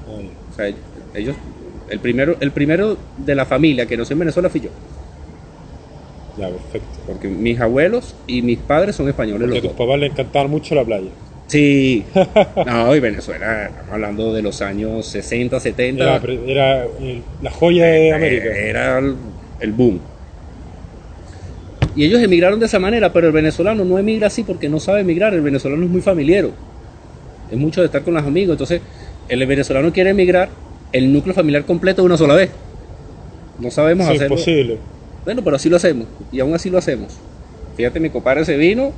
Ah. 0.08 0.20
O 0.52 0.54
sea, 0.54 0.72
ellos, 1.14 1.34
el 1.90 1.98
primero, 1.98 2.36
el 2.40 2.52
primero 2.52 2.96
de 3.18 3.34
la 3.34 3.44
familia 3.44 3.86
que 3.86 3.96
nació 3.96 4.14
en 4.14 4.20
Venezuela 4.20 4.48
fui 4.48 4.60
yo. 4.60 4.70
Ya, 6.38 6.48
perfecto. 6.48 6.86
Porque 7.06 7.28
mis 7.28 7.60
abuelos 7.60 8.14
y 8.26 8.40
mis 8.42 8.58
padres 8.58 8.96
son 8.96 9.08
españoles 9.08 9.42
Porque 9.42 9.58
a 9.58 9.62
los 9.62 9.70
tus 9.70 9.76
dos. 9.78 9.86
papás 9.86 10.00
les 10.00 10.10
encantaba 10.12 10.48
mucho 10.48 10.74
la 10.74 10.84
playa. 10.84 11.10
Sí. 11.46 12.04
No, 12.66 12.94
y 12.94 13.00
Venezuela, 13.00 13.66
estamos 13.66 13.92
hablando 13.92 14.32
de 14.32 14.42
los 14.42 14.62
años 14.62 15.06
60, 15.06 15.60
70. 15.60 16.20
Era, 16.46 16.84
eh, 17.00 17.20
la 17.42 17.50
joya 17.50 17.86
de 17.86 18.12
América. 18.12 18.46
Eh, 18.46 18.70
Era 18.70 18.98
el, 18.98 19.16
el 19.60 19.72
boom. 19.72 20.00
Y 21.94 22.04
ellos 22.04 22.22
emigraron 22.22 22.58
de 22.58 22.66
esa 22.66 22.78
manera, 22.78 23.12
pero 23.12 23.26
el 23.26 23.32
venezolano 23.34 23.84
no 23.84 23.98
emigra 23.98 24.28
así 24.28 24.44
porque 24.44 24.68
no 24.68 24.80
sabe 24.80 25.00
emigrar. 25.02 25.34
El 25.34 25.42
venezolano 25.42 25.84
es 25.84 25.90
muy 25.90 26.00
familiero. 26.00 26.52
Es 27.50 27.58
mucho 27.58 27.80
de 27.82 27.86
estar 27.86 28.02
con 28.02 28.14
los 28.14 28.24
amigos. 28.24 28.54
Entonces, 28.54 28.80
el 29.28 29.46
venezolano 29.46 29.92
quiere 29.92 30.10
emigrar 30.10 30.48
el 30.92 31.12
núcleo 31.12 31.34
familiar 31.34 31.64
completo 31.64 32.00
de 32.02 32.06
una 32.06 32.16
sola 32.16 32.34
vez. 32.34 32.50
No 33.58 33.70
sabemos 33.70 34.04
Eso 34.06 34.12
es 34.14 34.18
hacerlo. 34.20 34.36
imposible. 34.36 34.78
Bueno, 35.26 35.42
pero 35.44 35.56
así 35.56 35.68
lo 35.68 35.76
hacemos. 35.76 36.06
Y 36.32 36.40
aún 36.40 36.54
así 36.54 36.70
lo 36.70 36.78
hacemos. 36.78 37.12
Fíjate, 37.76 38.00
mi 38.00 38.08
compadre 38.08 38.44
se 38.46 38.56
vino 38.56 38.92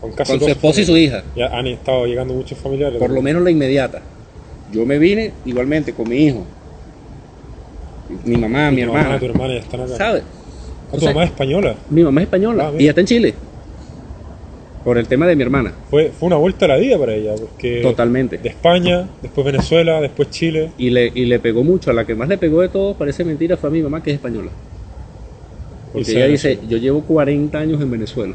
Con, 0.00 0.12
casi 0.12 0.32
con 0.32 0.40
su 0.40 0.48
esposa 0.48 0.80
y 0.80 0.84
su 0.84 0.96
hija. 0.96 1.22
Ya 1.34 1.46
han 1.46 1.66
estado 1.66 2.06
llegando 2.06 2.34
muchos 2.34 2.58
familiares. 2.58 2.98
Por 2.98 3.10
lo 3.10 3.22
menos 3.22 3.42
la 3.42 3.50
inmediata. 3.50 4.02
Yo 4.72 4.84
me 4.84 4.98
vine 4.98 5.32
igualmente 5.44 5.92
con 5.92 6.08
mi 6.08 6.16
hijo. 6.26 6.44
Mi 8.24 8.36
mamá, 8.36 8.70
mi 8.70 8.84
mamá, 8.84 9.00
hermana. 9.00 9.18
tu 9.18 9.24
hermana 9.26 9.54
ya 9.54 9.60
están 9.60 9.80
acá. 9.80 9.96
¿Sabes? 9.96 10.22
Tu 10.96 11.04
mamá 11.04 11.24
es 11.24 11.30
española. 11.30 11.74
Mi 11.90 12.02
mamá 12.04 12.20
es 12.20 12.26
española 12.26 12.68
Ah, 12.68 12.72
y 12.74 12.76
mira. 12.78 12.90
está 12.90 13.00
en 13.00 13.06
Chile. 13.06 13.34
Por 14.84 14.98
el 14.98 15.08
tema 15.08 15.26
de 15.26 15.34
mi 15.34 15.42
hermana. 15.42 15.72
Fue, 15.90 16.12
fue 16.16 16.28
una 16.28 16.36
vuelta 16.36 16.66
a 16.66 16.68
la 16.68 16.76
vida 16.76 16.96
para 16.96 17.14
ella, 17.14 17.34
porque 17.36 17.80
Totalmente. 17.82 18.38
de 18.38 18.48
España, 18.48 19.08
después 19.20 19.44
Venezuela, 19.44 20.00
después 20.00 20.30
Chile. 20.30 20.70
Y 20.78 20.90
le, 20.90 21.10
y 21.12 21.24
le 21.24 21.40
pegó 21.40 21.64
mucho. 21.64 21.90
A 21.90 21.94
la 21.94 22.04
que 22.04 22.14
más 22.14 22.28
le 22.28 22.38
pegó 22.38 22.60
de 22.60 22.68
todo, 22.68 22.94
parece 22.94 23.24
mentira, 23.24 23.56
fue 23.56 23.68
a 23.70 23.72
mi 23.72 23.82
mamá, 23.82 24.00
que 24.02 24.10
es 24.10 24.14
española. 24.16 24.50
Porque 25.92 26.12
ella 26.12 26.26
dice, 26.26 26.60
yo 26.68 26.76
llevo 26.78 27.00
40 27.02 27.58
años 27.58 27.80
en 27.82 27.90
Venezuela. 27.90 28.34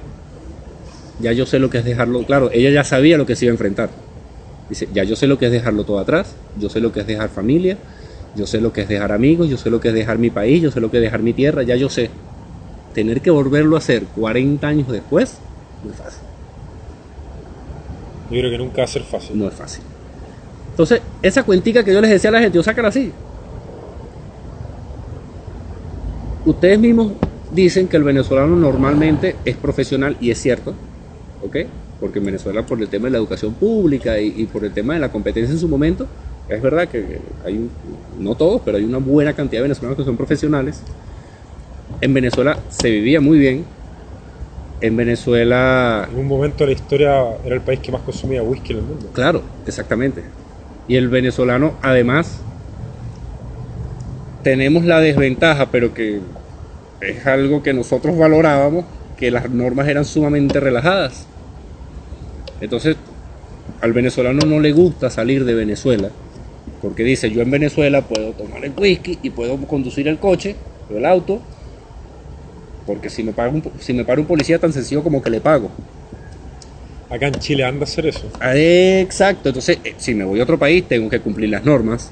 Ya 1.22 1.32
yo 1.32 1.45
sé 1.45 1.59
lo 1.59 1.69
que 1.69 1.80
es 1.80 1.86
dejarlo. 1.86 2.24
Claro, 2.24 2.49
ella 2.51 2.69
ya 2.69 2.84
sabía 2.84 3.17
lo 3.17 3.26
que 3.26 3.36
se 3.36 3.45
iba 3.45 3.51
a 3.51 3.55
enfrentar. 3.55 3.89
Dice, 4.69 4.88
ya 4.93 5.03
yo 5.03 5.15
sé 5.15 5.28
lo 5.28 5.38
que 5.38 5.47
es 5.47 5.51
dejarlo 5.51 5.84
todo 5.84 5.99
atrás. 5.99 6.36
Yo 6.59 6.69
sé 6.69 6.80
lo 6.80 6.91
que 6.91 7.01
es 7.01 7.07
dejar 7.07 7.30
familia. 7.30 7.78
Yo 8.36 8.47
sé 8.47 8.61
lo 8.61 8.72
que 8.72 8.82
es 8.82 8.88
dejar 8.88 9.11
amigos. 9.11 9.49
Yo 9.49 9.57
sé 9.57 9.69
lo 9.69 9.80
que 9.80 9.89
es 9.89 9.93
dejar 9.93 10.17
mi 10.17 10.30
país. 10.30 10.61
Yo 10.61 10.72
sé 10.72 10.80
lo 10.80 10.89
que 10.89 10.97
es 10.97 11.03
dejar 11.03 11.22
mi 11.22 11.34
tierra. 11.34 11.63
Ya 11.63 11.76
yo 11.76 11.89
sé. 11.89 12.09
Tener 12.93 13.22
que 13.22 13.30
volverlo 13.32 13.76
a 13.76 13.80
hacer 13.80 14.03
40 14.03 14.67
años 14.67 14.88
después, 14.89 15.38
no 15.84 15.91
es 15.91 15.97
fácil. 15.97 16.19
Yo 18.30 18.39
creo 18.39 18.51
que 18.51 18.57
nunca 18.57 18.78
va 18.80 18.84
a 18.84 18.88
ser 18.88 19.03
fácil. 19.03 19.38
no 19.38 19.47
es 19.47 19.53
fácil. 19.53 19.84
Entonces, 20.72 21.01
esa 21.22 21.43
cuentica 21.43 21.84
que 21.84 21.93
yo 21.93 22.01
les 22.01 22.09
decía 22.09 22.30
a 22.30 22.34
la 22.34 22.39
gente, 22.39 22.55
yo 22.55 22.63
sácala 22.63 22.89
así. 22.89 23.11
Ustedes 26.45 26.80
mismos 26.80 27.13
dicen 27.53 27.88
que 27.88 27.97
el 27.97 28.03
venezolano 28.03 28.55
normalmente 28.55 29.36
es 29.45 29.55
profesional 29.57 30.17
y 30.19 30.32
es 30.32 30.41
cierto, 30.41 30.74
¿ok? 31.41 31.57
Porque 31.99 32.19
en 32.19 32.25
Venezuela 32.25 32.65
por 32.65 32.81
el 32.81 32.89
tema 32.89 33.05
de 33.07 33.11
la 33.11 33.17
educación 33.17 33.53
pública 33.53 34.19
y, 34.19 34.33
y 34.37 34.45
por 34.47 34.65
el 34.65 34.73
tema 34.73 34.93
de 34.95 34.99
la 34.99 35.11
competencia 35.11 35.51
en 35.53 35.59
su 35.59 35.67
momento, 35.67 36.07
es 36.47 36.61
verdad 36.61 36.87
que 36.87 37.19
hay, 37.45 37.57
un- 37.57 37.71
no 38.17 38.35
todos, 38.35 38.61
pero 38.65 38.77
hay 38.77 38.83
una 38.83 38.97
buena 38.97 39.33
cantidad 39.33 39.59
de 39.59 39.63
venezolanos 39.63 39.97
que 39.97 40.03
son 40.03 40.17
profesionales. 40.17 40.81
En 42.01 42.13
Venezuela 42.13 42.57
se 42.69 42.89
vivía 42.89 43.21
muy 43.21 43.37
bien. 43.37 43.65
En 44.79 44.97
Venezuela 44.97 46.07
En 46.11 46.17
un 46.17 46.27
momento 46.27 46.63
de 46.63 46.71
la 46.71 46.73
historia 46.73 47.35
era 47.45 47.55
el 47.55 47.61
país 47.61 47.79
que 47.81 47.91
más 47.91 48.01
consumía 48.01 48.41
whisky 48.41 48.73
en 48.73 48.79
el 48.79 48.85
mundo. 48.85 49.09
Claro, 49.13 49.43
exactamente. 49.67 50.23
Y 50.87 50.95
el 50.95 51.07
venezolano, 51.09 51.73
además, 51.83 52.39
tenemos 54.43 54.85
la 54.85 54.99
desventaja, 54.99 55.67
pero 55.71 55.93
que 55.93 56.19
es 56.99 57.25
algo 57.27 57.61
que 57.63 57.73
nosotros 57.73 58.17
valorábamos, 58.17 58.85
que 59.17 59.29
las 59.31 59.49
normas 59.51 59.87
eran 59.87 60.05
sumamente 60.05 60.59
relajadas. 60.59 61.27
Entonces, 62.62 62.95
al 63.82 63.93
venezolano 63.93 64.45
no 64.45 64.59
le 64.59 64.72
gusta 64.72 65.09
salir 65.09 65.43
de 65.43 65.55
Venezuela, 65.55 66.09
porque 66.82 67.03
dice, 67.03 67.32
yo 67.32 67.41
en 67.41 67.51
Venezuela 67.51 68.03
puedo 68.03 68.32
tomar 68.32 68.64
el 68.64 68.74
whisky 68.78 69.20
y 69.24 69.32
puedo 69.32 69.57
conducir 69.68 70.07
el 70.07 70.20
coche 70.20 70.55
o 70.93 70.97
el 70.97 71.05
auto, 71.05 71.41
porque 72.86 73.09
si 73.09 73.24
me, 73.24 73.34
paga 73.34 73.49
un, 73.49 73.64
si 73.80 73.93
me 73.93 74.05
para 74.05 74.22
un 74.22 74.28
policía 74.28 74.59
tan 74.59 74.72
sencillo 74.72 75.03
como 75.03 75.22
que 75.22 75.30
le 75.30 75.41
pago. 75.41 75.72
Acá 77.09 77.28
en 77.28 77.34
Chile 77.36 77.66
anda 77.66 77.82
a 77.82 77.84
hacer 77.84 78.05
eso. 78.05 78.30
Ah, 78.39 78.55
Exacto, 78.55 79.49
entonces 79.49 79.80
eh, 79.84 79.95
si 79.97 80.14
me 80.14 80.24
voy 80.24 80.39
a 80.39 80.43
otro 80.43 80.57
país 80.57 80.88
tengo 80.88 81.09
que 81.09 81.20
cumplir 81.20 81.49
las 81.49 81.66
normas, 81.66 82.12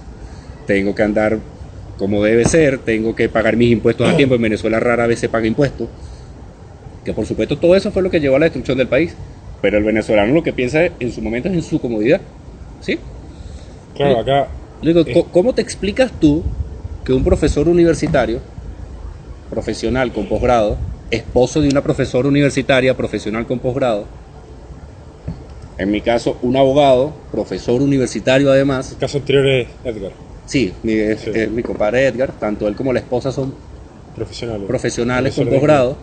tengo 0.65 0.93
que 0.93 1.03
andar 1.03 1.39
como 1.97 2.23
debe 2.23 2.45
ser, 2.45 2.79
tengo 2.79 3.15
que 3.15 3.29
pagar 3.29 3.57
mis 3.57 3.71
impuestos 3.71 4.07
a 4.07 4.15
tiempo, 4.15 4.35
en 4.35 4.41
Venezuela 4.41 4.79
rara 4.79 5.05
vez 5.05 5.19
se 5.19 5.29
paga 5.29 5.47
impuestos, 5.47 5.89
que 7.03 7.13
por 7.13 7.25
supuesto 7.25 7.57
todo 7.57 7.75
eso 7.75 7.91
fue 7.91 8.01
lo 8.01 8.09
que 8.09 8.21
llevó 8.21 8.37
a 8.37 8.39
la 8.39 8.45
destrucción 8.45 8.77
del 8.77 8.87
país, 8.87 9.13
pero 9.61 9.77
el 9.77 9.83
venezolano 9.83 10.33
lo 10.33 10.43
que 10.43 10.53
piensa 10.53 10.85
en 10.85 11.11
su 11.11 11.21
momento 11.21 11.49
es 11.49 11.55
en 11.55 11.63
su 11.63 11.79
comodidad, 11.81 12.21
¿sí? 12.79 12.99
Claro, 13.93 14.19
acá 14.19 14.49
Le 14.81 14.93
digo, 14.93 15.01
Eh. 15.05 15.13
¿co- 15.13 15.25
¿cómo 15.31 15.53
te 15.53 15.61
explicas 15.61 16.11
tú 16.19 16.45
que 17.03 17.11
un 17.11 17.23
profesor 17.23 17.67
universitario, 17.67 18.41
profesional 19.49 20.13
con 20.13 20.27
posgrado, 20.27 20.79
esposo 21.11 21.59
de 21.61 21.67
una 21.69 21.81
profesora 21.83 22.27
universitaria, 22.29 22.95
profesional 22.95 23.45
con 23.45 23.59
posgrado, 23.59 24.07
en 25.77 25.91
mi 25.91 26.01
caso 26.01 26.37
un 26.41 26.55
abogado, 26.55 27.13
profesor 27.31 27.81
universitario 27.81 28.51
además, 28.51 28.91
el 28.91 28.97
caso 28.99 29.17
anterior 29.17 29.47
es 29.47 29.67
Edgar, 29.83 30.13
sí, 30.45 30.73
mi, 30.83 30.93
es- 30.93 31.21
Sí. 31.21 31.31
es 31.33 31.51
mi 31.51 31.61
compadre 31.63 32.05
Edgar, 32.05 32.31
tanto 32.39 32.67
él 32.67 32.75
como 32.75 32.93
la 32.93 32.99
esposa 32.99 33.31
son 33.33 33.53
profesional. 34.15 34.63
profesionales 34.65 35.35
con 35.35 35.49
posgrado, 35.49 35.97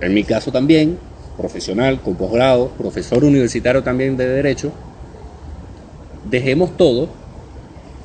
en 0.00 0.12
mi 0.14 0.24
caso 0.24 0.52
también, 0.52 0.98
profesional 1.36 2.00
con 2.00 2.16
posgrado, 2.16 2.68
profesor 2.68 3.24
universitario 3.24 3.82
también 3.82 4.16
de 4.16 4.26
derecho, 4.26 4.72
dejemos 6.28 6.76
todo 6.76 7.08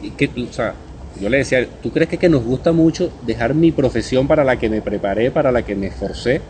y 0.02 0.12
que, 0.12 0.30
o 0.50 0.54
sea, 0.54 0.76
yo 1.20 1.30
le 1.30 1.38
decía, 1.38 1.68
¿tú 1.82 1.92
crees 1.92 2.10
que, 2.10 2.18
que 2.18 2.30
nos 2.30 2.44
gusta 2.44 2.72
mucho 2.72 3.12
dejar 3.26 3.54
mi 3.54 3.72
profesión 3.72 4.28
para 4.28 4.44
la 4.44 4.58
que 4.58 4.70
me 4.70 4.82
preparé, 4.82 5.32
para 5.32 5.52
la 5.52 5.64
que 5.64 5.76
me 5.76 5.88
esforcé 5.88 6.42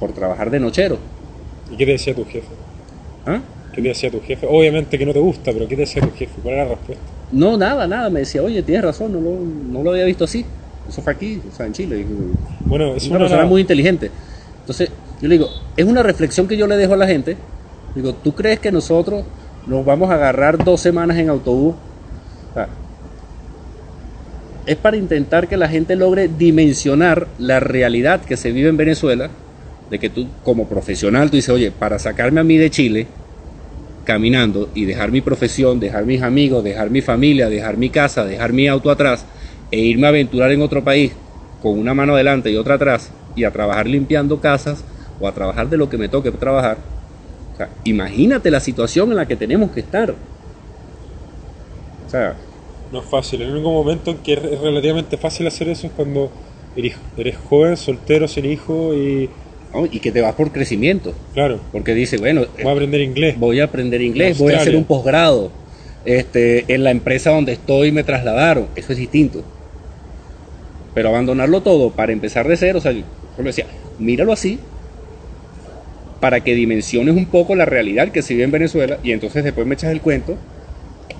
por 0.00 0.12
trabajar 0.12 0.50
de 0.50 0.60
nochero? 0.60 0.98
¿Y 1.72 1.76
qué 1.76 1.86
te 1.86 1.92
decía 1.92 2.14
tu 2.14 2.24
jefe? 2.24 2.48
¿Ah? 3.26 3.40
¿Qué 3.72 3.82
te 3.82 3.88
decía 3.88 4.10
tu 4.10 4.20
jefe? 4.20 4.46
Obviamente 4.48 4.98
que 4.98 5.06
no 5.06 5.12
te 5.12 5.20
gusta, 5.20 5.52
pero 5.52 5.68
¿qué 5.68 5.76
te 5.76 5.82
decía 5.82 6.02
tu 6.02 6.10
jefe? 6.10 6.40
¿Cuál 6.42 6.54
era 6.54 6.64
la 6.64 6.70
respuesta? 6.70 7.04
No, 7.30 7.56
nada, 7.56 7.86
nada, 7.86 8.10
me 8.10 8.20
decía, 8.20 8.42
oye, 8.42 8.62
tienes 8.62 8.84
razón, 8.84 9.12
no 9.12 9.20
lo, 9.20 9.38
no 9.38 9.82
lo 9.82 9.90
había 9.90 10.04
visto 10.04 10.24
así. 10.24 10.44
Eso 10.88 11.02
fue 11.02 11.12
aquí, 11.12 11.40
o 11.46 11.54
sea, 11.54 11.66
en 11.66 11.72
Chile. 11.72 12.04
Bueno, 12.64 12.94
es 12.94 13.04
Es 13.04 13.08
una 13.08 13.18
una, 13.18 13.28
persona 13.28 13.46
muy 13.46 13.60
inteligente. 13.60 14.10
Entonces, 14.60 14.90
yo 15.20 15.28
le 15.28 15.36
digo, 15.36 15.50
es 15.76 15.84
una 15.84 16.02
reflexión 16.02 16.46
que 16.46 16.56
yo 16.56 16.66
le 16.66 16.76
dejo 16.76 16.94
a 16.94 16.96
la 16.96 17.06
gente. 17.06 17.36
Digo, 17.94 18.14
¿tú 18.14 18.34
crees 18.34 18.60
que 18.60 18.70
nosotros 18.70 19.24
nos 19.66 19.84
vamos 19.84 20.10
a 20.10 20.14
agarrar 20.14 20.62
dos 20.62 20.80
semanas 20.80 21.16
en 21.18 21.28
autobús? 21.28 21.74
Es 24.66 24.76
para 24.76 24.96
intentar 24.96 25.48
que 25.48 25.56
la 25.56 25.68
gente 25.68 25.96
logre 25.96 26.28
dimensionar 26.28 27.26
la 27.38 27.58
realidad 27.58 28.20
que 28.20 28.36
se 28.36 28.52
vive 28.52 28.68
en 28.68 28.76
Venezuela, 28.76 29.30
de 29.90 29.98
que 29.98 30.10
tú 30.10 30.28
como 30.44 30.68
profesional, 30.68 31.30
tú 31.30 31.36
dices, 31.36 31.50
oye, 31.50 31.70
para 31.70 31.98
sacarme 31.98 32.40
a 32.40 32.44
mí 32.44 32.58
de 32.58 32.70
Chile, 32.70 33.06
caminando 34.04 34.68
y 34.74 34.84
dejar 34.84 35.10
mi 35.10 35.20
profesión, 35.20 35.80
dejar 35.80 36.04
mis 36.04 36.22
amigos, 36.22 36.62
dejar 36.62 36.90
mi 36.90 37.00
familia, 37.00 37.48
dejar 37.48 37.76
mi 37.76 37.90
casa, 37.90 38.24
dejar 38.24 38.52
mi 38.52 38.68
auto 38.68 38.90
atrás 38.90 39.24
e 39.70 39.80
irme 39.80 40.06
a 40.06 40.10
aventurar 40.10 40.50
en 40.52 40.62
otro 40.62 40.84
país 40.84 41.12
con 41.62 41.78
una 41.78 41.94
mano 41.94 42.14
adelante 42.14 42.50
y 42.50 42.56
otra 42.56 42.74
atrás 42.74 43.10
y 43.34 43.44
a 43.44 43.50
trabajar 43.50 43.86
limpiando 43.86 44.40
casas 44.40 44.84
o 45.20 45.26
a 45.28 45.32
trabajar 45.32 45.68
de 45.68 45.76
lo 45.76 45.88
que 45.88 45.98
me 45.98 46.08
toque 46.08 46.30
trabajar. 46.30 46.78
O 47.54 47.56
sea, 47.56 47.70
imagínate 47.84 48.50
la 48.50 48.60
situación 48.60 49.10
en 49.10 49.16
la 49.16 49.26
que 49.26 49.36
tenemos 49.36 49.70
que 49.72 49.80
estar. 49.80 50.14
O 52.06 52.10
sea, 52.10 52.34
No 52.92 53.00
es 53.00 53.04
fácil. 53.06 53.42
El 53.42 53.50
único 53.52 53.70
momento 53.70 54.10
en 54.12 54.18
que 54.18 54.32
es 54.34 54.60
relativamente 54.60 55.16
fácil 55.16 55.46
hacer 55.46 55.68
eso 55.68 55.86
es 55.88 55.92
cuando 55.92 56.30
eres, 56.76 56.96
eres 57.16 57.36
joven, 57.36 57.76
soltero, 57.76 58.26
sin 58.28 58.46
hijo 58.46 58.94
y, 58.94 59.28
y 59.90 60.00
que 60.00 60.10
te 60.12 60.20
vas 60.20 60.34
por 60.34 60.50
crecimiento. 60.52 61.12
claro, 61.34 61.60
Porque 61.72 61.94
dice, 61.94 62.16
bueno, 62.16 62.46
voy 62.62 62.68
a 62.68 62.72
aprender 62.72 63.00
inglés. 63.00 63.38
voy 63.38 63.60
a 63.60 63.64
aprender 63.64 64.00
inglés, 64.00 64.38
voy 64.38 64.54
a 64.54 64.58
hacer 64.58 64.76
un 64.76 64.84
posgrado. 64.84 65.50
Este, 66.04 66.72
en 66.72 66.84
la 66.84 66.90
empresa 66.90 67.30
donde 67.30 67.52
estoy 67.52 67.92
me 67.92 68.04
trasladaron. 68.04 68.68
Eso 68.76 68.92
es 68.92 68.98
distinto. 68.98 69.42
Pero 70.94 71.10
abandonarlo 71.10 71.60
todo 71.60 71.90
para 71.90 72.12
empezar 72.12 72.48
de 72.48 72.56
cero, 72.56 72.78
o 72.78 72.80
sea, 72.80 72.92
yo 72.92 73.02
le 73.38 73.44
decía, 73.44 73.66
míralo 73.98 74.32
así 74.32 74.58
para 76.20 76.42
que 76.42 76.54
dimensiones 76.54 77.16
un 77.16 77.26
poco 77.26 77.54
la 77.54 77.64
realidad 77.64 78.10
que 78.10 78.22
se 78.22 78.34
vive 78.34 78.44
en 78.44 78.50
Venezuela 78.50 78.98
y 79.02 79.12
entonces 79.12 79.44
después 79.44 79.66
me 79.66 79.74
echas 79.74 79.92
el 79.92 80.00
cuento 80.00 80.38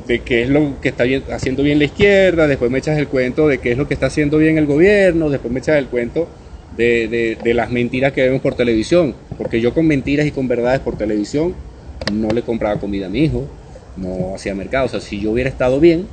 de 0.06 0.22
qué 0.22 0.42
es 0.42 0.48
lo 0.48 0.80
que 0.80 0.88
está 0.88 1.04
haciendo 1.30 1.62
bien 1.62 1.78
la 1.78 1.84
izquierda, 1.86 2.46
después 2.46 2.70
me 2.70 2.78
echas 2.78 2.98
el 2.98 3.08
cuento 3.08 3.48
de 3.48 3.58
qué 3.58 3.72
es 3.72 3.78
lo 3.78 3.88
que 3.88 3.94
está 3.94 4.06
haciendo 4.06 4.38
bien 4.38 4.58
el 4.58 4.66
gobierno, 4.66 5.30
después 5.30 5.52
me 5.52 5.60
echas 5.60 5.78
el 5.78 5.88
cuento 5.88 6.28
de, 6.70 7.08
de- 7.08 7.36
de 7.42 7.54
las 7.54 7.70
mentiras 7.70 8.12
que 8.12 8.22
vemos 8.22 8.40
por 8.40 8.54
televisión. 8.54 9.16
Porque 9.36 9.60
yo 9.60 9.74
con 9.74 9.86
mentiras 9.86 10.26
y 10.26 10.30
con 10.32 10.48
verdades 10.48 10.80
por 10.80 10.96
televisión 10.96 11.56
no 12.04 12.32
le 12.32 12.42
compraba 12.42 12.78
comida 12.80 13.06
a 13.06 13.08
mi 13.08 13.24
hijo, 13.24 13.48
no 13.96 14.34
hacía 14.34 14.54
mercado. 14.54 14.86
O 14.86 14.88
sea, 14.88 15.00
si 15.00 15.20
yo 15.20 15.32
hubiera 15.32 15.50
estado 15.50 15.80
bien, 15.80 16.08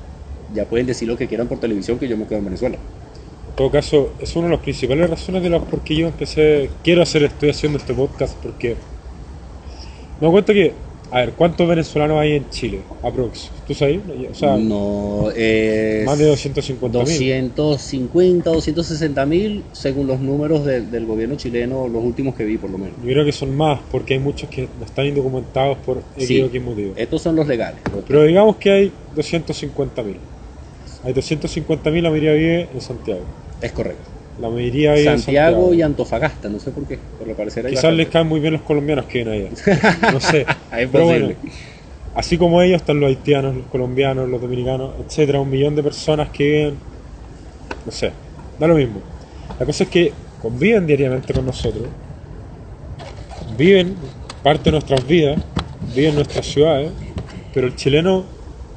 ya 0.47 0.65
pueden 0.65 0.87
decir 0.87 1.07
lo 1.07 1.17
que 1.17 1.27
quieran 1.27 1.47
por 1.47 1.59
televisión 1.59 1.99
que 1.99 2.07
yo 2.07 2.17
me 2.17 2.25
quedo 2.27 2.39
en 2.39 2.45
Venezuela. 2.45 2.77
En 3.55 3.57
todo 3.59 3.71
caso, 3.71 4.09
es 4.19 4.35
una 4.35 4.47
de 4.47 4.51
las 4.55 4.59
principales 4.63 5.09
razones 5.09 5.41
de 5.41 5.49
las 5.49 5.63
por 5.63 5.79
qué 5.79 5.95
yo 5.95 6.07
empecé, 6.07 6.69
quiero 6.83 7.01
hacer, 7.01 7.23
estoy 7.23 7.51
haciendo 7.51 7.77
este 7.77 7.93
podcast, 7.93 8.35
porque 8.43 8.75
me 10.19 10.25
doy 10.27 10.31
cuenta 10.31 10.53
que, 10.53 10.73
a 11.09 11.19
ver, 11.19 11.31
¿cuántos 11.31 11.65
venezolanos 11.65 12.19
hay 12.19 12.33
en 12.33 12.49
Chile? 12.49 12.81
Aprox. 13.01 13.51
¿Tú 13.65 13.73
sabes? 13.73 14.01
O 14.29 14.35
sea, 14.35 14.57
no, 14.57 15.27
más 16.05 16.19
de 16.19 16.25
250 16.25 16.97
mil. 16.97 17.53
250, 17.55 18.49
260 18.51 19.25
mil, 19.25 19.63
según 19.71 20.07
los 20.07 20.19
números 20.19 20.65
del- 20.65 20.91
del 20.91 21.05
gobierno 21.05 21.35
chileno, 21.37 21.87
los 21.87 22.03
últimos 22.03 22.35
que 22.35 22.43
vi 22.43 22.57
por 22.57 22.69
lo 22.69 22.77
menos. 22.77 22.95
Yo 23.05 23.09
creo 23.09 23.23
que 23.23 23.31
son 23.31 23.55
más, 23.55 23.79
porque 23.89 24.15
hay 24.15 24.19
muchos 24.19 24.49
que 24.49 24.67
no 24.77 24.83
están 24.85 25.05
indocumentados 25.05 25.77
por 25.77 26.01
Sí. 26.17 26.41
X 26.41 26.61
motivo. 26.61 26.91
Estos 26.97 27.21
son 27.21 27.37
los 27.37 27.47
legales. 27.47 27.79
Pero 28.05 28.23
digamos 28.23 28.57
que 28.57 28.69
hay 28.71 28.91
250 29.15 30.03
mil. 30.03 30.17
Hay 31.05 31.13
250 31.13 31.89
mil, 31.89 32.03
la 32.03 32.09
mayoría 32.09 32.33
vive 32.33 32.67
en 32.73 32.81
Santiago. 32.81 33.21
Es 33.65 33.71
correcto. 33.71 34.03
La 34.39 34.49
mayoría 34.49 34.93
vive 34.93 35.05
Santiago 35.05 35.55
Santiago. 35.55 35.73
y 35.73 35.81
Antofagasta, 35.81 36.49
no 36.49 36.59
sé 36.59 36.69
por 36.71 36.85
qué, 36.85 36.99
por 37.17 37.27
lo 37.27 37.35
parecer 37.35 37.65
Quizás 37.67 37.93
les 37.93 38.09
caen 38.09 38.27
muy 38.27 38.39
bien 38.39 38.53
los 38.53 38.61
colombianos 38.61 39.05
que 39.05 39.23
viven 39.23 39.49
allá. 39.49 40.11
No 40.11 40.19
sé. 40.19 40.41
Es 40.71 40.89
Pero 40.91 41.05
posible. 41.05 41.19
bueno, 41.25 41.35
así 42.15 42.37
como 42.37 42.61
ellos 42.61 42.81
están 42.81 42.99
los 42.99 43.07
haitianos, 43.07 43.55
los 43.55 43.65
colombianos, 43.67 44.29
los 44.29 44.39
dominicanos, 44.41 44.91
etcétera, 45.05 45.39
un 45.39 45.49
millón 45.49 45.75
de 45.75 45.81
personas 45.83 46.29
que 46.29 46.43
viven, 46.43 46.75
no 47.85 47.91
sé, 47.91 48.11
da 48.59 48.67
lo 48.67 48.75
mismo. 48.75 48.99
La 49.59 49.65
cosa 49.65 49.85
es 49.85 49.89
que 49.89 50.11
conviven 50.41 50.85
diariamente 50.85 51.33
con 51.33 51.45
nosotros, 51.45 51.87
viven 53.57 53.95
parte 54.43 54.65
de 54.65 54.71
nuestras 54.73 55.07
vidas, 55.07 55.41
viven 55.95 56.09
en 56.11 56.15
nuestras 56.17 56.45
ciudades, 56.45 56.91
pero 57.53 57.67
el 57.67 57.75
chileno, 57.75 58.25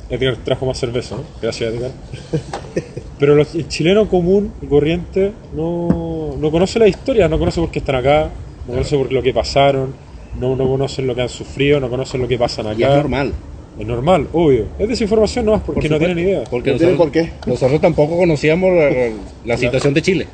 Edgar 0.08 0.36
trajo 0.36 0.64
más 0.64 0.78
cerveza, 0.78 1.16
¿no? 1.16 1.24
Gracias 1.42 1.74
Edgar. 1.74 1.90
Pero 3.18 3.34
los- 3.34 3.54
el 3.54 3.66
chileno 3.68 4.08
común 4.08 4.52
y 4.62 4.66
corriente 4.66 5.32
no, 5.54 6.36
no 6.38 6.50
conoce 6.50 6.78
la 6.78 6.86
historia, 6.88 7.28
no 7.28 7.38
conoce 7.38 7.60
por 7.60 7.70
qué 7.70 7.80
están 7.80 7.96
acá, 7.96 8.30
no 8.66 8.74
conoce 8.74 8.96
por 8.96 9.12
lo 9.12 9.22
que 9.22 9.32
pasaron, 9.34 9.94
no, 10.38 10.54
no 10.56 10.68
conocen 10.68 11.06
lo 11.06 11.14
que 11.14 11.22
han 11.22 11.28
sufrido, 11.28 11.80
no 11.80 11.88
conocen 11.90 12.20
lo 12.22 12.28
que 12.28 12.38
pasan 12.38 12.66
Y 12.78 12.82
acá. 12.84 12.92
es 12.92 12.96
normal. 13.02 13.32
Es 13.78 13.86
normal, 13.86 14.26
obvio. 14.32 14.66
Es 14.78 14.88
desinformación 14.88 15.46
nomás 15.46 15.62
porque 15.64 15.82
por 15.82 15.90
no 15.92 15.98
tienen 15.98 16.18
idea. 16.18 16.44
Porque 16.50 16.72
No 16.72 16.78
tienen 16.78 16.96
por 16.96 17.10
qué. 17.12 17.30
nosotros 17.46 17.80
tampoco 17.80 18.16
conocíamos 18.16 18.70
la, 18.74 18.90
la 19.44 19.56
situación 19.56 19.94
de 19.94 20.02
Chile. 20.02 20.26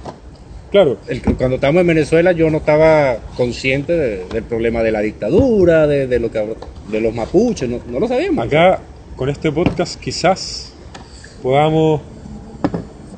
Claro, 0.70 0.96
El- 1.08 1.22
cuando 1.22 1.54
estábamos 1.56 1.82
en 1.82 1.86
Venezuela 1.86 2.32
yo 2.32 2.50
no 2.50 2.58
estaba 2.58 3.18
consciente 3.36 3.92
de- 3.92 4.24
del 4.32 4.42
problema 4.44 4.82
de 4.82 4.92
la 4.92 5.00
dictadura, 5.00 5.86
de, 5.86 6.06
de 6.06 6.18
lo 6.18 6.30
que 6.30 6.42
de 6.90 7.00
los 7.00 7.14
mapuches, 7.14 7.68
no, 7.68 7.78
no 7.88 8.00
lo 8.00 8.08
sabíamos. 8.08 8.44
acá 8.46 8.80
con 9.14 9.28
este 9.28 9.52
podcast 9.52 10.00
quizás 10.00 10.72
podamos 11.42 12.00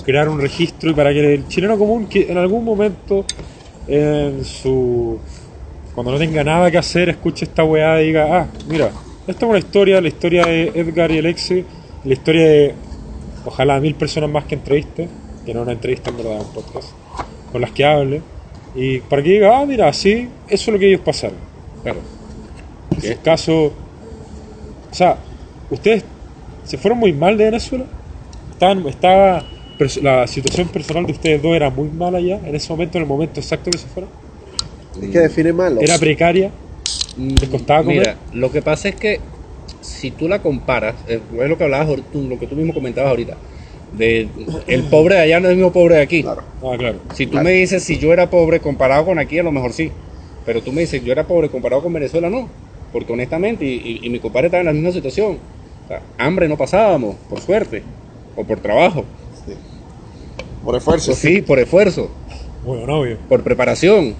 crear 0.07 0.29
un 0.29 0.41
registro 0.41 0.91
y 0.91 0.95
para 0.95 1.13
que 1.13 1.35
el 1.35 1.49
chileno 1.49 1.77
común 1.77 2.07
que 2.07 2.31
en 2.31 2.39
algún 2.39 2.65
momento 2.65 3.25
en 3.89 4.45
su 4.45 5.19
cuando 5.95 6.13
no 6.13 6.19
tenga 6.19 6.45
nada 6.45 6.71
que 6.71 6.79
hacer 6.79 7.09
escuche 7.09 7.45
esta 7.45 7.65
weá 7.65 8.01
y 8.01 8.07
diga 8.07 8.41
ah 8.41 8.47
mira 8.69 8.91
esta 9.27 9.45
es 9.45 9.51
una 9.51 9.59
historia 9.59 10.01
la 10.01 10.09
historia 10.09 10.45
de 10.47 10.73
Edgar 10.75 11.11
y 11.11 11.19
Alexi 11.19 11.65
la 12.05 12.13
historia 12.13 12.47
de 12.47 12.75
ojalá 13.45 13.81
mil 13.81 13.95
personas 13.97 14.31
más 14.31 14.45
que 14.45 14.55
entreviste 14.55 15.09
que 15.45 15.53
no 15.53 15.63
una 15.63 15.73
entrevista 15.73 16.11
en 16.11 16.17
verdad 16.19 16.41
un 16.41 16.53
podcast 16.53 16.89
con 17.51 17.61
las 17.61 17.73
que 17.73 17.85
hable 17.85 18.23
y 18.77 19.01
para 19.01 19.23
que 19.23 19.31
diga 19.31 19.59
ah 19.59 19.67
mira 19.67 19.93
sí 19.93 20.29
eso 20.49 20.71
es 20.71 20.73
lo 20.73 20.79
que 20.79 20.89
ellos 20.89 21.01
pasaron 21.01 21.47
Claro. 21.87 22.01
en 22.91 23.01
su 23.01 23.23
caso, 23.23 23.67
o 23.67 24.95
sea, 24.95 25.19
ustedes 25.71 26.05
se 26.65 26.77
fueron 26.79 26.99
muy 26.99 27.13
mal 27.13 27.37
de 27.37 27.45
Venezuela. 27.45 27.85
Estaban, 28.51 28.85
estaba 28.89 29.45
la 30.03 30.27
situación 30.27 30.69
personal 30.69 31.07
de 31.07 31.13
ustedes 31.13 31.43
dos 31.43 31.55
era 31.55 31.71
muy 31.71 31.89
mala 31.89 32.21
ya 32.21 32.37
en 32.37 32.55
ese 32.55 32.73
momento, 32.73 32.99
en 32.99 33.03
el 33.03 33.09
momento 33.09 33.41
exacto 33.41 33.71
que 33.71 33.79
se 33.79 33.87
fueron. 33.89 34.11
Es 35.01 35.11
que 35.11 35.19
define 35.19 35.53
malo. 35.53 35.81
Era 35.81 35.99
precaria. 35.99 36.51
¿Les 37.17 37.49
costaba 37.49 37.83
comer? 37.83 37.99
Mira, 37.99 38.17
lo 38.33 38.51
que 38.51 38.63
pasa 38.63 38.89
es 38.89 38.95
que 38.97 39.21
si 39.81 40.11
tú 40.11 40.29
la 40.29 40.41
comparas, 40.41 40.95
eh, 41.09 41.21
es 41.43 41.49
lo 41.49 41.57
que 41.59 41.65
hablabas, 41.65 41.89
lo 42.13 42.39
que 42.39 42.47
tú 42.47 42.55
mismo 42.57 42.73
comentabas 42.75 43.11
ahorita, 43.11 43.37
de 43.93 44.29
el 44.67 44.83
pobre 44.85 45.15
de 45.17 45.21
allá 45.23 45.41
no 45.41 45.47
es 45.49 45.53
el 45.53 45.57
mismo 45.57 45.73
pobre 45.73 45.97
de 45.97 46.03
aquí. 46.03 46.23
Claro. 46.23 46.43
Ah, 46.63 46.75
claro. 46.79 46.99
Si 47.15 47.27
tú 47.27 47.33
Claro. 47.33 47.45
me 47.45 47.53
dices 47.53 47.83
si 47.83 47.99
yo 47.99 48.13
era 48.13 48.29
pobre 48.31 48.61
comparado 48.61 49.05
con 49.05 49.19
aquí, 49.19 49.39
a 49.39 49.43
lo 49.43 49.53
mejor 49.53 49.73
sí. 49.73 49.91
Pero 50.45 50.61
tú 50.63 50.73
me 50.73 50.83
dices 50.83 51.03
yo 51.05 51.13
era 51.13 51.25
pobre 51.25 51.49
comparado 51.49 51.83
con 51.83 51.93
Venezuela, 51.93 52.31
no. 52.31 52.49
Porque 52.93 53.13
honestamente, 53.13 53.65
y, 53.65 53.75
y- 53.75 54.07
y 54.07 54.11
mi 54.11 54.19
compadre 54.21 54.47
estaba 54.47 54.61
en 54.61 54.67
la 54.67 54.73
misma 54.73 54.93
situación. 54.93 55.39
O 55.85 55.89
sea, 55.89 56.03
hambre 56.19 56.49
no 56.49 56.57
pasábamos, 56.57 57.17
por 57.29 57.41
suerte, 57.41 57.83
o 58.37 58.45
por 58.45 58.61
trabajo. 58.61 59.05
Sí. 60.67 60.73
Por 60.73 60.77
esfuerzo. 60.77 61.13
Sí, 61.15 61.43
por 61.43 61.59
esfuerzo, 61.59 62.11
Bueno, 62.65 62.87
novio. 62.87 63.19
por 63.29 63.43
preparación. 63.43 64.15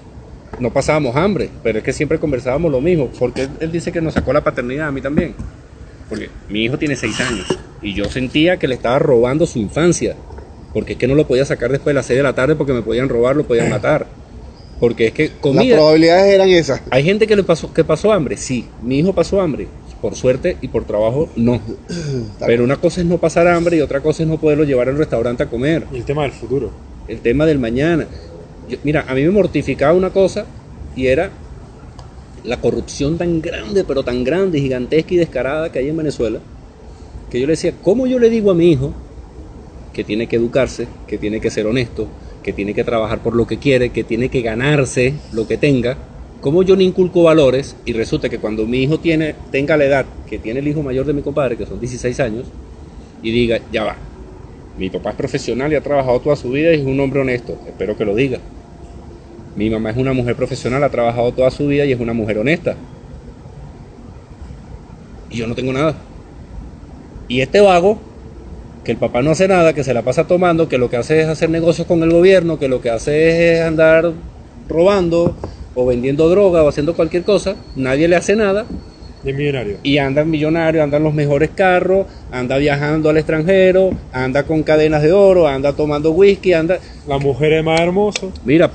No 0.59 0.71
pasábamos 0.71 1.15
hambre, 1.15 1.49
pero 1.61 1.79
es 1.79 1.83
que 1.83 1.91
siempre 1.93 2.19
conversábamos 2.19 2.71
lo 2.71 2.79
mismo. 2.81 3.09
Porque 3.19 3.43
él, 3.43 3.49
él 3.59 3.71
dice 3.71 3.91
que 3.91 4.01
nos 4.01 4.13
sacó 4.13 4.31
la 4.33 4.43
paternidad 4.43 4.87
a 4.87 4.91
mí 4.91 5.01
también. 5.01 5.35
Porque 6.09 6.29
mi 6.49 6.63
hijo 6.63 6.77
tiene 6.79 6.95
seis 6.95 7.19
años 7.19 7.45
y 7.81 7.93
yo 7.93 8.05
sentía 8.05 8.57
que 8.57 8.67
le 8.67 8.75
estaba 8.75 8.97
robando 8.97 9.45
su 9.45 9.59
infancia. 9.59 10.15
Porque 10.73 10.93
es 10.93 10.99
que 10.99 11.07
no 11.07 11.15
lo 11.15 11.27
podía 11.27 11.43
sacar 11.45 11.69
después 11.71 11.87
de 11.91 11.95
las 11.95 12.05
6 12.05 12.17
de 12.17 12.23
la 12.23 12.33
tarde 12.33 12.55
porque 12.55 12.71
me 12.73 12.81
podían 12.81 13.09
robar, 13.09 13.35
lo 13.35 13.45
podían 13.45 13.69
matar. 13.69 14.07
Porque 14.79 15.07
es 15.07 15.13
que 15.13 15.27
Las 15.29 15.37
comida. 15.41 15.75
probabilidades 15.75 16.33
eran 16.33 16.49
esas. 16.49 16.81
Hay 16.91 17.03
gente 17.03 17.25
que 17.27 17.35
le 17.35 17.43
pasó, 17.43 17.73
que 17.73 17.83
pasó 17.83 18.11
hambre, 18.13 18.37
sí. 18.37 18.65
Mi 18.83 18.99
hijo 18.99 19.11
pasó 19.13 19.41
hambre. 19.41 19.67
Por 20.01 20.15
suerte 20.15 20.57
y 20.61 20.67
por 20.67 20.85
trabajo, 20.85 21.29
no. 21.35 21.59
Pero 22.45 22.63
una 22.63 22.77
cosa 22.77 23.01
es 23.01 23.07
no 23.07 23.17
pasar 23.17 23.47
hambre 23.47 23.77
y 23.77 23.81
otra 23.81 24.01
cosa 24.01 24.23
es 24.23 24.29
no 24.29 24.37
poderlo 24.37 24.63
llevar 24.63 24.89
al 24.89 24.97
restaurante 24.97 25.43
a 25.43 25.49
comer. 25.49 25.85
Y 25.91 25.97
el 25.97 26.05
tema 26.05 26.23
del 26.23 26.31
futuro. 26.31 26.71
El 27.07 27.19
tema 27.21 27.45
del 27.45 27.57
mañana. 27.59 28.07
Yo- 28.69 28.77
mira, 28.83 29.05
a 29.07 29.15
mí 29.15 29.23
me 29.23 29.31
mortificaba 29.31 29.93
una 29.93 30.11
cosa 30.11 30.45
y 30.95 31.07
era 31.07 31.31
la 32.43 32.57
corrupción 32.57 33.17
tan 33.17 33.41
grande, 33.41 33.83
pero 33.83 34.03
tan 34.03 34.23
grande, 34.23 34.59
gigantesca 34.59 35.13
y 35.13 35.17
descarada 35.17 35.71
que 35.71 35.79
hay 35.79 35.89
en 35.89 35.97
Venezuela. 35.97 36.39
Que 37.29 37.39
yo 37.39 37.47
le 37.47 37.53
decía, 37.53 37.73
¿cómo 37.81 38.07
yo 38.07 38.19
le 38.19 38.29
digo 38.29 38.51
a 38.51 38.55
mi 38.55 38.71
hijo 38.71 38.93
que 39.93 40.03
tiene 40.03 40.27
que 40.27 40.35
educarse, 40.35 40.87
que 41.07 41.17
tiene 41.17 41.41
que 41.41 41.49
ser 41.49 41.65
honesto, 41.65 42.07
que 42.43 42.53
tiene 42.53 42.73
que 42.73 42.83
trabajar 42.83 43.19
por 43.19 43.35
lo 43.35 43.47
que 43.47 43.57
quiere, 43.57 43.89
que 43.89 44.03
tiene 44.03 44.29
que 44.29 44.41
ganarse 44.41 45.15
lo 45.33 45.47
que 45.47 45.57
tenga? 45.57 45.97
¿Cómo 46.41 46.63
yo 46.63 46.75
le 46.75 46.83
inculco 46.83 47.23
valores? 47.23 47.75
Y 47.85 47.93
resulta 47.93 48.29
que 48.29 48.37
cuando 48.37 48.65
mi 48.65 48.83
hijo 48.83 48.99
tiene, 48.99 49.35
tenga 49.51 49.75
la 49.75 49.85
edad 49.85 50.05
que 50.29 50.37
tiene 50.37 50.59
el 50.59 50.67
hijo 50.67 50.83
mayor 50.83 51.05
de 51.05 51.13
mi 51.13 51.21
compadre, 51.21 51.57
que 51.57 51.65
son 51.65 51.79
16 51.79 52.19
años, 52.19 52.45
y 53.23 53.31
diga, 53.31 53.59
ya 53.71 53.83
va, 53.83 53.95
mi 54.77 54.91
papá 54.91 55.09
es 55.09 55.15
profesional 55.15 55.71
y 55.71 55.75
ha 55.75 55.81
trabajado 55.81 56.19
toda 56.19 56.35
su 56.35 56.51
vida 56.51 56.71
y 56.73 56.81
es 56.81 56.85
un 56.85 56.99
hombre 56.99 57.21
honesto. 57.21 57.57
Espero 57.65 57.97
que 57.97 58.05
lo 58.05 58.13
diga. 58.13 58.37
Mi 59.55 59.71
mamá 59.71 59.89
es 59.89 59.97
una 59.97 60.13
mujer 60.13 60.35
profesional, 60.35 60.83
ha 60.83 60.89
trabajado 60.89 61.31
toda 61.31 61.49
su 61.49 61.65
vida 61.65 61.85
y 61.85 61.91
es 61.91 61.99
una 61.99 62.13
mujer 62.13 62.37
honesta. 62.37 62.75
Y 65.31 65.37
yo 65.37 65.47
no 65.47 65.55
tengo 65.55 65.73
nada. 65.73 65.95
Y 67.27 67.41
este 67.41 67.59
vago, 67.59 67.97
que 68.83 68.91
el 68.91 68.97
papá 68.97 69.23
no 69.23 69.31
hace 69.31 69.47
nada, 69.47 69.73
que 69.73 69.83
se 69.83 69.95
la 69.95 70.03
pasa 70.03 70.27
tomando, 70.27 70.69
que 70.69 70.77
lo 70.77 70.91
que 70.91 70.97
hace 70.97 71.21
es 71.21 71.27
hacer 71.27 71.49
negocios 71.49 71.87
con 71.87 72.03
el 72.03 72.11
gobierno, 72.11 72.59
que 72.59 72.67
lo 72.67 72.79
que 72.79 72.91
hace 72.91 73.55
es 73.55 73.61
andar 73.61 74.13
robando 74.69 75.35
o 75.79 75.85
vendiendo 75.85 76.27
droga 76.27 76.63
o 76.63 76.67
haciendo 76.67 76.95
cualquier 76.95 77.21
cosa, 77.23 77.55
nadie 77.75 78.07
le 78.07 78.15
hace 78.15 78.35
nada 78.35 78.65
De 79.23 79.31
millonario. 79.31 79.77
y 79.83 79.99
anda 79.99 80.25
millonario, 80.25 80.81
anda 80.81 80.97
en 80.97 81.03
los 81.03 81.13
mejores 81.13 81.51
carros, 81.53 82.07
anda 82.31 82.57
viajando 82.57 83.11
al 83.11 83.17
extranjero, 83.17 83.91
anda 84.11 84.41
con 84.41 84.63
cadenas 84.63 85.03
de 85.03 85.11
oro, 85.11 85.47
anda 85.47 85.73
tomando 85.73 86.11
whisky, 86.11 86.53
anda... 86.53 86.79
La 87.07 87.19
mujer 87.19 87.53
es 87.53 87.63
más 87.63 87.79
hermosa. 87.79 88.25
Mira, 88.43 88.71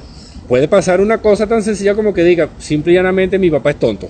puede 0.47 0.69
pasar 0.69 1.01
una 1.01 1.19
cosa 1.19 1.49
tan 1.49 1.65
sencilla 1.65 1.97
como 1.97 2.15
que 2.15 2.23
diga, 2.23 2.51
simple 2.59 2.93
y 2.93 2.95
llanamente 2.95 3.37
mi 3.37 3.51
papá 3.51 3.71
es 3.71 3.81
tonto. 3.81 4.09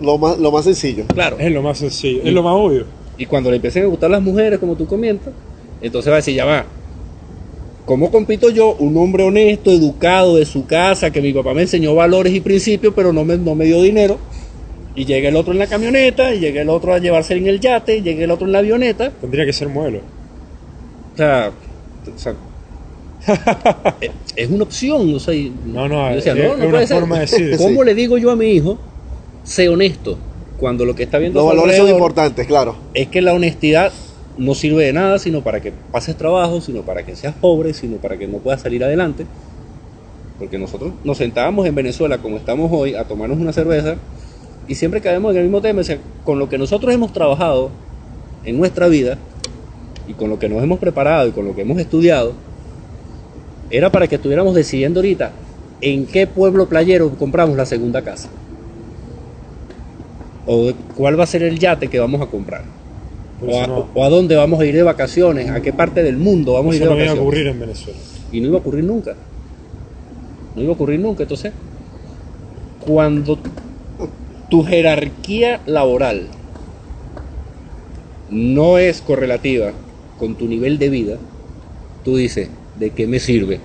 Lo 0.00 0.16
más, 0.16 0.38
lo 0.38 0.50
más 0.50 0.64
sencillo. 0.64 1.04
Claro. 1.08 1.36
Es 1.38 1.52
lo 1.52 1.60
más 1.60 1.76
sencillo. 1.76 2.22
Es 2.24 2.32
lo 2.32 2.42
más 2.42 2.54
obvio. 2.54 2.86
Y 3.18 3.26
cuando 3.26 3.50
le 3.50 3.56
empiecen 3.56 3.82
a 3.84 3.86
gustar 3.86 4.10
las 4.10 4.22
mujeres, 4.22 4.58
como 4.58 4.76
tú 4.76 4.86
comentas, 4.86 5.34
entonces 5.82 6.10
va 6.10 6.14
a 6.16 6.20
decir, 6.20 6.34
ya 6.34 6.46
va. 6.46 6.64
¿Cómo 7.84 8.10
compito 8.10 8.48
yo, 8.50 8.74
un 8.78 8.96
hombre 8.96 9.24
honesto, 9.24 9.70
educado, 9.70 10.36
de 10.36 10.46
su 10.46 10.66
casa, 10.66 11.10
que 11.10 11.20
mi 11.20 11.32
papá 11.34 11.52
me 11.52 11.62
enseñó 11.62 11.94
valores 11.94 12.32
y 12.32 12.40
principios, 12.40 12.94
pero 12.96 13.12
no 13.12 13.24
me, 13.24 13.36
no 13.36 13.54
me 13.54 13.66
dio 13.66 13.82
dinero? 13.82 14.18
Y 14.96 15.04
llega 15.04 15.28
el 15.28 15.36
otro 15.36 15.52
en 15.52 15.58
la 15.58 15.66
camioneta, 15.66 16.34
y 16.34 16.38
llega 16.40 16.62
el 16.62 16.70
otro 16.70 16.94
a 16.94 16.98
llevarse 16.98 17.34
en 17.34 17.46
el 17.46 17.60
yate, 17.60 17.96
y 17.98 18.02
llega 18.02 18.24
el 18.24 18.30
otro 18.30 18.46
en 18.46 18.52
la 18.52 18.60
avioneta. 18.60 19.10
Tendría 19.20 19.44
que 19.44 19.52
ser 19.52 19.68
modelo. 19.68 19.98
O 21.12 21.16
sea, 21.16 21.50
o 22.14 22.18
sea, 22.18 22.34
es- 24.00 24.10
es 24.36 24.50
una 24.50 24.64
opción. 24.64 25.14
O 25.14 25.18
sea, 25.20 25.34
No, 25.66 25.86
no, 25.88 26.08
yo 26.10 26.16
decía, 26.16 26.32
es- 26.32 26.38
no, 26.38 26.44
es 26.44 26.58
no 26.58 26.64
una 26.64 26.70
puede 26.70 26.86
ser. 26.86 26.98
forma 27.00 27.14
de 27.16 27.20
decir. 27.22 27.54
¿Cómo 27.58 27.80
Sí. 27.82 27.86
le 27.86 27.94
digo 27.94 28.16
yo 28.18 28.30
a 28.30 28.36
mi 28.36 28.46
hijo, 28.46 28.78
sé 29.44 29.68
honesto? 29.68 30.16
Cuando 30.58 30.84
lo 30.86 30.94
que 30.94 31.02
está 31.02 31.18
viendo 31.18 31.40
Los 31.40 31.48
valores 31.48 31.76
son 31.76 31.88
importantes, 31.90 32.46
claro. 32.46 32.76
es 32.94 33.08
que 33.08 33.20
la 33.20 33.34
honestidad 33.34 33.92
no 34.36 34.54
sirve 34.54 34.84
de 34.84 34.92
nada 34.92 35.18
sino 35.18 35.42
para 35.42 35.60
que 35.60 35.72
pases 35.92 36.16
trabajo, 36.16 36.60
sino 36.60 36.82
para 36.82 37.04
que 37.04 37.16
seas 37.16 37.34
pobre, 37.34 37.74
sino 37.74 37.96
para 37.96 38.16
que 38.16 38.26
no 38.26 38.38
puedas 38.38 38.62
salir 38.62 38.82
adelante. 38.84 39.26
Porque 40.38 40.58
nosotros 40.58 40.92
nos 41.04 41.18
sentábamos 41.18 41.66
en 41.66 41.74
Venezuela, 41.74 42.18
como 42.18 42.36
estamos 42.36 42.70
hoy, 42.72 42.94
a 42.94 43.04
tomarnos 43.04 43.38
una 43.38 43.52
cerveza 43.52 43.96
y 44.66 44.74
siempre 44.74 45.00
caemos 45.00 45.32
en 45.32 45.38
el 45.38 45.44
mismo 45.44 45.60
tema. 45.60 45.80
O 45.80 45.84
sea, 45.84 45.98
con 46.24 46.38
lo 46.38 46.48
que 46.48 46.58
nosotros 46.58 46.92
hemos 46.92 47.12
trabajado 47.12 47.70
en 48.44 48.58
nuestra 48.58 48.88
vida 48.88 49.18
y 50.08 50.14
con 50.14 50.30
lo 50.30 50.38
que 50.38 50.48
nos 50.48 50.62
hemos 50.62 50.78
preparado 50.78 51.28
y 51.28 51.32
con 51.32 51.44
lo 51.44 51.54
que 51.54 51.62
hemos 51.62 51.78
estudiado, 51.78 52.32
era 53.70 53.90
para 53.90 54.06
que 54.06 54.16
estuviéramos 54.16 54.54
decidiendo 54.54 55.00
ahorita 55.00 55.32
en 55.80 56.06
qué 56.06 56.26
pueblo 56.26 56.68
playero 56.68 57.10
compramos 57.10 57.56
la 57.56 57.66
segunda 57.66 58.02
casa. 58.02 58.28
O 60.46 60.72
cuál 60.96 61.18
va 61.18 61.24
a 61.24 61.26
ser 61.26 61.42
el 61.42 61.58
yate 61.58 61.88
que 61.88 61.98
vamos 61.98 62.20
a 62.20 62.26
comprar. 62.26 62.62
Por 63.44 63.50
O 63.54 63.56
eso 63.56 63.64
a, 63.64 63.66
no- 63.66 63.90
o 63.94 64.04
a 64.04 64.08
dónde 64.08 64.36
vamos 64.36 64.60
a 64.60 64.66
ir 64.66 64.74
de 64.74 64.82
vacaciones, 64.82 65.50
a 65.50 65.60
qué 65.60 65.72
parte 65.72 66.02
del 66.02 66.16
mundo 66.16 66.54
vamos 66.54 66.72
a 66.72 66.76
ir 66.76 66.82
Eso 66.82 66.90
de 66.90 66.96
no 66.96 67.02
iba 67.02 67.10
a 67.10 67.14
vacaciones. 67.14 67.22
ocurrir 67.28 67.46
en 67.48 67.60
Venezuela. 67.60 68.00
Y 68.32 68.40
no 68.40 68.46
iba 68.48 68.56
a 68.56 68.60
ocurrir 68.60 68.84
nunca. 68.84 69.16
No 70.54 70.62
iba 70.62 70.70
a 70.70 70.74
ocurrir 70.74 71.00
nunca. 71.00 71.22
Entonces, 71.24 71.52
cuando 72.78 73.38
tu 74.50 74.62
jerarquía 74.62 75.60
laboral 75.66 76.30
no 78.28 78.78
es 78.78 79.00
correlativa 79.00 79.74
con 80.16 80.36
tu 80.36 80.46
nivel 80.48 80.78
de 80.78 80.88
vida, 80.88 81.18
tú 82.02 82.16
dices, 82.16 82.50
¿de 82.74 82.90
qué 82.92 83.06
me 83.06 83.18
sirve? 83.20 83.60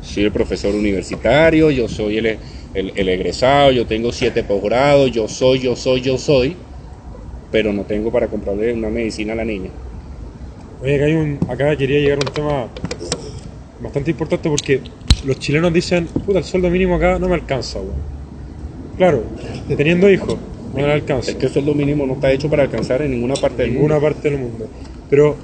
Soy 0.00 0.24
el 0.24 0.32
profesor 0.32 0.74
universitario, 0.74 1.70
yo 1.70 1.88
soy 1.88 2.18
el, 2.18 2.26
el- 2.74 2.92
el 2.96 3.08
egresado, 3.08 3.72
yo 3.72 3.86
tengo 3.86 4.12
siete 4.12 4.42
posgrados, 4.42 5.10
yo 5.10 5.28
soy, 5.28 5.60
yo 5.60 5.76
soy, 5.76 6.00
yo 6.02 6.18
soy, 6.18 6.56
pero 7.50 7.72
no 7.72 7.84
tengo 7.84 8.10
para 8.10 8.28
comprarle 8.28 8.72
una 8.72 8.88
medicina 8.88 9.32
a 9.32 9.36
la 9.36 9.44
niña. 9.44 9.70
Oye, 10.82 10.94
acá, 10.96 11.04
hay 11.06 11.14
un, 11.14 11.38
acá 11.48 11.76
quería 11.76 11.98
llegar 11.98 12.18
a 12.18 12.28
un 12.28 12.32
tema 12.32 12.66
bastante 13.80 14.10
importante 14.10 14.48
porque 14.48 14.80
los 15.24 15.38
chilenos 15.38 15.72
dicen, 15.72 16.06
puta, 16.06 16.38
el 16.38 16.44
sueldo 16.44 16.70
mínimo 16.70 16.94
acá 16.96 17.18
no 17.18 17.28
me 17.28 17.34
alcanza, 17.34 17.78
weón. 17.80 18.18
Claro, 18.96 19.22
teniendo 19.76 20.10
hijos, 20.10 20.36
no 20.74 20.86
le 20.86 20.92
alcanza. 20.92 21.30
Es 21.30 21.36
que 21.36 21.46
el 21.46 21.52
sueldo 21.52 21.74
mínimo 21.74 22.06
no 22.06 22.14
está 22.14 22.32
hecho 22.32 22.50
para 22.50 22.64
alcanzar 22.64 23.02
en 23.02 23.12
ninguna 23.12 23.34
parte 23.34 23.62
en 23.62 23.68
del 23.70 23.74
ninguna 23.74 23.94
mundo. 23.94 24.08
parte 24.08 24.30
del 24.30 24.38
mundo. 24.38 24.68
Pero, 25.08 25.36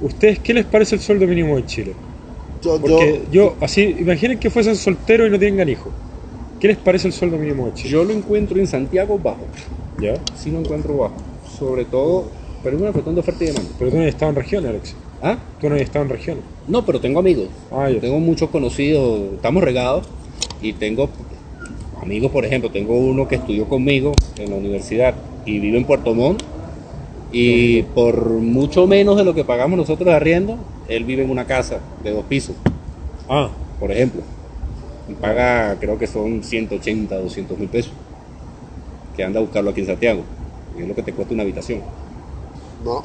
¿ustedes 0.00 0.38
qué 0.40 0.52
les 0.54 0.64
parece 0.66 0.96
el 0.96 1.00
sueldo 1.00 1.26
mínimo 1.26 1.56
de 1.56 1.66
Chile? 1.66 1.92
Yo, 2.62 2.80
Porque 2.80 3.22
yo, 3.30 3.32
yo, 3.32 3.56
así, 3.60 3.82
imaginen 3.98 4.38
que 4.38 4.50
fuesen 4.50 4.76
solteros 4.76 5.28
y 5.28 5.30
no 5.30 5.38
tengan 5.38 5.68
hijos. 5.68 5.92
¿Qué 6.60 6.68
les 6.68 6.76
parece 6.76 7.08
el 7.08 7.12
sueldo 7.12 7.36
mínimo 7.36 7.66
de 7.66 7.74
Chile? 7.74 7.90
Yo 7.90 8.04
lo 8.04 8.12
encuentro 8.12 8.58
en 8.58 8.66
Santiago 8.66 9.18
bajo. 9.18 9.46
¿Ya? 10.02 10.14
Sí 10.34 10.50
lo 10.50 10.58
encuentro 10.58 10.96
bajo. 10.96 11.14
Sobre 11.58 11.84
todo, 11.84 12.24
pero 12.62 12.76
es 12.76 12.82
una 12.82 12.92
cuestión 12.92 13.14
de 13.14 13.20
oferta 13.20 13.44
y 13.44 13.46
demanda. 13.48 13.70
Pero 13.78 13.90
tú 13.90 13.96
no 13.96 14.02
has 14.02 14.08
estado 14.08 14.30
en 14.30 14.36
regiones, 14.36 14.70
Alex. 14.70 14.94
¿Ah? 15.22 15.38
Tú 15.60 15.68
no 15.68 15.76
has 15.76 15.80
estado 15.82 16.04
en 16.04 16.10
regiones. 16.10 16.44
No, 16.66 16.84
pero 16.84 17.00
tengo 17.00 17.20
amigos. 17.20 17.46
Ah. 17.70 17.88
Tengo 18.00 18.18
muchos 18.18 18.50
conocidos, 18.50 19.34
estamos 19.34 19.62
regados 19.62 20.08
y 20.60 20.72
tengo 20.72 21.08
amigos, 22.02 22.32
por 22.32 22.44
ejemplo, 22.44 22.70
tengo 22.70 22.98
uno 22.98 23.28
que 23.28 23.36
estudió 23.36 23.68
conmigo 23.68 24.12
en 24.36 24.50
la 24.50 24.56
universidad 24.56 25.14
y 25.46 25.60
vive 25.60 25.78
en 25.78 25.84
Puerto 25.84 26.14
Montt 26.14 26.42
y 27.30 27.82
por 27.82 28.28
mucho 28.28 28.86
menos 28.86 29.16
de 29.16 29.24
lo 29.24 29.34
que 29.34 29.44
pagamos 29.44 29.78
nosotros 29.78 30.06
de 30.06 30.14
arriendo, 30.14 30.58
él 30.88 31.04
vive 31.04 31.22
en 31.22 31.30
una 31.30 31.46
casa 31.46 31.78
de 32.02 32.10
dos 32.10 32.24
pisos, 32.24 32.56
Ah, 33.28 33.48
por 33.80 33.90
ejemplo. 33.90 34.20
Y 35.08 35.14
paga, 35.14 35.76
creo 35.80 35.96
que 35.98 36.06
son 36.06 36.42
180, 36.42 37.16
200 37.16 37.58
mil 37.58 37.68
pesos. 37.68 37.92
Que 39.16 39.22
anda 39.24 39.38
a 39.38 39.42
buscarlo 39.42 39.70
aquí 39.70 39.80
en 39.80 39.86
Santiago. 39.86 40.24
Y 40.76 40.82
es 40.82 40.88
lo 40.88 40.94
que 40.94 41.02
te 41.02 41.12
cuesta 41.12 41.34
una 41.34 41.42
habitación. 41.42 41.82
no, 42.84 43.04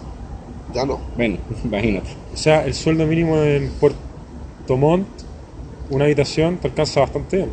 ya 0.74 0.86
no. 0.86 1.00
Bueno, 1.16 1.38
imagínate. 1.64 2.10
o 2.34 2.38
sea, 2.38 2.66
el 2.66 2.74
sueldo 2.74 3.06
mínimo 3.06 3.38
en 3.42 3.70
Puerto 3.80 3.98
Montt, 4.78 5.08
una 5.90 6.06
habitación, 6.06 6.58
te 6.58 6.68
alcanza 6.68 7.00
bastante 7.02 7.38
bien. 7.38 7.52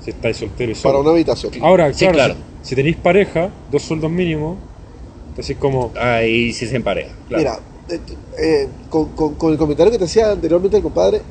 Si 0.00 0.10
estáis 0.10 0.36
soltero 0.36 0.70
y 0.70 0.74
Para 0.74 0.80
solo. 0.82 1.00
una 1.00 1.10
habitación. 1.10 1.52
Ahora, 1.62 1.92
Sí, 1.92 2.00
claro, 2.00 2.14
claro. 2.14 2.34
Si, 2.62 2.68
si 2.70 2.76
tenéis 2.76 2.96
pareja, 2.96 3.50
dos 3.70 3.82
sueldos 3.82 4.10
mínimos, 4.10 4.58
decís 5.36 5.56
como, 5.56 5.92
Ahí 5.96 6.52
sí 6.52 6.66
se 6.66 6.76
empareja. 6.76 7.10
claro. 7.28 7.42
Mira, 7.42 7.60
eh, 7.88 8.00
eh, 8.42 8.68
con, 8.88 9.10
con- 9.14 9.34
con 9.34 9.52
el 9.52 9.58
comentario 9.58 9.90
que 9.92 9.98
te 9.98 10.04
hacía 10.04 10.30
anteriormente 10.30 10.76
el 10.76 10.82
compadre, 10.82 11.22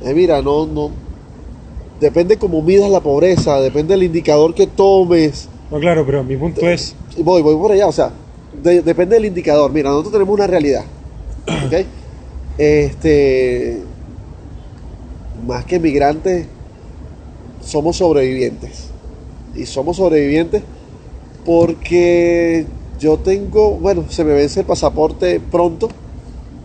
eh, 0.00 0.14
mira, 0.14 0.40
no, 0.42 0.66
no. 0.66 0.90
Depende 2.02 2.36
cómo 2.36 2.62
midas 2.62 2.90
la 2.90 2.98
pobreza, 3.00 3.60
depende 3.60 3.94
del 3.94 4.02
indicador 4.02 4.54
que 4.56 4.66
tomes. 4.66 5.48
no, 5.70 5.78
claro, 5.78 6.04
pero 6.04 6.24
mi 6.24 6.36
punto 6.36 6.60
es, 6.68 6.96
Y 7.16 7.22
Voy, 7.22 7.42
voy 7.42 7.54
por 7.54 7.70
allá, 7.70 7.86
o 7.86 7.92
sea, 7.92 8.10
de- 8.60 8.82
depende 8.82 9.14
del 9.14 9.26
indicador. 9.26 9.70
Mira, 9.70 9.88
nosotros 9.90 10.12
tenemos 10.14 10.34
una 10.34 10.48
realidad. 10.48 10.84
¿Ok? 11.46 11.86
Este. 12.58 13.82
Más 15.46 15.64
que 15.64 15.78
migrantes, 15.78 16.46
somos 17.64 17.96
sobrevivientes. 17.98 18.88
Y 19.54 19.64
somos 19.66 19.96
sobrevivientes 19.96 20.62
porque 21.44 22.66
yo 22.98 23.16
tengo, 23.18 23.72
bueno, 23.76 24.06
se 24.08 24.24
me 24.24 24.32
vence 24.32 24.60
el 24.60 24.66
pasaporte 24.66 25.38
pronto. 25.38 25.88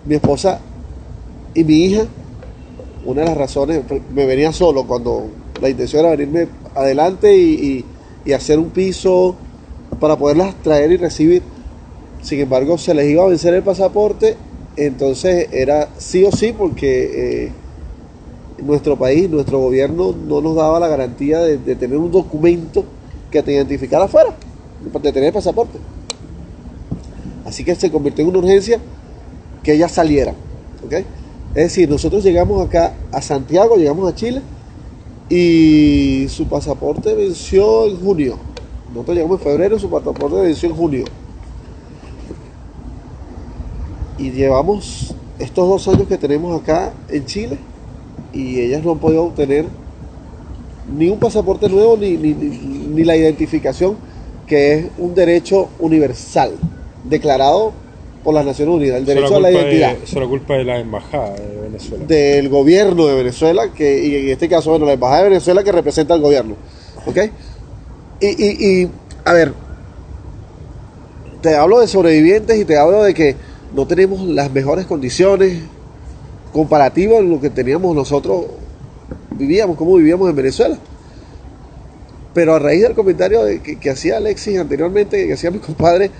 Mi 0.03 0.15
esposa 0.15 0.61
y 1.53 1.63
mi 1.63 1.85
hija, 1.85 2.05
una 3.07 3.21
de 3.21 3.27
las 3.27 3.37
razones, 3.37 3.81
me 4.13 4.25
venía 4.25 4.51
solo 4.51 4.85
cuando 4.85 5.29
la 5.61 5.69
intención 5.69 6.01
era 6.05 6.15
venirme 6.15 6.49
adelante 6.75 7.35
y, 7.35 7.85
y- 8.25 8.33
hacer 8.33 8.59
un 8.59 8.69
piso 8.71 9.37
para 10.01 10.17
poderlas 10.17 10.53
traer 10.61 10.91
y 10.91 10.97
recibir. 10.97 11.41
Sin 12.21 12.41
embargo, 12.41 12.77
se 12.77 12.93
les 12.93 13.09
iba 13.09 13.23
a 13.23 13.27
vencer 13.27 13.53
el 13.53 13.63
pasaporte, 13.63 14.35
entonces 14.75 15.47
era 15.53 15.87
sí 15.97 16.25
o 16.25 16.31
sí 16.33 16.53
porque 16.55 17.45
eh, 17.45 17.51
nuestro 18.57 18.97
país, 18.97 19.29
nuestro 19.29 19.59
gobierno 19.59 20.13
no 20.27 20.41
nos 20.41 20.57
daba 20.57 20.77
la 20.81 20.89
garantía 20.89 21.39
de, 21.39 21.57
de 21.57 21.75
tener 21.77 21.97
un 21.97 22.11
documento 22.11 22.83
que 23.31 23.41
te 23.41 23.53
identificara 23.53 24.03
afuera, 24.05 24.35
de 25.01 25.11
tener 25.13 25.27
el 25.27 25.33
pasaporte. 25.33 25.79
Así 27.45 27.63
que 27.63 27.75
se 27.75 27.89
convirtió 27.89 28.23
en 28.23 28.29
una 28.31 28.39
urgencia 28.39 28.81
que 29.63 29.71
ellas 29.71 29.93
salieran. 29.93 30.35
¿ok? 30.85 30.95
Es 31.53 31.63
decir, 31.63 31.89
nosotros 31.89 32.23
llegamos 32.23 32.65
acá 32.65 32.93
a 33.11 33.21
Santiago, 33.21 33.75
llegamos 33.77 34.11
a 34.11 34.15
Chile 34.15 34.41
y 35.29 36.27
su 36.29 36.47
pasaporte 36.47 37.13
venció 37.15 37.85
en 37.87 37.97
junio. 37.97 38.37
Nosotros 38.93 39.15
llegamos 39.17 39.39
en 39.41 39.43
febrero, 39.51 39.79
su 39.79 39.89
pasaporte 39.89 40.35
venció 40.41 40.69
en 40.69 40.75
junio. 40.75 41.05
Y 44.17 44.31
llevamos 44.31 45.15
estos 45.39 45.67
dos 45.67 45.87
años 45.87 46.07
que 46.07 46.17
tenemos 46.17 46.59
acá 46.59 46.93
en 47.09 47.25
Chile 47.25 47.57
y 48.33 48.59
ellas 48.59 48.83
no 48.83 48.91
han 48.91 48.99
podido 48.99 49.23
obtener 49.23 49.65
ni 50.87 51.09
un 51.09 51.19
pasaporte 51.19 51.69
nuevo 51.69 51.97
ni, 51.97 52.11
ni- 52.17 52.33
ni- 52.33 52.87
ni 52.87 53.03
la 53.03 53.15
identificación 53.15 53.97
que 54.47 54.73
es 54.73 54.85
un 54.97 55.13
derecho 55.13 55.69
universal 55.79 56.51
declarado 57.03 57.73
por 58.27 58.33
las 58.35 58.45
Naciones 58.45 58.75
Unidas, 58.75 58.97
el 58.97 59.05
derecho 59.05 59.37
a 59.37 59.39
la 59.39 59.51
identidad 59.51 59.95
de, 59.95 60.03
eso 60.03 60.15
es 60.17 60.21
la 60.21 60.27
culpa 60.27 60.55
de 60.55 60.65
la 60.65 60.79
embajada 60.79 61.33
de 61.35 61.61
Venezuela. 61.61 62.05
del 62.07 62.49
gobierno 62.49 63.07
de 63.07 63.15
Venezuela, 63.15 63.71
que, 63.73 64.05
y 64.05 64.15
en 64.17 64.29
este 64.31 64.49
caso, 64.49 64.69
bueno, 64.71 64.85
la 64.85 64.91
embajada 64.93 65.23
de 65.23 65.29
Venezuela 65.29 65.63
que 65.63 65.71
representa 65.71 66.13
al 66.13 66.19
gobierno. 66.19 66.55
¿Ok? 67.05 67.17
Y, 68.19 68.27
y- 68.27 68.81
y, 68.83 68.89
a 69.23 69.31
ver, 69.31 69.53
te 71.41 71.55
hablo 71.55 71.79
de 71.79 71.87
sobrevivientes 71.87 72.57
y 72.59 72.65
te 72.65 72.75
hablo 72.77 73.01
de 73.03 73.13
que 73.13 73.37
no 73.73 73.87
tenemos 73.87 74.21
las 74.27 74.51
mejores 74.51 74.85
condiciones 74.87 75.59
comparativas 76.51 77.19
en 77.19 77.29
lo 77.29 77.39
que 77.39 77.49
teníamos 77.49 77.95
nosotros, 77.95 78.43
vivíamos, 79.37 79.77
como 79.77 79.95
vivíamos 79.95 80.29
en 80.29 80.35
Venezuela. 80.35 80.77
Pero 82.33 82.55
a 82.55 82.59
raíz 82.59 82.81
del 82.83 82.93
comentario 82.93 83.45
de 83.45 83.61
que, 83.61 83.79
que 83.79 83.89
hacía 83.89 84.17
Alexis 84.17 84.59
anteriormente, 84.59 85.25
que 85.27 85.31
hacía 85.31 85.49
mi 85.49 85.59
compadre, 85.59 86.11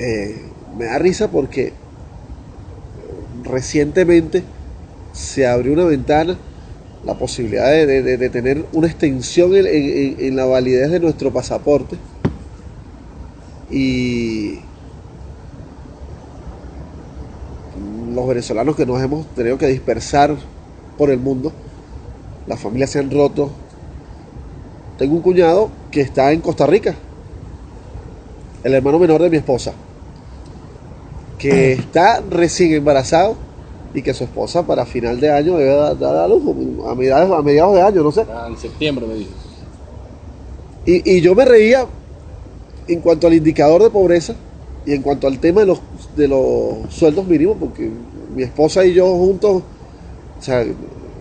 eh, 0.00 0.46
me 0.76 0.86
da 0.86 0.98
risa 0.98 1.28
porque 1.28 1.72
recientemente 3.44 4.42
se 5.12 5.46
abrió 5.46 5.72
una 5.72 5.84
ventana, 5.84 6.36
la 7.04 7.14
posibilidad 7.14 7.70
de, 7.70 8.30
tener 8.30 8.64
una 8.72 8.86
extensión 8.86 9.56
en, 9.56 9.66
en- 9.66 10.16
en 10.20 10.36
la 10.36 10.44
validez 10.44 10.90
de 10.90 11.00
nuestro 11.00 11.30
pasaporte. 11.32 11.96
Y 13.70 14.58
los 18.14 18.26
venezolanos 18.28 18.76
que 18.76 18.86
nos 18.86 19.00
hemos 19.02 19.26
tenido 19.34 19.56
que 19.58 19.66
dispersar 19.66 20.36
por 20.98 21.10
el 21.10 21.18
mundo, 21.18 21.52
las 22.46 22.60
familias 22.60 22.90
se 22.90 22.98
han 22.98 23.10
roto. 23.10 23.50
Tengo 24.98 25.14
un 25.14 25.22
cuñado 25.22 25.70
que 25.90 26.00
está 26.02 26.32
en 26.32 26.40
Costa 26.40 26.66
Rica, 26.66 26.94
el 28.62 28.74
hermano 28.74 28.98
menor 28.98 29.22
de 29.22 29.30
mi 29.30 29.38
esposa 29.38 29.72
que 31.40 31.72
está 31.72 32.22
recién 32.28 32.74
embarazado 32.74 33.36
y 33.94 34.02
que 34.02 34.14
su 34.14 34.24
esposa 34.24 34.66
para 34.66 34.86
final 34.86 35.18
de 35.18 35.30
año 35.30 35.56
debe 35.56 35.74
dar, 35.74 35.98
dar 35.98 36.16
a 36.16 36.28
luz, 36.28 36.42
a 36.86 36.94
mediados, 36.94 37.38
a 37.38 37.42
mediados 37.42 37.74
de 37.74 37.82
año, 37.82 38.02
no 38.02 38.12
sé. 38.12 38.24
Ah, 38.30 38.46
En 38.48 38.56
septiembre 38.56 39.06
me 39.06 39.14
dijo. 39.14 39.30
Y, 40.86 41.16
y 41.16 41.20
yo 41.20 41.34
me 41.34 41.44
reía 41.44 41.86
en 42.86 43.00
cuanto 43.00 43.26
al 43.26 43.34
indicador 43.34 43.82
de 43.82 43.90
pobreza 43.90 44.34
y 44.86 44.92
en 44.92 45.02
cuanto 45.02 45.26
al 45.26 45.38
tema 45.38 45.60
de 45.60 45.66
los, 45.66 45.80
de 46.16 46.28
los 46.28 46.92
sueldos 46.94 47.26
mínimos, 47.26 47.56
porque 47.58 47.90
mi 48.34 48.42
esposa 48.42 48.84
y 48.84 48.94
yo 48.94 49.06
juntos 49.16 49.62
O 50.38 50.42
sea, 50.42 50.64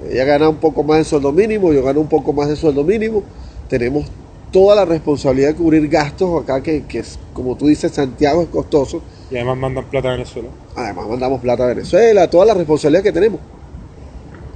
ella 0.09 0.25
gana 0.25 0.49
un 0.49 0.57
poco 0.57 0.83
más 0.83 0.99
de 0.99 1.03
sueldo 1.03 1.31
mínimo, 1.31 1.73
yo 1.73 1.83
gano 1.83 2.01
un 2.01 2.07
poco 2.07 2.33
más 2.33 2.47
de 2.49 2.55
sueldo 2.55 2.83
mínimo. 2.83 3.23
Tenemos 3.67 4.05
toda 4.51 4.75
la 4.75 4.85
responsabilidad 4.85 5.49
de 5.49 5.55
cubrir 5.55 5.87
gastos 5.87 6.43
acá, 6.43 6.61
que, 6.61 6.83
que 6.83 6.99
es, 6.99 7.19
como 7.33 7.55
tú 7.55 7.67
dices, 7.67 7.91
Santiago 7.91 8.41
es 8.41 8.47
costoso. 8.49 9.01
Y 9.31 9.35
además 9.35 9.57
mandan 9.57 9.85
plata 9.85 10.09
a 10.09 10.11
Venezuela. 10.13 10.49
Además 10.75 11.07
mandamos 11.07 11.41
plata 11.41 11.63
a 11.63 11.67
Venezuela, 11.67 12.29
toda 12.29 12.45
la 12.45 12.53
responsabilidad 12.53 13.03
que 13.03 13.11
tenemos. 13.11 13.39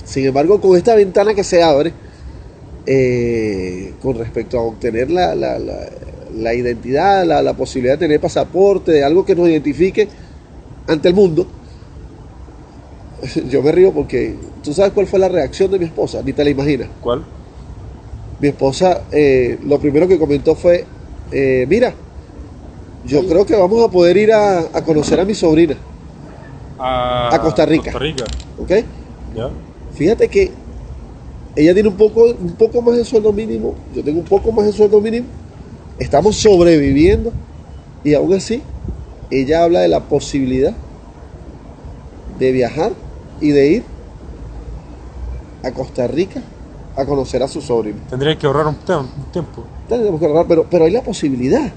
Sin 0.06 0.26
embargo, 0.26 0.60
con 0.60 0.76
esta 0.76 0.96
ventana 0.96 1.34
que 1.34 1.44
se 1.44 1.62
abre, 1.62 1.94
eh, 2.86 3.94
con 4.02 4.18
respecto 4.18 4.60
a 4.60 4.64
obtener 4.64 5.10
la, 5.10 5.36
la, 5.36 5.60
la, 5.60 5.90
la 6.36 6.54
identidad, 6.54 7.26
la, 7.26 7.42
la 7.42 7.54
posibilidad 7.54 7.94
de 7.94 8.00
tener 8.06 8.20
pasaporte, 8.20 8.92
de 8.92 9.04
algo 9.04 9.26
que 9.26 9.36
nos 9.36 9.48
identifique 9.48 10.08
ante 10.88 11.08
el 11.08 11.14
mundo, 11.14 11.48
yo 13.50 13.62
me 13.62 13.72
río 13.72 13.94
porque 13.94 14.36
tú 14.64 14.74
sabes 14.74 14.92
cuál 14.92 15.08
fue 15.08 15.20
la 15.20 15.30
reacción 15.30 15.72
de 15.72 15.80
mi 15.80 15.86
esposa, 15.86 16.22
ni 16.24 16.34
te 16.34 16.44
la 16.44 16.50
imaginas. 16.50 16.90
¿Cuál? 17.02 17.24
Mi 18.44 18.50
esposa 18.50 19.04
eh, 19.10 19.58
lo 19.64 19.80
primero 19.80 20.06
que 20.06 20.20
comentó 20.20 20.54
fue, 20.54 20.84
eh, 21.32 21.66
mira, 21.70 21.94
yo 23.06 23.26
creo 23.26 23.46
que 23.46 23.56
vamos 23.56 23.82
a 23.82 23.90
poder 23.90 24.18
ir 24.18 24.34
a, 24.34 24.60
a 24.60 24.84
conocer 24.84 25.18
a 25.18 25.24
mi 25.24 25.34
sobrina, 25.34 25.78
A, 26.78 27.34
A 27.34 27.40
Costa 27.40 27.66
Rica. 27.66 27.94
Costa 27.94 28.00
Rica. 28.00 28.26
¿ok? 28.60 28.70
¿Ya? 29.34 29.50
Fíjate 29.96 30.28
que 30.28 30.52
ella 31.56 31.74
tiene 31.74 31.88
un 31.88 31.96
poco, 31.96 32.26
un 32.26 32.52
poco 32.58 32.82
más 32.82 32.98
de 32.98 33.06
sueldo 33.06 33.32
mínimo, 33.32 33.76
yo 33.96 34.04
tengo 34.04 34.20
un 34.20 34.26
poco 34.26 34.52
más 34.52 34.66
de 34.66 34.74
sueldo 34.74 35.00
mínimo, 35.00 35.28
estamos 35.98 36.36
sobreviviendo 36.36 37.32
y 38.04 38.14
aún 38.14 38.34
así 38.34 38.62
ella 39.32 39.64
habla 39.64 39.80
de 39.80 39.88
la 39.88 40.02
posibilidad 40.02 40.74
de 42.38 42.52
viajar 42.52 42.92
y 43.40 43.52
de 43.52 43.68
ir 43.68 43.84
a 45.64 45.72
Costa 45.72 46.08
Rica 46.08 46.42
a 46.96 47.06
conocer 47.06 47.42
a 47.44 47.48
su 47.48 47.62
sobrino. 47.62 48.00
Tendría 48.10 48.38
que 48.38 48.46
ahorrar 48.46 48.68
un, 48.68 48.76
tiempo. 49.32 49.64
Tenemos 49.88 50.20
que 50.20 50.26
ahorrar, 50.26 50.46
pero, 50.48 50.68
pero 50.70 50.86
hay 50.86 50.92
la 50.92 51.02
posibilidad. 51.02 51.72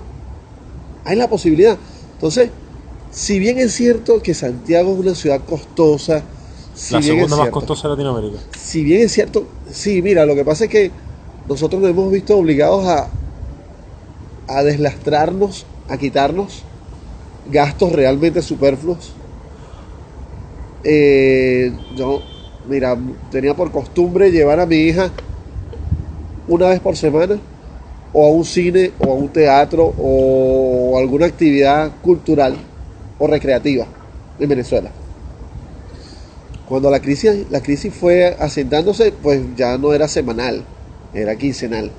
Hay 1.05 1.17
la 1.17 1.29
posibilidad. 1.29 1.77
Entonces, 2.15 2.51
si 3.11 3.39
bien 3.39 3.59
es 3.59 3.73
cierto 3.73 4.21
que 4.23 4.35
Santiago 4.35 4.93
es 4.93 4.99
una 4.99 5.15
ciudad 5.15 5.41
costosa, 5.49 6.23
si 6.75 6.95
la 6.95 7.03
segunda 7.03 7.37
más 7.37 7.49
costosa 7.49 7.89
de 7.89 7.95
Latinoamérica. 7.95 8.39
si 8.59 8.85
bien 8.85 9.03
es 9.03 9.13
cierto, 9.13 9.47
sí, 9.71 10.03
mira, 10.03 10.27
lo 10.27 10.35
que 10.35 10.45
pasa 10.45 10.65
es 10.65 10.71
que 10.71 10.91
nosotros 11.49 11.81
nos 11.81 11.91
hemos 11.91 12.13
visto 12.13 12.37
obligados 12.37 12.87
a, 12.87 13.09
a 14.49 14.63
deslastrarnos, 14.63 15.65
a 15.89 15.97
quitarnos 15.97 16.65
gastos 17.51 17.93
realmente 17.93 18.43
superfluos. 18.43 19.13
Eh, 20.85 21.73
yo, 21.97 22.23
mira, 22.69 22.97
tenía 23.31 23.55
por 23.55 23.71
costumbre 23.71 24.31
llevar 24.31 24.61
a 24.61 24.67
mi 24.67 24.77
hija 24.77 25.11
una 26.49 26.69
vez 26.69 26.81
por 26.81 26.97
semana 26.97 27.39
o 28.13 28.27
a 28.27 28.31
un 28.31 28.45
cine 28.45 28.93
o 28.99 29.13
a 29.13 29.15
un 29.15 29.29
teatro 29.29 29.95
o 29.99 30.99
alguna 30.99 31.27
actividad 31.27 31.91
cultural 32.03 32.57
o 33.19 33.27
recreativa 33.27 33.87
en 34.39 34.49
Venezuela. 34.49 34.91
Cuando 36.69 36.91
la 36.91 37.01
crisis, 37.01 37.47
la 37.51 37.61
crisis 37.61 37.95
fue 37.95 38.37
asentándose, 38.39 39.13
pues 39.13 39.41
ya 39.57 39.79
no 39.79 39.93
era 39.93 40.09
semanal, 40.09 40.65
era 41.15 41.37
quincenal. 41.37 41.91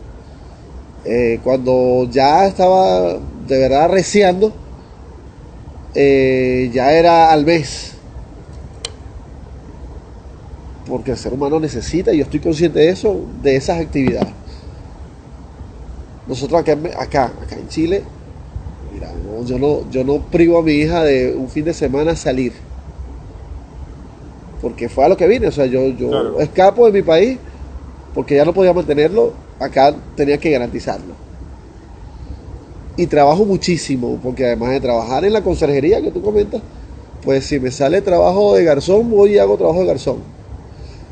Eh, 1.05 1.39
cuando 1.41 2.07
ya 2.11 2.47
estaba 2.47 3.17
de 3.47 3.57
verdad 3.59 3.85
arreciando, 3.85 4.51
eh, 5.95 6.69
ya 6.73 6.91
era 6.91 7.31
al 7.31 7.45
mes. 7.45 7.96
Porque 10.87 11.11
el 11.11 11.17
ser 11.17 11.33
humano 11.33 11.59
necesita, 11.59 12.13
y 12.13 12.17
yo 12.17 12.23
estoy 12.23 12.39
consciente 12.39 12.79
de 12.79 12.89
eso, 12.89 13.19
de 13.41 13.55
esas 13.55 13.79
actividades. 13.79 14.33
Nosotros 16.25 16.61
acá, 16.61 16.77
acá, 16.97 17.25
acá 17.41 17.55
en 17.55 17.67
Chile, 17.69 18.03
mira, 18.93 19.11
no, 19.25 19.45
yo, 19.45 19.57
no, 19.59 19.89
yo 19.91 20.03
no 20.03 20.19
privo 20.19 20.59
a 20.59 20.63
mi 20.63 20.73
hija 20.73 21.03
de 21.03 21.33
un 21.35 21.49
fin 21.49 21.65
de 21.65 21.73
semana 21.73 22.15
salir 22.15 22.53
porque 24.61 24.89
fue 24.89 25.05
a 25.05 25.09
lo 25.09 25.17
que 25.17 25.27
vine, 25.27 25.47
o 25.47 25.51
sea, 25.51 25.65
yo, 25.65 25.87
yo 25.89 26.09
Claro. 26.09 26.39
escapo 26.39 26.85
de 26.85 26.91
mi 26.91 27.01
país 27.01 27.37
porque 28.13 28.35
ya 28.35 28.45
no 28.45 28.53
podía 28.53 28.73
mantenerlo, 28.73 29.33
acá 29.59 29.95
tenía 30.15 30.39
que 30.39 30.49
garantizarlo. 30.49 31.13
Y 32.95 33.05
trabajo 33.05 33.45
muchísimo, 33.45 34.19
porque 34.23 34.45
además 34.45 34.71
de 34.71 34.79
trabajar 34.79 35.23
en 35.23 35.33
la 35.33 35.43
conserjería 35.43 36.01
que 36.01 36.09
tú 36.09 36.23
comentas, 36.23 36.61
pues 37.21 37.45
si 37.45 37.59
me 37.59 37.69
sale 37.69 38.01
trabajo 38.01 38.55
de 38.55 38.63
garzón, 38.63 39.11
voy 39.11 39.35
y 39.35 39.37
hago 39.37 39.55
trabajo 39.57 39.81
de 39.81 39.85
garzón. 39.85 40.36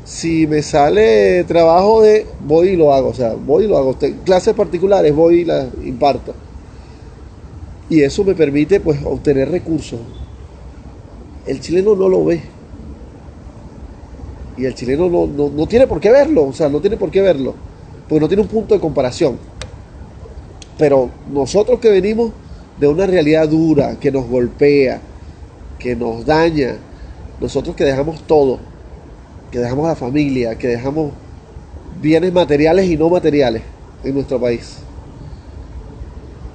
Si 0.06 0.46
me 0.46 0.62
sale 0.62 1.42
trabajo 1.44 2.00
de, 2.00 2.28
voy 2.46 2.68
y 2.68 2.76
lo 2.76 2.94
hago, 2.94 3.08
o 3.08 3.14
sea, 3.14 3.34
voy 3.34 3.64
y 3.64 3.66
lo 3.66 3.76
hago. 3.76 3.96
Clases 4.24 4.54
particulares, 4.54 5.12
voy 5.12 5.40
y 5.40 5.44
las 5.44 5.66
imparto. 5.84 6.32
Y 7.90 8.02
eso 8.02 8.22
me 8.22 8.36
permite, 8.36 8.78
pues, 8.78 9.00
obtener 9.04 9.50
recursos. 9.50 9.98
El 11.44 11.60
chileno 11.60 11.96
no 11.96 12.08
lo 12.08 12.24
ve. 12.24 12.40
Y 14.56 14.64
el 14.64 14.76
chileno 14.76 15.08
no, 15.08 15.26
no, 15.26 15.50
no 15.50 15.66
tiene 15.66 15.88
por 15.88 15.98
qué 15.98 16.12
verlo, 16.12 16.44
o 16.44 16.52
sea, 16.52 16.68
no 16.68 16.80
tiene 16.80 16.96
por 16.96 17.10
qué 17.10 17.20
verlo, 17.20 17.54
porque 18.08 18.20
no 18.20 18.28
tiene 18.28 18.44
un 18.44 18.48
punto 18.48 18.74
de 18.74 18.80
comparación. 18.80 19.36
Pero 20.78 21.10
nosotros 21.32 21.80
que 21.80 21.90
venimos 21.90 22.30
de 22.78 22.86
una 22.86 23.06
realidad 23.06 23.48
dura, 23.48 23.98
que 23.98 24.12
nos 24.12 24.28
golpea, 24.28 25.00
que 25.80 25.96
nos 25.96 26.24
daña, 26.24 26.76
nosotros 27.40 27.74
que 27.74 27.84
dejamos 27.84 28.22
todo, 28.22 28.60
que 29.50 29.58
dejamos 29.58 29.88
la 29.88 29.96
familia, 29.96 30.56
que 30.56 30.68
dejamos 30.68 31.12
bienes 32.00 32.32
materiales 32.32 32.86
y 32.88 32.96
no 32.96 33.08
materiales 33.08 33.62
en 34.04 34.14
nuestro 34.14 34.40
país. 34.40 34.78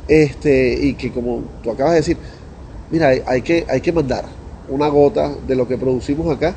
Este, 0.08 0.74
y 0.74 0.94
que 0.96 1.12
como 1.12 1.44
tú 1.64 1.72
acabas 1.72 1.94
de 1.94 2.00
decir, 2.00 2.18
mira, 2.92 3.10
hay, 3.10 3.22
hay 3.26 3.42
que, 3.42 3.66
hay 3.70 3.82
que 3.82 3.92
mandar 3.92 4.26
una 4.70 4.88
gota 4.88 5.34
de 5.48 5.56
lo 5.56 5.68
que 5.68 5.78
producimos 5.78 6.34
acá 6.36 6.54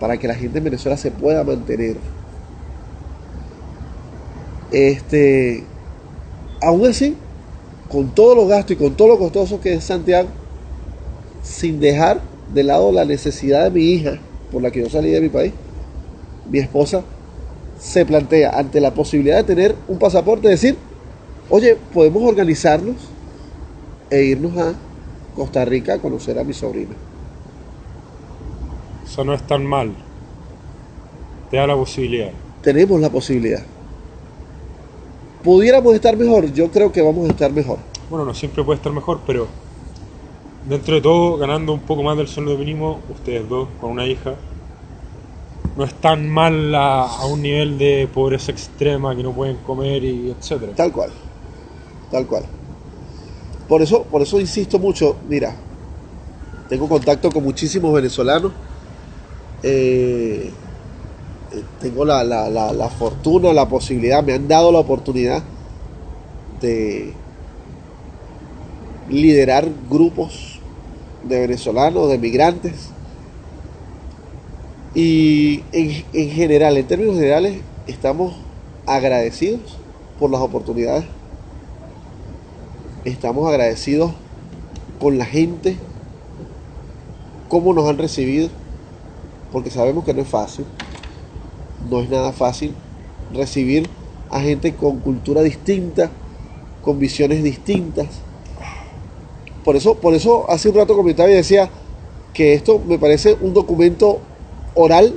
para 0.00 0.18
que 0.18 0.28
la 0.28 0.34
gente 0.34 0.58
en 0.58 0.64
Venezuela 0.64 0.96
se 0.96 1.10
pueda 1.10 1.42
mantener. 1.44 1.96
Este, 4.70 5.64
aún 6.60 6.86
así, 6.86 7.16
con 7.88 8.08
todos 8.14 8.36
los 8.36 8.48
gastos 8.48 8.72
y 8.72 8.76
con 8.76 8.94
todo 8.94 9.08
lo 9.08 9.18
costoso 9.18 9.60
que 9.60 9.74
es 9.74 9.84
Santiago, 9.84 10.28
sin 11.42 11.80
dejar 11.80 12.20
de 12.52 12.64
lado 12.64 12.92
la 12.92 13.04
necesidad 13.04 13.64
de 13.64 13.70
mi 13.70 13.84
hija, 13.84 14.18
por 14.50 14.62
la 14.62 14.70
que 14.70 14.80
yo 14.80 14.88
salí 14.88 15.10
de 15.10 15.20
mi 15.20 15.28
país, 15.28 15.52
mi 16.50 16.58
esposa 16.58 17.02
se 17.78 18.06
plantea 18.06 18.58
ante 18.58 18.80
la 18.80 18.94
posibilidad 18.94 19.36
de 19.38 19.44
tener 19.44 19.74
un 19.88 19.98
pasaporte, 19.98 20.48
decir, 20.48 20.76
oye, 21.50 21.76
podemos 21.92 22.22
organizarnos 22.22 22.96
e 24.10 24.22
irnos 24.22 24.56
a 24.56 24.74
Costa 25.34 25.64
Rica 25.64 25.94
a 25.94 25.98
conocer 25.98 26.38
a 26.38 26.44
mi 26.44 26.52
sobrina. 26.52 26.94
Eso 29.04 29.24
no 29.24 29.34
es 29.34 29.42
tan 29.46 29.64
mal. 29.64 29.92
Te 31.50 31.58
da 31.58 31.66
la 31.66 31.76
posibilidad. 31.76 32.30
tenemos 32.62 33.00
la 33.00 33.10
posibilidad. 33.10 33.62
¿Pudiéramos 35.44 35.94
estar 35.94 36.16
mejor? 36.16 36.52
Yo 36.52 36.70
creo 36.72 36.90
que 36.90 37.00
vamos 37.00 37.28
a 37.28 37.32
estar 37.32 37.52
mejor. 37.52 37.78
Bueno, 38.10 38.24
no 38.24 38.34
siempre 38.34 38.64
puede 38.64 38.78
estar 38.78 38.92
mejor, 38.92 39.20
pero 39.24 39.46
dentro 40.66 40.94
de 40.96 41.00
todo, 41.00 41.38
ganando 41.38 41.72
un 41.72 41.80
poco 41.80 42.02
más 42.02 42.16
del 42.18 42.28
sueldo 42.28 42.58
mínimo, 42.58 43.00
ustedes 43.08 43.48
dos 43.48 43.70
con 43.80 43.90
una 43.92 44.06
hija, 44.06 44.36
no 45.76 45.84
es 45.84 45.94
tan 46.00 46.28
mal 46.28 46.74
a, 46.74 47.24
un 47.26 47.42
nivel 47.42 47.78
de 47.78 48.08
pobreza 48.12 48.50
extrema 48.50 49.14
que 49.14 49.22
no 49.22 49.32
pueden 49.32 49.58
comer 49.58 50.02
y 50.04 50.30
etcétera. 50.30 50.74
Tal 50.74 50.92
cual. 50.92 51.10
Tal 52.10 52.26
cual. 52.26 52.46
Por 53.68 53.82
eso, 53.82 54.04
por 54.04 54.22
eso 54.22 54.38
insisto 54.40 54.78
mucho, 54.78 55.18
mira, 55.28 55.56
tengo 56.68 56.88
contacto 56.88 57.30
con 57.30 57.42
muchísimos 57.42 57.92
venezolanos. 57.92 58.52
eh, 59.62 60.52
tengo 61.78 62.04
la, 62.04 62.24
la- 62.24 62.48
la- 62.48 62.72
la 62.72 62.88
fortuna, 62.90 63.52
la 63.52 63.68
posibilidad, 63.68 64.22
me 64.22 64.32
han 64.32 64.48
dado 64.48 64.72
la 64.72 64.78
oportunidad 64.80 65.42
de 66.60 67.14
liderar 69.08 69.68
grupos 69.88 70.55
de 71.28 71.40
venezolanos, 71.40 72.08
de 72.08 72.18
migrantes. 72.18 72.90
Y 74.94 75.62
en, 75.72 76.04
en 76.12 76.30
general, 76.30 76.76
en 76.76 76.86
términos 76.86 77.16
generales, 77.16 77.58
estamos 77.86 78.34
agradecidos 78.86 79.60
por 80.18 80.30
las 80.30 80.40
oportunidades. 80.40 81.04
Estamos 83.04 83.48
agradecidos 83.48 84.12
con 85.00 85.18
la 85.18 85.24
gente, 85.24 85.76
cómo 87.48 87.72
nos 87.72 87.88
han 87.88 87.98
recibido, 87.98 88.48
porque 89.52 89.70
sabemos 89.70 90.04
que 90.04 90.14
no 90.14 90.22
es 90.22 90.28
fácil, 90.28 90.64
no 91.88 92.00
es 92.00 92.10
nada 92.10 92.32
fácil 92.32 92.74
recibir 93.32 93.88
a 94.30 94.40
gente 94.40 94.74
con 94.74 94.98
cultura 94.98 95.42
distinta, 95.42 96.10
con 96.82 96.98
visiones 96.98 97.42
distintas. 97.42 98.06
Por 99.66 99.74
eso, 99.74 99.96
por 99.96 100.14
eso 100.14 100.48
hace 100.48 100.68
un 100.68 100.76
rato 100.76 100.94
comentaba 100.94 101.28
y 101.28 101.34
decía 101.34 101.68
que 102.32 102.54
esto 102.54 102.80
me 102.86 103.00
parece 103.00 103.36
un 103.40 103.52
documento 103.52 104.20
oral 104.76 105.12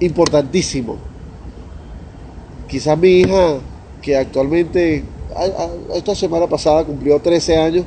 importantísimo. 0.00 0.96
Quizás 2.66 2.98
mi 2.98 3.20
hija, 3.20 3.58
que 4.02 4.16
actualmente, 4.16 5.04
esta 5.94 6.16
semana 6.16 6.48
pasada 6.48 6.84
cumplió 6.84 7.20
13 7.20 7.58
años, 7.58 7.84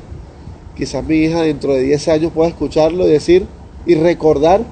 quizás 0.74 1.04
mi 1.04 1.16
hija 1.16 1.42
dentro 1.42 1.74
de 1.74 1.82
10 1.82 2.08
años 2.08 2.32
pueda 2.32 2.48
escucharlo 2.48 3.06
y 3.06 3.10
decir 3.10 3.46
y 3.84 3.94
recordar 3.94 4.62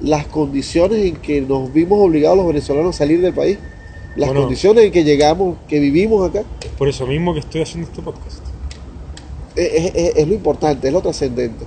las 0.00 0.26
condiciones 0.28 1.04
en 1.06 1.16
que 1.16 1.40
nos 1.40 1.72
vimos 1.72 1.98
obligados 2.00 2.36
los 2.36 2.46
venezolanos 2.46 2.94
a 2.94 2.98
salir 2.98 3.20
del 3.20 3.34
país, 3.34 3.58
las 4.14 4.28
Bueno. 4.28 4.42
condiciones 4.42 4.84
en 4.84 4.92
que 4.92 5.02
llegamos, 5.02 5.56
que 5.66 5.80
vivimos 5.80 6.28
acá. 6.30 6.44
Por 6.78 6.88
eso 6.88 7.04
mismo 7.04 7.34
que 7.34 7.40
estoy 7.40 7.62
haciendo 7.62 7.88
este 7.88 8.00
podcast. 8.00 8.41
Es, 9.56 9.94
es- 9.94 10.16
es- 10.16 10.28
lo 10.28 10.34
importante, 10.34 10.86
es 10.88 10.92
lo 10.92 11.00
trascendente. 11.00 11.64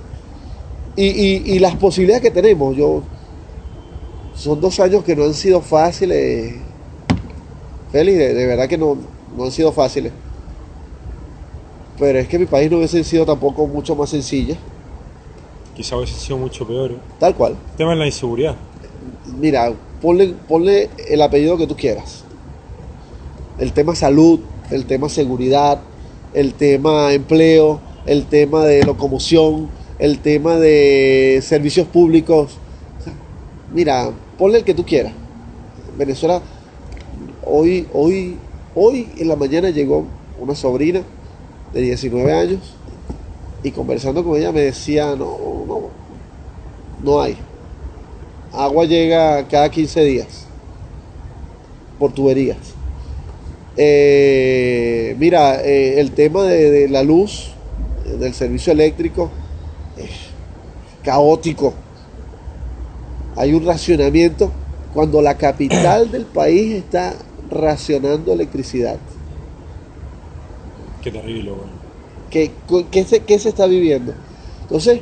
Y, 0.96 1.04
y- 1.06 1.42
y 1.54 1.58
las 1.58 1.74
posibilidades 1.76 2.22
que 2.22 2.30
tenemos, 2.30 2.76
yo 2.76 3.02
son 4.34 4.60
dos 4.60 4.78
años 4.80 5.04
que 5.04 5.14
no 5.16 5.24
han 5.24 5.34
sido 5.34 5.60
fáciles, 5.60 6.54
Félix, 7.92 8.18
de, 8.18 8.34
de 8.34 8.46
verdad 8.46 8.68
que 8.68 8.78
no, 8.78 8.96
no 9.36 9.44
han 9.44 9.52
sido 9.52 9.72
fáciles. 9.72 10.12
Pero 11.98 12.18
es 12.18 12.28
que 12.28 12.38
mi 12.38 12.46
país 12.46 12.70
no 12.70 12.76
hubiese 12.78 13.02
sido 13.04 13.24
tampoco 13.24 13.66
mucho 13.66 13.94
más 13.96 14.10
sencilla, 14.10 14.56
Quizá 15.74 15.96
hubiese 15.96 16.14
sido 16.18 16.38
mucho 16.38 16.66
peor. 16.66 16.92
¿eh? 16.92 16.96
tal 17.20 17.34
cual. 17.34 17.52
El 17.72 17.76
tema 17.76 17.92
es 17.92 17.98
la 17.98 18.06
inseguridad. 18.06 18.56
Mira, 19.38 19.72
ponle, 20.00 20.34
ponle 20.48 20.88
el 21.08 21.20
apellido 21.20 21.58
que 21.58 21.66
tú 21.66 21.76
quieras. 21.76 22.24
El 23.58 23.72
tema 23.72 23.94
salud, 23.94 24.40
el 24.70 24.86
tema 24.86 25.08
seguridad, 25.10 25.78
el 26.36 26.54
tema 26.54 27.12
empleo, 27.12 27.80
el 28.06 28.26
tema 28.26 28.64
de 28.64 28.84
locomoción, 28.84 29.68
el 29.98 30.20
tema 30.20 30.54
de 30.56 31.40
servicios 31.42 31.88
públicos. 31.88 32.58
Mira, 33.74 34.12
ponle 34.38 34.58
el 34.58 34.64
que 34.64 34.74
tú 34.74 34.84
quieras. 34.86 35.12
Venezuela, 35.98 36.40
hoy, 37.44 37.88
hoy, 37.92 38.36
hoy 38.76 39.08
en 39.18 39.26
la 39.26 39.34
mañana 39.34 39.70
llegó 39.70 40.04
una 40.38 40.54
sobrina 40.54 41.02
de 41.72 41.80
19 41.80 42.32
años 42.32 42.60
y 43.64 43.72
conversando 43.72 44.22
con 44.22 44.36
ella 44.36 44.52
me 44.52 44.60
decía, 44.60 45.16
no, 45.16 45.36
no, 45.66 45.80
no 47.02 47.20
hay 47.20 47.36
agua 48.56 48.86
llega 48.86 49.46
cada 49.48 49.70
15 49.70 50.04
días 50.04 50.46
por 51.98 52.12
tuberías. 52.12 52.75
Eh, 53.76 55.14
mira, 55.18 55.62
eh, 55.62 56.00
el 56.00 56.12
tema 56.12 56.44
de, 56.44 56.70
de 56.70 56.88
la 56.88 57.02
luz, 57.02 57.50
del 58.18 58.34
servicio 58.34 58.72
eléctrico, 58.72 59.30
es 59.96 60.10
caótico. 61.02 61.74
Hay 63.36 63.52
un 63.52 63.66
racionamiento 63.66 64.50
cuando 64.94 65.20
la 65.20 65.36
capital 65.36 66.10
del 66.10 66.24
país 66.24 66.74
está 66.74 67.14
racionando 67.50 68.32
electricidad. 68.32 68.96
Qué 71.02 71.10
terrible, 71.10 71.52
weón. 71.52 71.76
¿Qué, 72.30 72.50
qué 72.90 73.04
se, 73.04 73.20
qué 73.20 73.38
se 73.38 73.50
está 73.50 73.66
viviendo? 73.66 74.14
Entonces, 74.62 75.00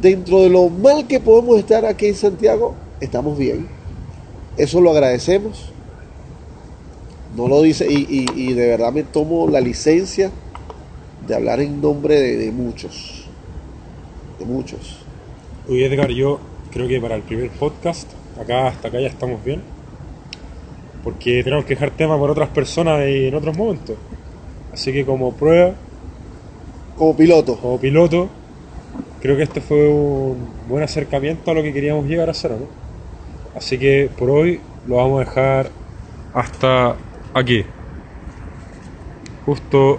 dentro 0.00 0.40
de 0.40 0.48
lo 0.48 0.68
mal 0.68 1.06
que 1.06 1.20
podemos 1.20 1.58
estar 1.58 1.84
aquí 1.84 2.06
en 2.06 2.14
Santiago, 2.14 2.74
estamos 3.00 3.36
bien. 3.36 3.68
Eso 4.56 4.80
lo 4.80 4.90
agradecemos. 4.90 5.72
No 7.36 7.48
lo 7.48 7.62
dice, 7.62 7.86
y, 7.90 8.06
y- 8.08 8.26
y 8.50 8.52
de 8.54 8.68
verdad 8.68 8.92
me 8.92 9.02
tomo 9.04 9.48
la 9.48 9.60
licencia 9.60 10.30
de 11.26 11.34
hablar 11.34 11.60
en 11.60 11.80
nombre 11.80 12.20
de, 12.20 12.36
de 12.36 12.52
muchos. 12.52 13.26
De 14.38 14.44
muchos. 14.44 14.98
Oye, 15.68 15.86
Edgar, 15.86 16.10
yo 16.10 16.40
creo 16.72 16.88
que 16.88 17.00
para 17.00 17.14
el 17.14 17.22
primer 17.22 17.50
podcast, 17.50 18.08
acá 18.40 18.68
hasta 18.68 18.88
acá 18.88 19.00
ya 19.00 19.06
estamos 19.08 19.42
bien. 19.44 19.62
Porque 21.04 21.42
tenemos 21.42 21.64
que 21.64 21.74
dejar 21.74 21.90
tema 21.90 22.18
por 22.18 22.30
otras 22.30 22.48
personas 22.50 23.08
y 23.08 23.26
en 23.26 23.34
otros 23.34 23.56
momentos. 23.56 23.96
Así 24.72 24.92
que 24.92 25.04
como 25.04 25.32
prueba, 25.32 25.74
Como 26.96 27.16
piloto. 27.16 27.56
como 27.56 27.78
piloto, 27.78 28.28
creo 29.20 29.36
que 29.36 29.42
este 29.42 29.60
fue 29.60 29.88
un 29.88 30.36
buen 30.68 30.82
acercamiento 30.84 31.50
a 31.50 31.54
lo 31.54 31.62
que 31.62 31.72
queríamos 31.72 32.06
llegar 32.06 32.28
a 32.28 32.32
hacer, 32.32 32.52
¿no? 32.52 32.66
Así 33.56 33.78
que 33.78 34.10
por 34.18 34.30
hoy 34.30 34.60
lo 34.86 34.96
vamos 34.96 35.20
a 35.20 35.24
dejar 35.24 35.70
hasta 36.34 36.96
aquí. 37.34 37.64
Justo 39.44 39.98